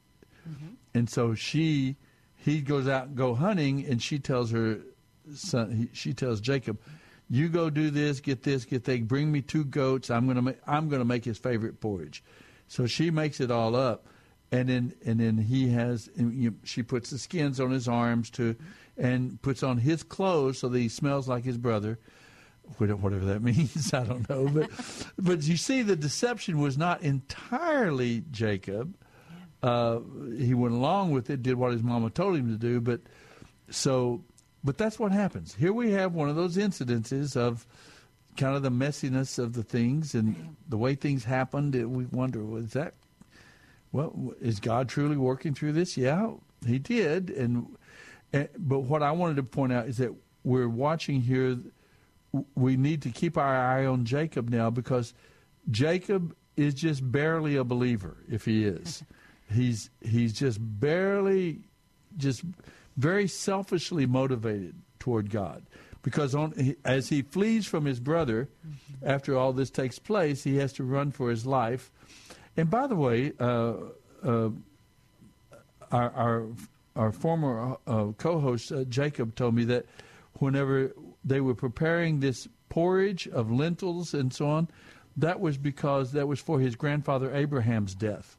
Mm-hmm. 0.48 0.74
and 0.94 1.08
so 1.08 1.34
she, 1.34 1.94
he 2.34 2.60
goes 2.62 2.88
out 2.88 3.06
and 3.08 3.16
go 3.16 3.34
hunting, 3.36 3.86
and 3.86 4.02
she 4.02 4.18
tells 4.18 4.50
her 4.50 4.80
son. 5.34 5.70
He, 5.72 5.88
she 5.92 6.12
tells 6.12 6.40
Jacob, 6.40 6.80
"You 7.30 7.48
go 7.48 7.70
do 7.70 7.90
this, 7.90 8.18
get 8.20 8.42
this, 8.42 8.64
get 8.64 8.82
that. 8.84 9.06
Bring 9.06 9.30
me 9.30 9.40
two 9.40 9.64
goats. 9.64 10.10
I'm 10.10 10.26
gonna 10.26 10.42
make. 10.42 10.58
I'm 10.66 10.88
gonna 10.88 11.04
make 11.04 11.24
his 11.24 11.38
favorite 11.38 11.80
porridge." 11.80 12.24
So 12.66 12.86
she 12.86 13.10
makes 13.12 13.38
it 13.40 13.52
all 13.52 13.76
up, 13.76 14.08
and 14.50 14.68
then 14.68 14.94
and 15.06 15.20
then 15.20 15.38
he 15.38 15.68
has. 15.70 16.10
and 16.16 16.34
you- 16.34 16.58
She 16.64 16.82
puts 16.82 17.10
the 17.10 17.18
skins 17.18 17.60
on 17.60 17.70
his 17.70 17.86
arms 17.86 18.28
to, 18.30 18.56
and 18.96 19.40
puts 19.42 19.62
on 19.62 19.78
his 19.78 20.02
clothes 20.02 20.58
so 20.58 20.68
that 20.68 20.78
he 20.78 20.88
smells 20.88 21.28
like 21.28 21.44
his 21.44 21.56
brother. 21.56 22.00
Whatever 22.78 23.00
whatever 23.00 23.24
that 23.26 23.42
means, 23.42 23.92
I 23.92 24.04
don't 24.04 24.28
know. 24.28 24.48
But 24.48 24.70
but 25.18 25.42
you 25.42 25.56
see, 25.56 25.82
the 25.82 25.96
deception 25.96 26.58
was 26.58 26.78
not 26.78 27.02
entirely 27.02 28.24
Jacob. 28.30 28.94
Uh, 29.62 30.00
he 30.36 30.54
went 30.54 30.74
along 30.74 31.12
with 31.12 31.30
it, 31.30 31.42
did 31.42 31.54
what 31.56 31.72
his 31.72 31.82
mama 31.82 32.10
told 32.10 32.36
him 32.36 32.48
to 32.48 32.58
do. 32.58 32.80
But 32.80 33.00
so, 33.70 34.24
but 34.64 34.76
that's 34.76 34.98
what 34.98 35.12
happens. 35.12 35.54
Here 35.54 35.72
we 35.72 35.92
have 35.92 36.14
one 36.14 36.28
of 36.28 36.34
those 36.36 36.56
incidences 36.56 37.36
of 37.36 37.66
kind 38.36 38.56
of 38.56 38.62
the 38.62 38.70
messiness 38.70 39.38
of 39.38 39.52
the 39.52 39.62
things 39.62 40.14
and 40.14 40.56
the 40.68 40.78
way 40.78 40.94
things 40.94 41.24
happened. 41.24 41.74
and 41.74 41.94
We 41.94 42.06
wonder, 42.06 42.42
was 42.42 42.72
that 42.72 42.94
well, 43.92 44.32
is 44.40 44.58
God 44.58 44.88
truly 44.88 45.16
working 45.16 45.54
through 45.54 45.72
this? 45.72 45.96
Yeah, 45.96 46.32
He 46.66 46.78
did. 46.78 47.30
And, 47.30 47.76
and 48.32 48.48
but 48.58 48.80
what 48.80 49.02
I 49.02 49.12
wanted 49.12 49.36
to 49.36 49.42
point 49.42 49.72
out 49.72 49.86
is 49.86 49.98
that 49.98 50.12
we're 50.44 50.68
watching 50.68 51.20
here. 51.20 51.58
We 52.54 52.76
need 52.76 53.02
to 53.02 53.10
keep 53.10 53.36
our 53.36 53.56
eye 53.56 53.84
on 53.84 54.04
Jacob 54.04 54.48
now 54.48 54.70
because 54.70 55.12
Jacob 55.70 56.34
is 56.56 56.74
just 56.74 57.10
barely 57.10 57.56
a 57.56 57.64
believer. 57.64 58.16
If 58.30 58.44
he 58.44 58.64
is, 58.64 59.02
he's 59.52 59.90
he's 60.00 60.32
just 60.32 60.58
barely, 60.60 61.60
just 62.16 62.42
very 62.96 63.28
selfishly 63.28 64.06
motivated 64.06 64.74
toward 64.98 65.30
God. 65.30 65.64
Because 66.02 66.34
on, 66.34 66.74
as 66.84 67.08
he 67.10 67.22
flees 67.22 67.64
from 67.66 67.84
his 67.84 68.00
brother, 68.00 68.48
after 69.04 69.36
all 69.36 69.52
this 69.52 69.70
takes 69.70 70.00
place, 70.00 70.42
he 70.42 70.56
has 70.56 70.72
to 70.74 70.84
run 70.84 71.12
for 71.12 71.30
his 71.30 71.46
life. 71.46 71.92
And 72.56 72.68
by 72.68 72.88
the 72.88 72.96
way, 72.96 73.32
uh, 73.38 73.74
uh, 74.24 74.50
our 75.92 76.10
our 76.10 76.46
our 76.96 77.12
former 77.12 77.76
uh, 77.86 78.06
co-host 78.18 78.72
uh, 78.72 78.84
Jacob 78.84 79.34
told 79.34 79.54
me 79.54 79.64
that 79.64 79.86
whenever 80.34 80.92
they 81.24 81.40
were 81.40 81.54
preparing 81.54 82.20
this 82.20 82.48
porridge 82.68 83.28
of 83.28 83.50
lentils 83.50 84.14
and 84.14 84.32
so 84.32 84.46
on, 84.46 84.68
that 85.16 85.40
was 85.40 85.58
because 85.58 86.12
that 86.12 86.26
was 86.26 86.40
for 86.40 86.58
his 86.58 86.74
grandfather 86.74 87.34
Abraham's 87.34 87.94
death. 87.94 88.36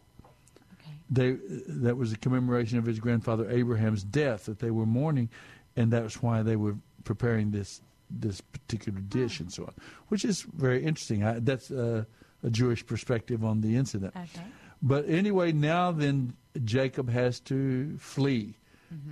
They 1.10 1.38
that 1.68 1.98
was 1.98 2.12
a 2.12 2.18
commemoration 2.18 2.78
of 2.80 2.86
his 2.86 3.00
grandfather 3.00 3.50
Abraham's 3.50 4.04
death 4.04 4.46
that 4.46 4.60
they 4.60 4.72
were 4.72 4.86
mourning, 4.86 5.30
and 5.76 5.92
that's 5.92 6.24
why 6.24 6.42
they 6.42 6.56
were 6.56 6.76
preparing 7.04 7.52
this 7.52 7.82
this 8.10 8.42
particular 8.42 9.00
dish 9.00 9.40
and 9.40 9.52
so 9.52 9.64
on, 9.64 9.74
which 10.08 10.26
is 10.26 10.42
very 10.42 10.84
interesting. 10.84 11.24
I, 11.24 11.40
that's 11.40 11.72
uh, 11.72 12.06
a 12.44 12.50
Jewish 12.50 12.86
perspective 12.86 13.44
on 13.44 13.62
the 13.62 13.76
incident. 13.76 14.16
Okay. 14.16 14.46
But 14.82 15.08
anyway, 15.08 15.52
now 15.52 15.92
then 15.92 16.36
Jacob 16.64 17.10
has 17.10 17.40
to 17.42 17.98
flee. 17.98 18.56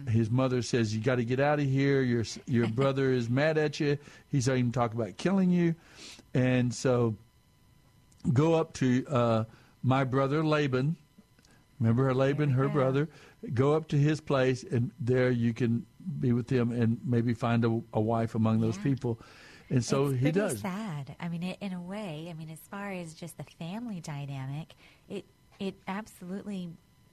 His 0.08 0.30
mother 0.30 0.62
says, 0.62 0.96
"You 0.96 1.02
got 1.02 1.16
to 1.16 1.26
get 1.26 1.40
out 1.40 1.60
of 1.60 1.66
here. 1.66 2.02
Your 2.02 2.24
your 2.46 2.68
brother 2.80 3.12
is 3.12 3.30
mad 3.30 3.58
at 3.58 3.80
you. 3.80 3.98
He's 4.30 4.48
even 4.48 4.72
talking 4.72 5.00
about 5.00 5.18
killing 5.18 5.50
you." 5.50 5.76
And 6.34 6.74
so, 6.74 7.16
go 8.34 8.54
up 8.54 8.74
to 8.74 9.06
uh, 9.08 9.44
my 9.84 10.04
brother 10.04 10.44
Laban. 10.44 10.96
Remember 11.80 12.06
her 12.06 12.14
Laban, 12.14 12.52
her 12.52 12.70
brother. 12.70 13.10
Go 13.54 13.74
up 13.74 13.88
to 13.88 13.98
his 13.98 14.22
place, 14.22 14.64
and 14.64 14.92
there 15.00 15.32
you 15.32 15.52
can 15.52 15.86
be 16.20 16.32
with 16.32 16.50
him, 16.50 16.72
and 16.72 17.00
maybe 17.04 17.34
find 17.34 17.66
a, 17.66 17.82
a 17.94 18.00
wife 18.00 18.36
among 18.36 18.62
those 18.62 18.78
people. 18.78 19.20
And 19.72 19.84
so 19.84 20.08
it's 20.08 20.20
he 20.20 20.32
does. 20.32 20.60
sad. 20.60 21.16
I 21.20 21.30
mean, 21.30 21.44
it, 21.44 21.58
in 21.62 21.74
a 21.74 21.82
way. 21.82 22.28
I 22.30 22.34
mean, 22.34 22.50
as 22.50 22.60
far 22.60 22.92
as 22.92 23.14
just 23.14 23.38
the 23.38 23.46
family 23.58 24.02
dynamic, 24.02 24.74
it 25.10 25.26
it 25.60 25.76
absolutely. 25.88 26.70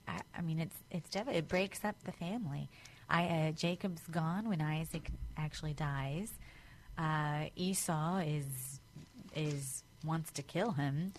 I, 0.09 0.39
I 0.39 0.41
mean, 0.41 0.59
it's 0.59 0.75
it's 0.91 1.09
dev- 1.09 1.27
it 1.29 1.47
breaks 1.47 1.83
up 1.85 1.95
the 2.03 2.11
family. 2.11 2.69
I 3.09 3.25
uh, 3.25 3.51
Jacob's 3.51 4.01
gone 4.11 4.49
when 4.49 4.61
Isaac 4.61 5.09
actually 5.37 5.73
dies. 5.73 6.31
Uh, 6.97 7.45
Esau 7.55 8.17
is 8.19 8.79
is 9.35 9.83
wants 10.05 10.31
to 10.31 10.41
kill 10.43 10.71
him, 10.71 11.13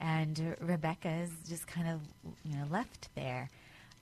and 0.00 0.56
Rebecca's 0.60 1.30
just 1.48 1.66
kind 1.66 1.88
of 1.88 2.00
you 2.44 2.56
know 2.56 2.66
left 2.70 3.08
there. 3.14 3.50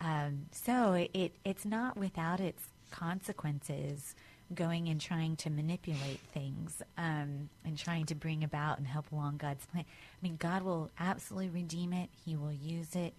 Um, 0.01 0.47
so 0.51 0.95
it- 0.95 1.37
it's 1.45 1.65
not 1.65 1.97
without 1.97 2.41
its 2.41 2.63
consequences 2.91 4.15
going 4.55 4.89
and 4.89 5.01
trying 5.01 5.37
to 5.37 5.49
manipulate 5.49 6.21
things 6.35 6.83
um, 6.99 7.49
and 7.65 7.79
trying 7.79 8.05
to 8.07 8.15
bring 8.15 8.45
about 8.45 8.77
and 8.79 8.87
help 8.87 9.11
along 9.13 9.39
God's 9.39 9.65
plan. 9.67 9.85
I 9.89 10.19
mean, 10.23 10.37
God 10.39 10.63
will 10.63 10.91
absolutely 11.01 11.49
redeem 11.49 11.93
it. 11.95 12.11
He 12.27 12.37
will 12.37 12.53
use 12.53 12.95
it. 12.95 13.15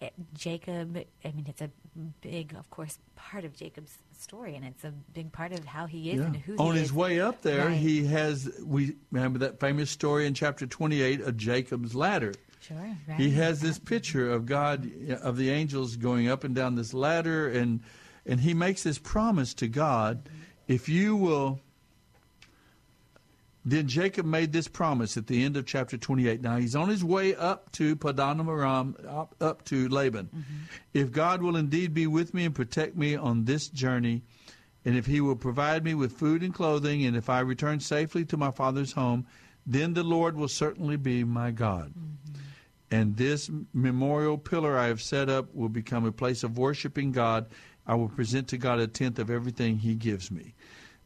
It- 0.00 0.12
Jacob, 0.34 0.96
I 1.24 1.28
mean, 1.32 1.46
it's 1.48 1.60
a 1.60 1.70
big, 2.20 2.54
of 2.54 2.70
course, 2.70 2.98
part 3.16 3.44
of 3.44 3.56
Jacob's 3.56 3.98
story, 4.16 4.54
and 4.54 4.64
it's 4.64 4.84
a 4.84 4.92
big 5.12 5.32
part 5.32 5.52
of 5.52 5.64
how 5.64 5.86
he 5.86 6.10
is 6.10 6.20
Yeah. 6.20 6.26
and 6.26 6.36
who 6.36 6.52
he 6.52 6.54
is. 6.54 6.60
On 6.60 6.74
his 6.74 6.84
is. 6.86 6.92
way 6.92 7.20
up 7.20 7.42
there, 7.42 7.66
Right. 7.66 7.76
he 7.76 8.04
has 8.06 8.48
we 8.64 8.94
remember 9.10 9.40
that 9.40 9.58
famous 9.58 9.90
story 9.90 10.26
in 10.26 10.34
chapter 10.34 10.66
28 10.66 11.20
of 11.20 11.36
Jacob's 11.36 11.94
ladder. 11.94 12.32
Sure, 12.60 12.96
right. 13.08 13.18
He 13.20 13.30
has 13.30 13.60
this 13.60 13.78
picture 13.78 14.30
of 14.30 14.46
God 14.46 14.88
of 15.22 15.36
the 15.36 15.50
angels 15.50 15.96
going 15.96 16.28
up 16.28 16.44
and 16.44 16.54
down 16.54 16.74
this 16.76 16.94
ladder 16.94 17.48
and 17.48 17.80
and 18.26 18.40
he 18.40 18.52
makes 18.54 18.82
this 18.82 18.98
promise 18.98 19.54
to 19.54 19.68
God, 19.68 20.28
if 20.68 20.88
you 20.88 21.16
will 21.16 21.60
then 23.70 23.88
Jacob 23.88 24.24
made 24.24 24.52
this 24.52 24.68
promise 24.68 25.16
at 25.16 25.26
the 25.26 25.44
end 25.44 25.56
of 25.56 25.66
chapter 25.66 25.98
28. 25.98 26.40
Now 26.40 26.56
he's 26.56 26.76
on 26.76 26.88
his 26.88 27.02
way 27.02 27.34
up 27.34 27.72
to 27.72 27.96
Padan 27.96 28.40
Aram, 28.48 28.96
up, 29.08 29.34
up 29.40 29.64
to 29.66 29.88
Laban. 29.88 30.26
Mm-hmm. 30.26 30.56
If 30.94 31.12
God 31.12 31.42
will 31.42 31.56
indeed 31.56 31.92
be 31.92 32.06
with 32.06 32.34
me 32.34 32.44
and 32.44 32.54
protect 32.54 32.96
me 32.96 33.16
on 33.16 33.44
this 33.44 33.68
journey, 33.68 34.22
and 34.84 34.96
if 34.96 35.06
he 35.06 35.20
will 35.20 35.36
provide 35.36 35.84
me 35.84 35.94
with 35.94 36.12
food 36.12 36.42
and 36.42 36.54
clothing, 36.54 37.04
and 37.04 37.16
if 37.16 37.28
I 37.28 37.40
return 37.40 37.80
safely 37.80 38.24
to 38.26 38.36
my 38.36 38.50
father's 38.50 38.92
home, 38.92 39.26
then 39.66 39.94
the 39.94 40.04
Lord 40.04 40.36
will 40.36 40.48
certainly 40.48 40.96
be 40.96 41.24
my 41.24 41.50
God. 41.50 41.90
Mm-hmm. 41.90 42.40
And 42.90 43.16
this 43.16 43.50
memorial 43.74 44.38
pillar 44.38 44.78
I 44.78 44.86
have 44.86 45.02
set 45.02 45.28
up 45.28 45.54
will 45.54 45.68
become 45.68 46.06
a 46.06 46.12
place 46.12 46.42
of 46.42 46.56
worshiping 46.56 47.12
God. 47.12 47.46
I 47.86 47.94
will 47.96 48.08
present 48.08 48.48
to 48.48 48.58
God 48.58 48.78
a 48.78 48.86
tenth 48.86 49.18
of 49.18 49.30
everything 49.30 49.78
he 49.78 49.94
gives 49.94 50.30
me. 50.30 50.54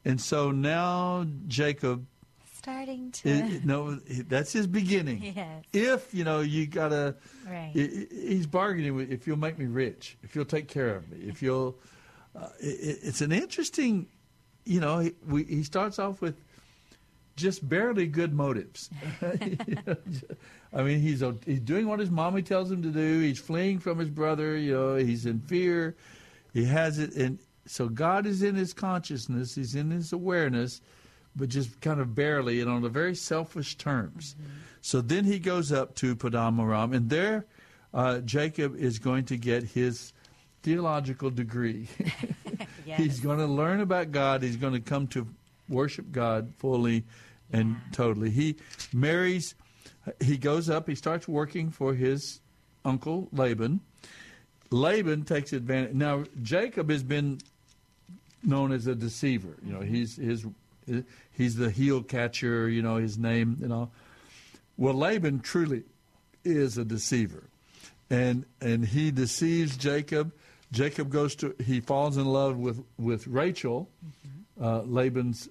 And 0.05 0.21
so 0.21 0.51
now 0.51 1.27
Jacob 1.49 2.07
starting 2.63 3.11
to. 3.11 3.29
it, 3.29 3.65
no, 3.65 3.95
that's 4.29 4.53
his 4.53 4.67
beginning. 4.67 5.23
Yes. 5.37 5.65
If 5.73 6.15
you 6.15 6.25
know 6.25 6.41
you 6.41 6.67
gotta, 6.67 7.17
Right. 7.47 7.73
i- 7.75 7.79
i- 7.81 8.07
he's 8.11 8.47
bargaining 8.47 8.95
with. 8.95 9.11
If 9.11 9.27
you'll 9.27 9.39
make 9.39 9.59
me 9.59 9.67
rich, 9.67 10.17
if 10.23 10.35
you'll 10.37 10.45
take 10.45 10.69
care 10.69 10.95
of 10.95 11.11
me, 11.11 11.19
if 11.27 11.43
you'll, 11.43 11.77
uh, 12.37 12.49
it, 12.61 12.99
it's 13.03 13.21
an 13.21 13.33
interesting, 13.33 14.07
you 14.65 14.81
know. 14.81 15.01
He, 15.01 15.13
we, 15.27 15.45
he 15.45 15.63
starts 15.65 15.99
off 15.99 16.21
with 16.21 16.37
just 17.37 17.67
barely 17.69 18.07
good 18.07 18.33
motives. 18.35 18.91
I 20.73 20.83
mean, 20.83 21.01
he's 21.01 21.23
he's 21.45 21.61
doing 21.61 21.87
what 21.89 21.99
his 21.99 22.11
mommy 22.11 22.43
tells 22.43 22.71
him 22.71 22.83
to 22.83 22.91
do. 22.91 23.21
He's 23.21 23.39
fleeing 23.39 23.79
from 23.79 23.99
his 23.99 24.09
brother. 24.11 24.57
You 24.57 24.73
know, 24.75 24.95
he's 24.97 25.27
in 25.27 25.41
fear. 25.41 25.97
He 26.55 26.65
has 26.65 26.99
it, 26.99 27.15
and 27.15 27.39
so 27.67 27.89
God 27.89 28.27
is 28.27 28.43
in 28.43 28.55
his 28.55 28.73
consciousness. 28.73 29.55
He's 29.55 29.75
in 29.75 29.91
his 29.91 30.13
awareness, 30.13 30.81
but 31.35 31.49
just 31.49 31.81
kind 31.81 32.01
of 32.01 32.15
barely, 32.15 32.61
and 32.61 32.71
on 32.71 32.83
the 32.83 32.89
very 32.89 33.15
selfish 33.15 33.77
terms. 33.77 34.37
So 34.81 35.01
then 35.01 35.25
he 35.25 35.39
goes 35.39 35.73
up 35.73 35.95
to 35.97 36.15
Padan 36.15 36.59
Aram, 36.59 36.93
and 36.93 37.09
there, 37.09 37.47
uh, 37.95 38.19
Jacob 38.19 38.77
is 38.77 38.99
going 38.99 39.25
to 39.27 39.37
get 39.37 39.63
his 39.63 40.13
theological 40.63 41.31
degree. 41.31 41.89
He's 42.85 43.21
going 43.21 43.39
to 43.39 43.47
learn 43.47 43.81
about 43.81 44.13
God. 44.13 44.43
He's 44.43 44.57
going 44.57 44.75
to 44.75 44.81
come 44.81 45.07
to 45.09 45.27
worship 45.69 46.11
God 46.13 46.53
fully 46.59 47.05
and 47.53 47.77
totally. 47.93 48.31
He 48.31 48.57
marries, 48.93 49.55
he 50.21 50.37
goes 50.37 50.69
up, 50.69 50.89
he 50.89 50.95
starts 50.95 51.29
working 51.29 51.71
for 51.71 51.95
his 51.95 52.41
uncle 52.85 53.29
Laban. 53.33 53.81
Laban 54.71 55.25
takes 55.25 55.53
advantage. 55.53 55.95
Now, 55.95 56.25
Jacob 56.43 56.91
has 56.91 57.03
been 57.03 57.39
known 58.43 58.73
as 58.73 58.87
a 58.87 58.95
deceiver. 58.95 59.57
You 59.65 59.73
know, 59.73 59.81
he's 59.81 60.17
his 60.17 60.47
he's 61.33 61.57
the 61.57 61.71
heel 61.71 62.03
catcher. 62.03 62.69
You 62.69 62.83
know, 62.83 62.97
his 62.97 63.19
name. 63.19 63.57
You 63.61 63.69
know, 63.69 63.91
well, 64.77 64.95
Laban 64.95 65.41
truly 65.41 65.85
is 66.45 66.79
a 66.79 66.85
deceiver, 66.85 67.45
and 68.11 68.45
and 68.61 68.85
he 68.85 69.11
deceives 69.11 69.77
Jacob. 69.77 70.33
Jacob 70.73 71.11
goes 71.11 71.35
to 71.37 71.55
he 71.65 71.81
falls 71.81 72.17
in 72.17 72.25
love 72.25 72.57
with 72.57 72.83
with 72.99 73.27
Rachel, 73.27 73.89
uh, 74.61 74.83
Laban's 74.83 75.49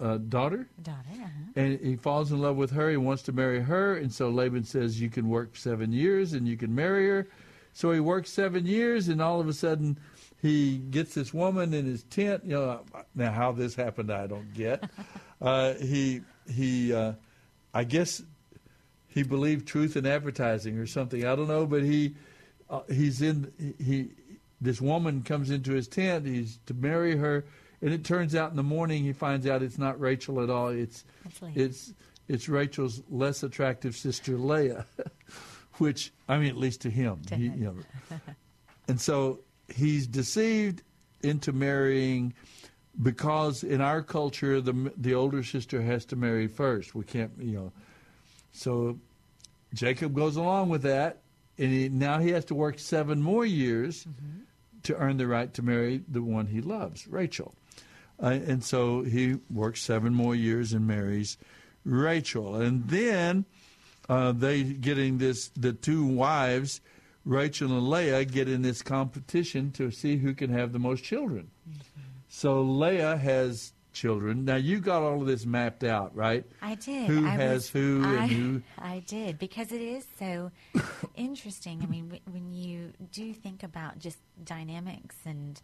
uh, 0.00 0.18
daughter, 0.18 0.68
Daughter, 0.82 0.98
uh-huh. 1.12 1.28
and 1.54 1.80
he 1.80 1.96
falls 1.96 2.32
in 2.32 2.40
love 2.40 2.56
with 2.56 2.70
her. 2.72 2.90
He 2.90 2.96
wants 2.96 3.22
to 3.24 3.32
marry 3.32 3.60
her, 3.60 3.96
and 3.96 4.12
so 4.12 4.30
Laban 4.30 4.64
says, 4.64 5.00
"You 5.00 5.10
can 5.10 5.28
work 5.28 5.56
seven 5.56 5.92
years, 5.92 6.32
and 6.32 6.46
you 6.46 6.56
can 6.56 6.74
marry 6.74 7.08
her." 7.08 7.28
So 7.72 7.92
he 7.92 8.00
works 8.00 8.30
seven 8.30 8.66
years, 8.66 9.08
and 9.08 9.22
all 9.22 9.40
of 9.40 9.48
a 9.48 9.52
sudden, 9.52 9.98
he 10.42 10.78
gets 10.78 11.14
this 11.14 11.32
woman 11.32 11.72
in 11.72 11.86
his 11.86 12.02
tent. 12.02 12.42
You 12.44 12.54
know, 12.54 12.80
now 13.14 13.30
how 13.30 13.52
this 13.52 13.76
happened, 13.76 14.12
I 14.12 14.26
don't 14.26 14.52
get. 14.52 14.90
uh, 15.40 15.74
he 15.74 16.22
he, 16.50 16.92
uh, 16.92 17.12
I 17.72 17.84
guess 17.84 18.22
he 19.06 19.22
believed 19.22 19.68
truth 19.68 19.96
in 19.96 20.04
advertising 20.04 20.78
or 20.78 20.86
something. 20.86 21.24
I 21.24 21.36
don't 21.36 21.46
know, 21.46 21.64
but 21.64 21.84
he 21.84 22.16
uh, 22.68 22.80
he's 22.88 23.22
in 23.22 23.52
he. 23.78 24.10
This 24.60 24.80
woman 24.80 25.22
comes 25.22 25.50
into 25.50 25.72
his 25.72 25.86
tent. 25.86 26.26
He's 26.26 26.58
to 26.66 26.74
marry 26.74 27.16
her, 27.16 27.44
and 27.80 27.92
it 27.92 28.04
turns 28.04 28.34
out 28.34 28.50
in 28.50 28.56
the 28.56 28.62
morning 28.64 29.04
he 29.04 29.12
finds 29.12 29.46
out 29.46 29.62
it's 29.62 29.78
not 29.78 30.00
Rachel 30.00 30.42
at 30.42 30.50
all. 30.50 30.68
It's 30.68 31.04
It's 31.54 31.94
it's 32.26 32.48
Rachel's 32.48 33.00
less 33.08 33.44
attractive 33.44 33.94
sister 33.94 34.36
Leah, 34.36 34.86
which 35.78 36.12
I 36.28 36.38
mean, 36.38 36.48
at 36.48 36.56
least 36.56 36.80
to 36.82 36.90
him, 36.90 37.22
he, 37.32 37.44
you 37.44 37.50
know, 38.10 38.18
and 38.88 39.00
so 39.00 39.40
he's 39.72 40.06
deceived 40.06 40.82
into 41.22 41.52
marrying 41.52 42.34
because 43.00 43.62
in 43.62 43.80
our 43.80 44.02
culture 44.02 44.60
the 44.60 44.92
the 44.96 45.14
older 45.14 45.42
sister 45.42 45.80
has 45.80 46.04
to 46.06 46.16
marry 46.16 46.46
first. 46.46 46.94
We 46.94 47.04
can't, 47.04 47.32
you 47.38 47.52
know. 47.52 47.72
So 48.52 48.98
Jacob 49.74 50.14
goes 50.14 50.36
along 50.36 50.68
with 50.68 50.82
that, 50.82 51.18
and 51.58 51.72
he, 51.72 51.88
now 51.88 52.18
he 52.18 52.30
has 52.30 52.44
to 52.46 52.54
work 52.54 52.78
seven 52.78 53.22
more 53.22 53.46
years 53.46 54.06
to 54.82 54.96
earn 54.96 55.16
the 55.16 55.26
right 55.26 55.52
to 55.54 55.62
marry 55.62 56.02
the 56.08 56.22
one 56.22 56.46
he 56.46 56.60
loves, 56.60 57.06
Rachel. 57.06 57.54
Uh, 58.22 58.38
and 58.46 58.62
so 58.62 59.02
he 59.02 59.38
works 59.50 59.80
seven 59.80 60.14
more 60.14 60.34
years 60.34 60.72
and 60.72 60.86
marries 60.86 61.38
Rachel, 61.84 62.56
and 62.56 62.88
then 62.88 63.44
uh, 64.08 64.32
they 64.32 64.62
getting 64.62 65.18
this 65.18 65.48
the 65.56 65.72
two 65.72 66.04
wives, 66.04 66.80
Rachel 67.24 67.70
and 67.72 67.88
Leah, 67.88 68.24
get 68.24 68.48
in 68.48 68.62
this 68.62 68.82
competition 68.82 69.70
to 69.72 69.90
see 69.90 70.16
who 70.16 70.34
can 70.34 70.50
have 70.50 70.72
the 70.72 70.78
most 70.78 71.04
children. 71.04 71.50
So 72.28 72.62
Leah 72.62 73.16
has 73.16 73.72
children. 73.92 74.44
Now 74.44 74.56
you 74.56 74.80
got 74.80 75.02
all 75.02 75.20
of 75.20 75.26
this 75.26 75.44
mapped 75.44 75.84
out, 75.84 76.16
right? 76.16 76.44
I 76.62 76.74
did. 76.76 77.06
Who 77.06 77.26
I 77.26 77.30
has 77.30 77.54
was- 77.54 77.70
who 77.70 78.02
I, 78.04 78.22
and 78.24 78.30
who? 78.32 78.62
I 78.78 79.00
did 79.06 79.38
because 79.38 79.70
it 79.70 79.82
is 79.82 80.04
so 80.18 80.50
interesting. 81.14 81.80
I 81.82 81.86
mean, 81.86 82.10
wh- 82.10 82.32
when 82.34 82.52
you 82.54 82.92
do 83.12 83.32
think 83.34 83.62
about 83.62 83.98
just 83.98 84.18
dynamics, 84.44 85.16
and 85.26 85.60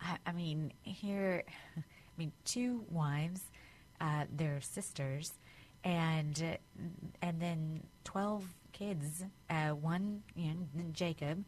I, 0.00 0.16
I 0.26 0.32
mean, 0.32 0.72
here, 0.82 1.42
I 1.76 1.82
mean, 2.16 2.32
two 2.44 2.84
wives, 2.88 3.42
uh, 4.00 4.24
they're 4.34 4.60
sisters, 4.60 5.32
and 5.82 6.40
uh, 6.42 6.82
and 7.20 7.40
then 7.40 7.82
twelve 8.04 8.44
kids. 8.76 9.24
Uh, 9.48 9.70
one, 9.70 10.22
you 10.34 10.48
know, 10.48 10.84
Jacob. 10.92 11.44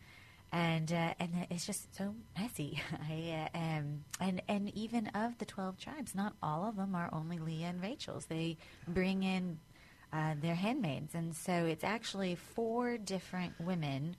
And 0.51 0.91
uh, 0.91 1.13
and 1.21 1.47
it's 1.51 1.67
just 1.67 1.95
so 1.95 2.15
messy. 2.39 2.81
I, 3.11 3.49
uh, 3.55 3.59
um, 3.59 4.05
and 4.19 4.41
and 4.49 4.75
even 4.75 5.09
of 5.09 5.37
the 5.37 5.45
twelve 5.45 5.79
tribes, 5.79 6.15
not 6.15 6.33
all 6.43 6.67
of 6.67 6.77
them 6.77 6.95
are 6.95 7.11
only 7.13 7.39
Leah 7.39 7.67
and 7.67 7.83
Rachel's. 7.83 8.25
They 8.25 8.57
bring 8.87 9.25
in 9.25 9.59
uh, 10.11 10.35
their 10.41 10.55
handmaids, 10.55 11.15
and 11.15 11.37
so 11.37 11.53
it's 11.53 11.85
actually 11.85 12.35
four 12.35 12.97
different 12.97 13.61
women, 13.61 14.17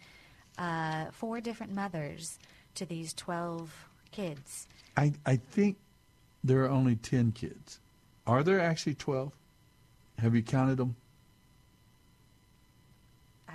uh, 0.60 1.06
four 1.12 1.42
different 1.42 1.74
mothers 1.74 2.38
to 2.76 2.86
these 2.86 3.12
twelve 3.14 3.90
kids. 4.12 4.68
I 4.96 5.14
I 5.26 5.38
think 5.38 5.78
there 6.44 6.64
are 6.64 6.70
only 6.70 6.96
ten 6.96 7.32
kids. 7.32 7.80
Are 8.28 8.44
there 8.44 8.60
actually 8.60 8.94
twelve? 8.94 9.34
Have 10.20 10.36
you 10.36 10.44
counted 10.44 10.78
them? 10.78 10.96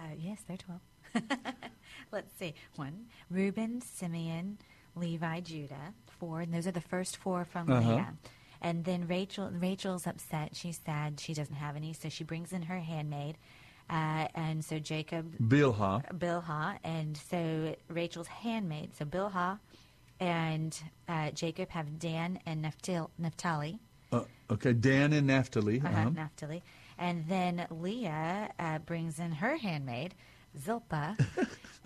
Uh, 0.05 0.09
yes, 0.18 0.43
they're 0.47 0.59
twelve. 0.59 0.81
Let's 2.12 2.36
see. 2.39 2.55
One, 2.76 3.06
Reuben, 3.31 3.81
Simeon, 3.81 4.59
Levi, 4.97 5.40
Judah. 5.40 5.94
Four, 6.20 6.40
and 6.43 6.52
those 6.52 6.66
are 6.66 6.72
the 6.72 6.81
first 6.81 7.16
four 7.16 7.44
from 7.44 7.70
Uh-huh. 7.70 7.89
Leah. 7.94 8.14
And 8.60 8.85
then 8.85 9.06
Rachel. 9.09 9.51
Rachel's 9.51 10.06
upset. 10.06 10.55
She's 10.56 10.81
sad. 10.85 11.20
She 11.20 11.32
doesn't 11.35 11.55
have 11.56 11.76
any, 11.76 11.93
so 11.94 12.09
she 12.09 12.24
brings 12.24 12.52
in 12.52 12.62
her 12.62 12.78
handmaid. 12.81 13.36
Uh, 13.90 14.28
and 14.35 14.64
so 14.64 14.78
Jacob, 14.78 15.36
Bilhah. 15.39 16.02
Bilhah, 16.18 16.78
and 16.85 17.16
so 17.31 17.74
Rachel's 17.89 18.28
handmaid. 18.28 18.97
So 18.97 19.05
Bilhah 19.05 19.59
and 20.20 20.78
uh, 21.09 21.31
Jacob 21.32 21.70
have 21.70 21.98
Dan 21.98 22.39
and 22.47 22.62
Naphtali. 22.62 23.09
Naphtali 23.18 23.78
Uh, 24.12 24.22
okay, 24.51 24.72
Dan 24.72 25.12
and 25.12 25.26
Naphtali. 25.26 25.81
uh 25.85 25.89
uh-huh. 25.89 26.10
Naphtali. 26.10 26.62
And 26.98 27.26
then 27.28 27.66
Leah 27.70 28.50
uh, 28.58 28.78
brings 28.80 29.18
in 29.18 29.32
her 29.32 29.56
handmaid, 29.56 30.14
Zilpah. 30.64 31.16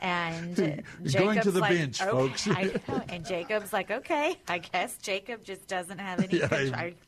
And 0.01 0.53
uh, 0.61 0.63
Going 0.63 0.85
to 1.03 1.09
Jacob's 1.11 1.55
the 1.55 1.61
like, 1.61 1.71
bench, 1.73 2.01
"Okay." 2.01 2.11
folks. 2.13 2.47
I 2.49 2.63
know. 2.87 3.03
And 3.09 3.27
Jacob's 3.27 3.73
like, 3.73 3.91
okay, 3.91 4.37
I 4.47 4.59
guess 4.59 4.97
Jacob 4.99 5.43
just 5.43 5.67
doesn't 5.67 5.99
have 5.99 6.21
any 6.23 6.39
Yeah, 6.39 6.47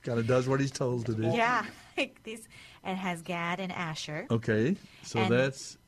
kind 0.02 0.18
of 0.18 0.26
does 0.26 0.48
what 0.48 0.58
he's 0.58 0.72
told 0.72 1.06
to 1.06 1.14
do. 1.14 1.22
Yeah, 1.28 1.64
like 1.96 2.20
these, 2.24 2.48
and 2.82 2.98
has 2.98 3.22
Gad 3.22 3.60
and 3.60 3.70
Asher. 3.70 4.26
Okay, 4.28 4.74
so 5.04 5.20
And- 5.20 5.32
that's 5.32 5.78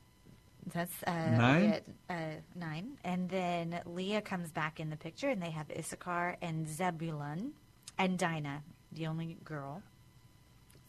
That's 0.73 0.93
uh, 1.05 1.11
Nine? 1.11 1.81
Uh, 2.09 2.15
nine. 2.55 2.97
And 3.03 3.27
then 3.29 3.81
Leah 3.85 4.21
comes 4.21 4.49
back 4.49 4.79
in 4.79 4.89
the 4.89 4.95
picture, 4.95 5.27
and 5.27 5.41
they 5.41 5.49
have 5.51 5.69
Issachar 5.77 6.37
and 6.41 6.69
Zebulun 6.69 7.51
and 7.97 8.17
Dinah, 8.17 8.63
the 8.93 9.07
only 9.07 9.35
girl. 9.43 9.81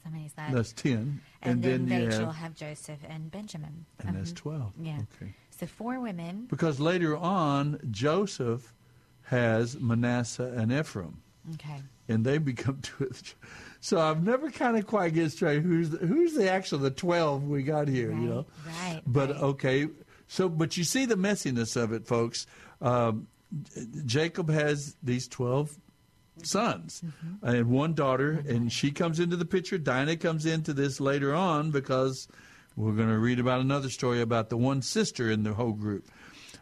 So 0.04 0.10
many 0.10 0.26
is 0.26 0.32
that? 0.34 0.52
that's 0.52 0.72
ten, 0.72 1.20
And, 1.42 1.62
then, 1.62 1.88
you 1.88 2.06
Rachel 2.06 2.26
have, 2.26 2.34
have, 2.36 2.54
Joseph 2.54 2.98
and 3.08 3.30
Benjamin. 3.30 3.86
and 4.00 4.16
that's 4.16 4.32
Mhm. 4.32 4.36
twelve. 4.36 4.72
Yeah. 4.78 4.98
Okay. 5.20 5.32
So 5.58 5.66
four 5.66 5.98
women. 6.00 6.46
Because 6.50 6.78
later 6.78 7.16
on, 7.16 7.78
Joseph 7.90 8.74
has 9.22 9.78
Manasseh 9.80 10.52
and 10.56 10.70
Ephraim, 10.72 11.22
Okay. 11.54 11.80
and 12.08 12.24
they 12.26 12.36
become 12.52 12.80
two. 12.82 13.10
So 13.80 13.98
I've 14.00 14.22
never 14.22 14.50
kind 14.50 14.76
of 14.76 14.86
quite 14.86 15.14
get 15.14 15.30
straight 15.32 15.62
who's 15.62 15.90
the, 15.90 15.98
who's 15.98 16.34
the 16.34 16.50
actual 16.50 16.78
the 16.80 16.90
twelve 16.90 17.44
we 17.44 17.62
got 17.62 17.88
here, 17.88 18.10
you 18.12 18.28
know. 18.28 18.46
Right. 18.66 19.00
But 19.06 19.30
right. 19.30 19.42
okay, 19.42 19.88
so 20.28 20.48
but 20.50 20.76
you 20.76 20.84
see 20.84 21.06
the 21.06 21.16
messiness 21.16 21.76
of 21.80 21.92
it, 21.92 22.06
folks. 22.06 22.46
Um, 22.82 23.26
Jacob 24.04 24.50
has 24.50 24.96
these 25.02 25.28
twelve 25.28 25.78
sons 26.42 27.02
Mm-hmm. 27.04 27.46
and 27.46 27.70
one 27.70 27.94
daughter, 27.94 28.42
and 28.48 28.72
she 28.72 28.90
comes 28.90 29.20
into 29.20 29.36
the 29.36 29.44
picture. 29.44 29.78
Dinah 29.78 30.16
comes 30.16 30.46
into 30.46 30.72
this 30.72 31.00
later 31.00 31.34
on 31.34 31.70
because 31.70 32.28
we're 32.76 32.92
going 32.92 33.08
to 33.08 33.18
read 33.18 33.38
about 33.38 33.60
another 33.60 33.88
story 33.88 34.20
about 34.20 34.48
the 34.48 34.56
one 34.56 34.82
sister 34.82 35.30
in 35.30 35.44
the 35.44 35.54
whole 35.54 35.72
group. 35.72 36.06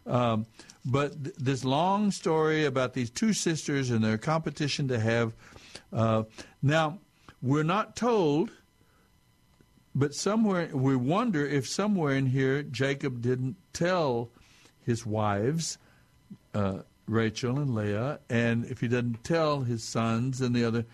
Um, 0.06 0.46
but 0.84 1.24
th- 1.24 1.36
this 1.36 1.64
long 1.64 2.10
story 2.10 2.64
about 2.64 2.92
these 2.92 3.08
two 3.10 3.32
sisters 3.32 3.90
and 3.90 4.02
their 4.04 4.18
competition 4.18 4.88
to 4.88 4.98
have. 4.98 5.32
Uh, 5.92 6.24
now, 6.62 6.98
we're 7.40 7.62
not 7.62 7.96
told, 7.96 8.50
but 9.94 10.14
somewhere 10.14 10.68
we 10.72 10.96
wonder 10.96 11.46
if 11.46 11.68
somewhere 11.68 12.14
in 12.14 12.26
here 12.26 12.62
Jacob 12.62 13.22
didn't 13.22 13.56
tell 13.72 14.30
his 14.84 15.06
wives, 15.06 15.78
uh, 16.54 16.80
Rachel 17.06 17.58
and 17.58 17.74
Leah, 17.74 18.20
and 18.30 18.64
if 18.66 18.80
he 18.80 18.88
doesn't 18.88 19.24
tell 19.24 19.62
his 19.62 19.82
sons 19.82 20.40
and 20.40 20.54
the 20.54 20.64
other, 20.64 20.86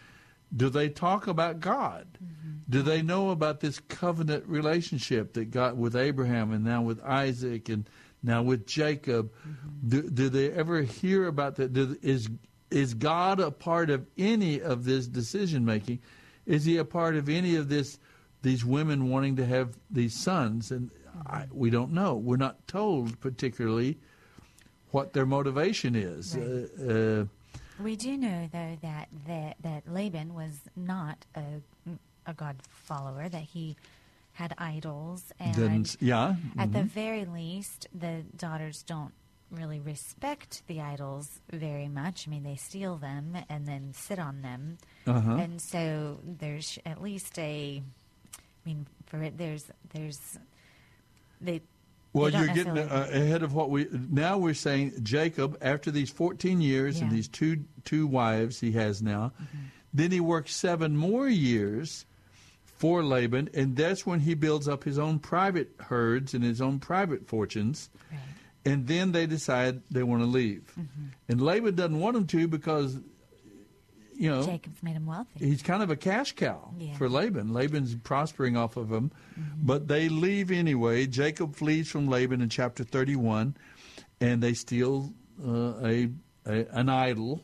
do 0.56 0.70
they 0.70 0.88
talk 0.88 1.26
about 1.26 1.60
God? 1.60 2.06
Mm-hmm. 2.14 2.50
Do 2.70 2.82
they 2.82 3.02
know 3.02 3.30
about 3.30 3.60
this 3.60 3.80
covenant 3.80 4.46
relationship 4.46 5.34
that 5.34 5.50
got 5.50 5.76
with 5.76 5.94
Abraham 5.94 6.52
and 6.52 6.64
now 6.64 6.82
with 6.82 7.02
Isaac 7.02 7.68
and 7.68 7.88
now 8.22 8.42
with 8.42 8.66
Jacob? 8.66 9.30
Mm-hmm. 9.32 9.88
Do, 9.88 10.02
do 10.10 10.28
they 10.28 10.50
ever 10.50 10.82
hear 10.82 11.26
about 11.26 11.56
that? 11.56 11.72
Do, 11.72 11.96
is 12.02 12.28
is 12.70 12.92
God 12.92 13.40
a 13.40 13.50
part 13.50 13.88
of 13.88 14.06
any 14.18 14.60
of 14.60 14.84
this 14.84 15.06
decision 15.06 15.64
making? 15.64 16.00
Is 16.44 16.64
he 16.66 16.76
a 16.76 16.84
part 16.84 17.16
of 17.16 17.28
any 17.28 17.56
of 17.56 17.68
this? 17.68 17.98
These 18.42 18.64
women 18.64 19.08
wanting 19.08 19.34
to 19.36 19.46
have 19.46 19.76
these 19.90 20.14
sons, 20.14 20.70
and 20.70 20.90
I, 21.26 21.40
mm-hmm. 21.40 21.58
we 21.58 21.70
don't 21.70 21.92
know. 21.92 22.14
We're 22.14 22.36
not 22.36 22.66
told 22.68 23.18
particularly 23.20 23.98
what 24.90 25.12
their 25.12 25.26
motivation 25.26 25.94
is. 25.94 26.36
Uh, 26.36 27.26
uh, 27.28 27.82
We 27.82 27.96
do 27.96 28.16
know, 28.16 28.48
though, 28.52 28.76
that, 28.82 29.08
that, 29.26 29.56
that 29.62 29.92
Laban 29.92 30.34
was 30.34 30.60
not 30.76 31.26
a, 31.34 31.42
a 32.26 32.34
God 32.34 32.56
follower, 32.68 33.28
that 33.28 33.42
he 33.42 33.76
had 34.32 34.54
idols. 34.58 35.32
And 35.38 35.54
Didn't- 35.54 35.96
yeah, 36.00 36.36
at 36.56 36.72
the 36.72 36.80
mhm. 36.80 36.90
very 36.90 37.24
least, 37.24 37.88
the 37.94 38.24
daughters 38.36 38.82
don't 38.82 39.12
really 39.50 39.80
respect 39.80 40.62
the 40.66 40.80
idols 40.80 41.40
very 41.50 41.88
much. 41.88 42.26
I 42.26 42.30
mean, 42.30 42.42
they 42.42 42.56
steal 42.56 42.96
them 42.96 43.36
and 43.48 43.66
then 43.66 43.92
sit 43.94 44.18
on 44.18 44.42
them. 44.42 44.78
Uh-huh. 45.06 45.36
And 45.36 45.60
so 45.62 46.18
there's 46.22 46.78
at 46.84 47.00
least 47.02 47.38
a, 47.38 47.82
I 48.36 48.68
mean, 48.68 48.86
for 49.06 49.22
it, 49.22 49.38
there's, 49.38 49.70
there's, 49.94 50.38
they, 51.40 51.62
Well, 52.12 52.30
you're 52.30 52.46
getting 52.54 52.78
uh, 52.78 53.08
ahead 53.12 53.42
of 53.42 53.52
what 53.54 53.70
we 53.70 53.86
now 53.92 54.38
we're 54.38 54.54
saying. 54.54 54.94
Jacob, 55.02 55.56
after 55.60 55.90
these 55.90 56.10
14 56.10 56.60
years 56.60 56.96
and 56.96 57.02
Yeah. 57.02 57.06
Mm-hmm. 57.08 57.14
these 57.16 57.28
two 57.28 57.64
two 57.84 58.06
wives 58.06 58.60
he 58.60 58.72
has 58.72 59.02
now, 59.02 59.32
then 59.92 60.10
he 60.10 60.20
works 60.20 60.54
seven 60.54 60.96
more 60.96 61.28
years 61.28 62.06
for 62.64 63.02
Laban, 63.02 63.50
and 63.54 63.76
that's 63.76 64.06
when 64.06 64.20
he 64.20 64.34
builds 64.34 64.68
up 64.68 64.84
his 64.84 64.98
own 64.98 65.18
private 65.18 65.70
herds 65.80 66.32
and 66.34 66.44
his 66.44 66.60
own 66.60 66.78
private 66.78 67.26
fortunes. 67.26 67.90
And 68.64 68.86
then 68.86 69.12
they 69.12 69.26
decide 69.26 69.82
they 69.90 70.02
want 70.02 70.22
to 70.22 70.26
leave, 70.26 70.72
Mm-hmm. 70.78 71.06
and 71.28 71.40
Laban 71.40 71.74
doesn't 71.74 71.98
want 72.00 72.14
them 72.14 72.26
to 72.28 72.48
because, 72.48 72.98
you 74.18 74.28
know, 74.30 74.42
Jacob's 74.44 74.82
made 74.82 74.96
him 74.96 75.06
wealthy. 75.06 75.46
he's 75.46 75.62
kind 75.62 75.82
of 75.82 75.90
a 75.90 75.96
cash 75.96 76.32
cow 76.32 76.74
Yeah. 76.78 76.94
for 76.96 77.08
Laban. 77.08 77.52
Laban's 77.52 77.94
prospering 77.94 78.56
off 78.56 78.76
of 78.76 78.90
him, 78.90 79.12
but 79.62 79.86
they 79.86 80.08
leave 80.08 80.50
anyway. 80.50 81.06
Jacob 81.06 81.54
flees 81.54 81.88
from 81.88 82.08
Laban 82.08 82.40
in 82.40 82.48
chapter 82.48 82.82
31, 82.82 83.56
and 84.20 84.42
they 84.42 84.54
steal 84.54 85.12
uh, 85.46 85.74
a, 85.84 86.08
a 86.46 86.66
an 86.72 86.88
idol, 86.88 87.40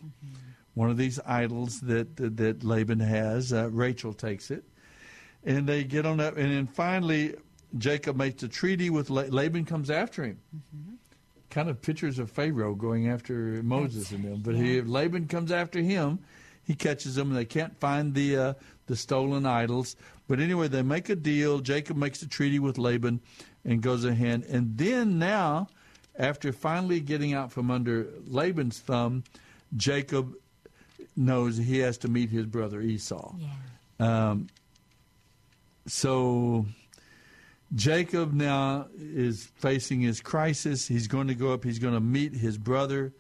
one 0.75 0.91
of 0.91 0.97
these 0.97 1.21
idols 1.25 1.81
that 1.83 2.17
that 2.17 2.65
Laban 2.65 2.99
has. 3.01 3.53
Uh, 3.53 3.71
Rachel 3.71 4.13
takes 4.13 4.51
it, 4.51 4.65
and 5.45 5.69
they 5.69 5.85
get 5.85 6.05
on 6.07 6.19
up, 6.19 6.37
and 6.37 6.51
then 6.51 6.67
finally 6.67 7.37
Jacob 7.79 8.17
makes 8.17 8.43
a 8.43 8.49
treaty 8.49 8.91
with 8.91 9.11
La- 9.11 9.27
Laban. 9.29 9.65
Comes 9.65 9.91
after 9.91 10.25
him. 10.25 10.39
Kind 11.51 11.69
of 11.69 11.81
pictures 11.81 12.19
of 12.19 12.33
Pharaoh 12.33 12.75
going 12.75 13.09
after 13.09 13.63
Moses 13.63 14.11
and 14.11 14.25
them, 14.25 14.41
but 14.45 14.57
he, 14.57 14.81
Laban 14.81 15.29
comes 15.29 15.53
after 15.53 15.79
him. 15.81 16.19
He 16.65 16.75
catches 16.75 17.15
them, 17.15 17.29
and 17.29 17.37
they 17.37 17.45
can't 17.45 17.79
find 17.79 18.15
the 18.15 18.37
uh, 18.37 18.55
the 18.87 18.97
stolen 18.97 19.47
idols. 19.47 19.97
But 20.29 20.41
anyway, 20.41 20.69
they 20.69 20.83
make 20.83 21.09
a 21.09 21.17
deal. 21.17 21.61
Jacob 21.61 21.97
makes 21.97 22.23
a 22.23 22.29
treaty 22.29 22.59
with 22.59 22.79
Laban, 22.79 23.21
and 23.65 23.83
goes 23.83 24.05
ahead. 24.05 24.45
And 24.49 24.77
then 24.77 25.19
now, 25.19 25.69
after 26.19 26.53
finally 26.53 27.01
getting 27.01 27.35
out 27.35 27.53
from 27.53 27.71
under 27.71 28.09
Laban's 28.27 28.79
thumb, 28.79 29.25
Jacob 29.77 30.35
knows 31.17 31.57
he 31.57 31.79
has 31.79 31.99
to 31.99 32.09
meet 32.09 32.31
his 32.31 32.47
brother 32.47 32.81
Esau. 32.81 33.35
Yeah. 33.39 34.31
Um, 34.31 34.49
so 35.87 36.67
Jacob 37.75 38.33
now 38.33 38.89
is 38.99 39.45
facing 39.57 40.01
his 40.01 40.21
crisis. 40.21 40.87
He's 40.87 41.07
going 41.07 41.29
to 41.29 41.35
go 41.35 41.53
up. 41.53 41.65
He's 41.65 41.79
going 41.79 41.95
to 41.95 42.01
meet 42.01 42.35
his 42.35 42.59
brother. 42.59 43.13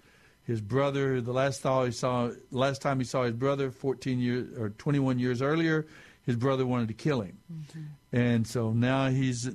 His 0.44 0.60
brother. 0.60 1.20
The 1.20 1.32
last 1.32 1.60
thought 1.60 1.86
he 1.86 1.92
saw, 1.92 2.30
last 2.50 2.82
time 2.82 2.98
he 2.98 3.04
saw 3.04 3.24
his 3.24 3.34
brother, 3.34 3.70
14 3.70 4.18
years 4.18 4.58
or 4.58 4.70
21 4.70 5.18
years 5.18 5.42
earlier, 5.42 5.86
his 6.22 6.36
brother 6.36 6.64
wanted 6.64 6.88
to 6.88 6.94
kill 6.94 7.20
him, 7.20 7.38
mm-hmm. 7.52 7.80
and 8.16 8.46
so 8.46 8.72
now 8.72 9.08
he's 9.08 9.50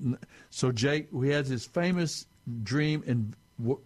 so 0.52 0.72
Jake. 0.72 1.08
He 1.12 1.30
has 1.30 1.48
his 1.48 1.66
famous 1.66 2.28
dream 2.64 3.04
and 3.08 3.36
w- 3.60 3.80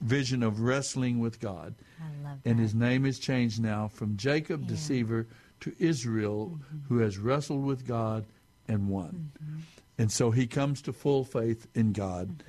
vision 0.00 0.42
of 0.42 0.60
wrestling 0.60 1.20
with 1.20 1.40
God, 1.40 1.74
I 2.00 2.28
love 2.28 2.38
and 2.44 2.58
his 2.58 2.74
name 2.74 3.04
is 3.04 3.18
changed 3.18 3.60
now 3.62 3.88
from 3.88 4.16
Jacob, 4.16 4.66
deceiver, 4.66 5.26
to 5.60 5.74
Israel, 5.78 6.58
mm-hmm. 6.58 6.78
who 6.88 7.00
has 7.00 7.18
wrestled 7.18 7.64
with 7.64 7.86
God 7.86 8.24
and 8.66 8.88
won. 8.88 9.32
Mm-hmm. 9.42 9.58
And 9.98 10.10
so 10.10 10.30
he 10.30 10.46
comes 10.46 10.80
to 10.82 10.92
full 10.92 11.24
faith 11.24 11.66
in 11.74 11.92
God. 11.92 12.42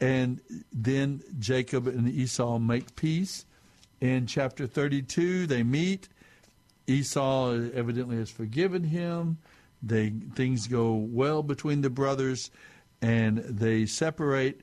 And 0.00 0.40
then 0.72 1.22
Jacob 1.38 1.86
and 1.88 2.08
Esau 2.08 2.58
make 2.58 2.94
peace. 2.94 3.44
In 4.02 4.26
chapter 4.26 4.66
32, 4.66 5.46
they 5.46 5.62
meet. 5.62 6.08
Esau 6.88 7.52
evidently 7.72 8.16
has 8.16 8.30
forgiven 8.30 8.82
him. 8.82 9.38
They 9.80 10.10
things 10.34 10.66
go 10.66 10.94
well 10.94 11.44
between 11.44 11.82
the 11.82 11.88
brothers, 11.90 12.50
and 13.00 13.38
they 13.38 13.86
separate. 13.86 14.62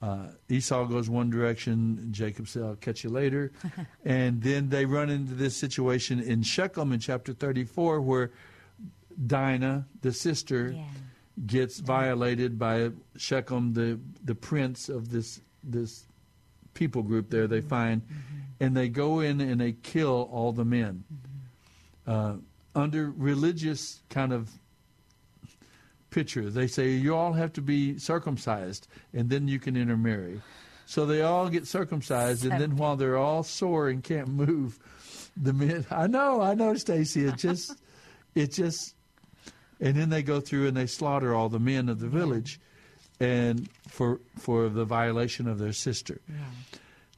Uh, 0.00 0.28
Esau 0.48 0.86
goes 0.86 1.10
one 1.10 1.28
direction. 1.28 2.08
Jacob 2.12 2.48
says, 2.48 2.62
"I'll 2.62 2.76
catch 2.76 3.04
you 3.04 3.10
later," 3.10 3.52
and 4.06 4.42
then 4.42 4.70
they 4.70 4.86
run 4.86 5.10
into 5.10 5.34
this 5.34 5.54
situation 5.54 6.18
in 6.18 6.42
Shechem 6.42 6.90
in 6.90 6.98
chapter 6.98 7.34
34, 7.34 8.00
where 8.00 8.30
Dinah, 9.26 9.86
the 10.00 10.14
sister, 10.14 10.74
gets 11.46 11.80
violated 11.80 12.58
by 12.58 12.92
Shechem, 13.18 13.74
the 13.74 14.00
the 14.24 14.34
prince 14.34 14.88
of 14.88 15.10
this 15.10 15.42
this 15.62 16.07
people 16.78 17.02
group. 17.02 17.28
There, 17.28 17.46
they 17.46 17.58
mm-hmm. 17.58 17.68
find, 17.68 18.02
mm-hmm. 18.02 18.64
and 18.64 18.76
they 18.76 18.88
go 18.88 19.20
in 19.20 19.40
and 19.40 19.60
they 19.60 19.72
kill 19.72 20.28
all 20.32 20.52
the 20.52 20.64
men 20.64 21.04
mm-hmm. 21.12 22.10
uh, 22.10 22.80
under 22.80 23.10
religious 23.10 24.00
kind 24.08 24.32
of 24.32 24.50
picture. 26.10 26.48
They 26.48 26.68
say 26.68 26.90
you 26.90 27.14
all 27.14 27.32
have 27.32 27.52
to 27.54 27.60
be 27.60 27.98
circumcised, 27.98 28.86
and 29.12 29.28
then 29.28 29.48
you 29.48 29.58
can 29.58 29.76
intermarry. 29.76 30.40
So 30.86 31.04
they 31.04 31.20
all 31.20 31.50
get 31.50 31.66
circumcised, 31.66 32.46
and 32.46 32.58
then 32.58 32.76
while 32.76 32.96
they're 32.96 33.18
all 33.18 33.42
sore 33.42 33.88
and 33.88 34.02
can't 34.02 34.28
move, 34.28 34.78
the 35.36 35.52
men. 35.52 35.84
I 35.90 36.06
know, 36.06 36.40
I 36.40 36.54
know, 36.54 36.74
Stacy. 36.74 37.26
It 37.26 37.36
just, 37.36 37.76
it 38.34 38.52
just, 38.52 38.94
and 39.80 39.96
then 39.96 40.08
they 40.08 40.22
go 40.22 40.40
through 40.40 40.68
and 40.68 40.76
they 40.76 40.86
slaughter 40.86 41.34
all 41.34 41.48
the 41.48 41.58
men 41.58 41.88
of 41.88 42.00
the 42.00 42.08
village, 42.08 42.60
and 43.20 43.68
for 43.88 44.20
for 44.36 44.68
the 44.68 44.84
violation 44.84 45.48
of 45.48 45.58
their 45.58 45.72
sister. 45.72 46.20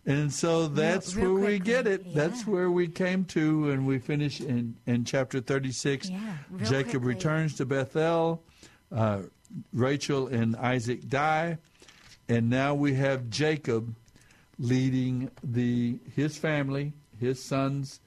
And 0.06 0.32
so 0.32 0.66
that's 0.66 1.14
real 1.14 1.35
where 1.35 1.44
we 1.44 1.59
get 1.59 1.86
it. 1.86 2.14
That's 2.14 2.47
where 2.47 2.70
we 2.70 2.89
came 2.89 3.27
to, 3.27 3.70
and 3.70 3.86
we 3.86 3.98
finish 3.98 4.40
in, 4.40 4.77
in 4.86 5.05
chapter 5.05 5.40
36. 5.40 6.09
Yeah, 6.09 6.18
Jacob 6.64 7.02
quickly. 7.02 7.09
returns 7.09 7.55
to 7.56 7.66
Bethel. 7.66 8.43
Uh, 8.90 9.22
Rachel 9.72 10.27
and 10.28 10.56
Isaac 10.56 11.09
die. 11.09 11.59
And 12.28 12.48
now 12.48 12.74
we 12.74 12.94
have 12.94 13.28
Jacob 13.28 13.94
leading 14.59 15.31
the 15.43 15.98
his 16.14 16.39
family, 16.39 16.93
his 17.18 17.43
sons. 17.43 18.01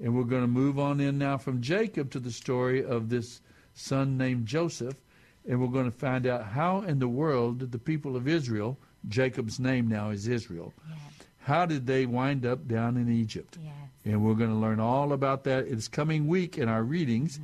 And 0.00 0.14
we're 0.14 0.24
going 0.24 0.42
to 0.42 0.48
move 0.48 0.78
on 0.78 1.00
in 1.00 1.18
now 1.18 1.38
from 1.38 1.60
Jacob 1.60 2.10
to 2.12 2.20
the 2.20 2.30
story 2.30 2.84
of 2.84 3.08
this 3.08 3.40
son 3.74 4.16
named 4.16 4.46
Joseph. 4.46 4.96
And 5.48 5.60
we're 5.60 5.68
going 5.68 5.90
to 5.90 5.96
find 5.96 6.26
out 6.26 6.44
how 6.44 6.82
in 6.82 6.98
the 6.98 7.08
world 7.08 7.58
did 7.58 7.72
the 7.72 7.78
people 7.78 8.16
of 8.16 8.28
Israel, 8.28 8.78
Jacob's 9.08 9.58
name 9.58 9.88
now 9.88 10.10
is 10.10 10.28
Israel, 10.28 10.74
how 11.38 11.64
did 11.64 11.86
they 11.86 12.04
wind 12.04 12.44
up 12.44 12.68
down 12.68 12.98
in 12.98 13.10
Egypt? 13.10 13.56
And 14.04 14.22
we're 14.22 14.34
going 14.34 14.50
to 14.50 14.56
learn 14.56 14.80
all 14.80 15.12
about 15.12 15.44
that. 15.44 15.66
It's 15.66 15.88
coming 15.88 16.26
week 16.28 16.58
in 16.58 16.68
our 16.68 16.82
readings. 16.82 17.40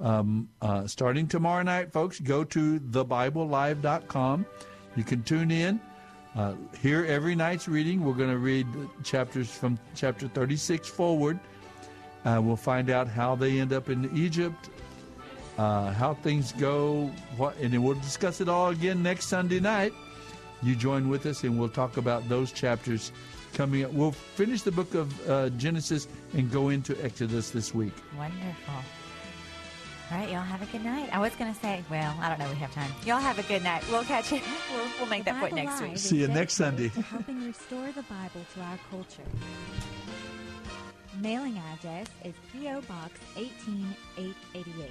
Um, 0.00 0.48
uh, 0.60 0.86
starting 0.86 1.26
tomorrow 1.26 1.62
night, 1.62 1.92
folks, 1.92 2.20
go 2.20 2.44
to 2.44 2.78
thebiblelive.com. 2.80 4.46
You 4.94 5.04
can 5.04 5.22
tune 5.22 5.50
in. 5.50 5.80
Uh, 6.36 6.54
hear 6.80 7.06
every 7.06 7.34
night's 7.34 7.66
reading. 7.66 8.04
We're 8.04 8.12
going 8.12 8.30
to 8.30 8.38
read 8.38 8.66
chapters 9.02 9.50
from 9.50 9.78
chapter 9.94 10.28
36 10.28 10.86
forward. 10.88 11.40
Uh, 12.26 12.40
we'll 12.42 12.56
find 12.56 12.90
out 12.90 13.08
how 13.08 13.34
they 13.34 13.58
end 13.58 13.72
up 13.72 13.88
in 13.88 14.10
Egypt, 14.16 14.68
uh, 15.58 15.92
how 15.92 16.14
things 16.14 16.52
go, 16.52 17.10
what, 17.36 17.56
and 17.58 17.72
then 17.72 17.82
we'll 17.82 17.94
discuss 17.94 18.40
it 18.40 18.48
all 18.48 18.68
again 18.68 19.02
next 19.02 19.26
Sunday 19.26 19.60
night. 19.60 19.92
You 20.62 20.74
join 20.74 21.08
with 21.08 21.26
us, 21.26 21.44
and 21.44 21.58
we'll 21.58 21.68
talk 21.68 21.96
about 21.96 22.28
those 22.28 22.52
chapters 22.52 23.12
coming 23.54 23.84
up. 23.84 23.92
We'll 23.92 24.12
finish 24.12 24.62
the 24.62 24.72
book 24.72 24.94
of 24.94 25.30
uh, 25.30 25.50
Genesis 25.50 26.08
and 26.34 26.50
go 26.50 26.68
into 26.68 26.96
Exodus 27.02 27.50
this 27.50 27.74
week. 27.74 27.92
Wonderful. 28.16 28.74
All 30.10 30.18
right, 30.18 30.30
y'all 30.30 30.40
have 30.40 30.62
a 30.62 30.66
good 30.66 30.84
night. 30.84 31.08
I 31.12 31.18
was 31.18 31.34
going 31.34 31.52
to 31.52 31.60
say, 31.60 31.82
well, 31.90 32.16
I 32.20 32.28
don't 32.28 32.38
know. 32.38 32.48
We 32.48 32.54
have 32.56 32.72
time. 32.72 32.92
Y'all 33.04 33.18
have 33.18 33.40
a 33.40 33.42
good 33.42 33.64
night. 33.64 33.82
We'll 33.90 34.04
catch 34.04 34.30
you. 34.32 34.40
We'll, 34.72 34.86
we'll 35.00 35.08
make 35.08 35.24
that 35.24 35.40
point 35.40 35.54
Bible 35.54 35.64
next 35.64 35.80
week. 35.82 35.98
See 35.98 36.20
you 36.20 36.28
next 36.28 36.54
Sunday. 36.54 36.88
helping 36.88 37.44
restore 37.44 37.90
the 37.92 38.02
Bible 38.02 38.44
to 38.54 38.60
our 38.60 38.78
culture. 38.90 39.22
Mailing 41.20 41.60
address 41.72 42.06
is 42.24 42.34
P.O. 42.52 42.82
Box 42.82 43.18
18888. 43.36 44.90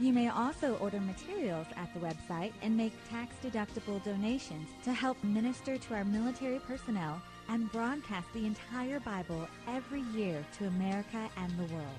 You 0.00 0.12
may 0.12 0.28
also 0.28 0.76
order 0.76 1.00
materials 1.00 1.66
at 1.76 1.92
the 1.92 1.98
website 1.98 2.52
and 2.62 2.76
make 2.76 2.92
tax-deductible 3.10 4.04
donations 4.04 4.68
to 4.84 4.92
help 4.92 5.16
minister 5.24 5.76
to 5.76 5.94
our 5.94 6.04
military 6.04 6.60
personnel 6.60 7.20
and 7.48 7.70
broadcast 7.72 8.28
the 8.32 8.46
entire 8.46 9.00
Bible 9.00 9.48
every 9.66 10.02
year 10.02 10.44
to 10.58 10.66
America 10.66 11.28
and 11.36 11.50
the 11.58 11.74
world. 11.74 11.98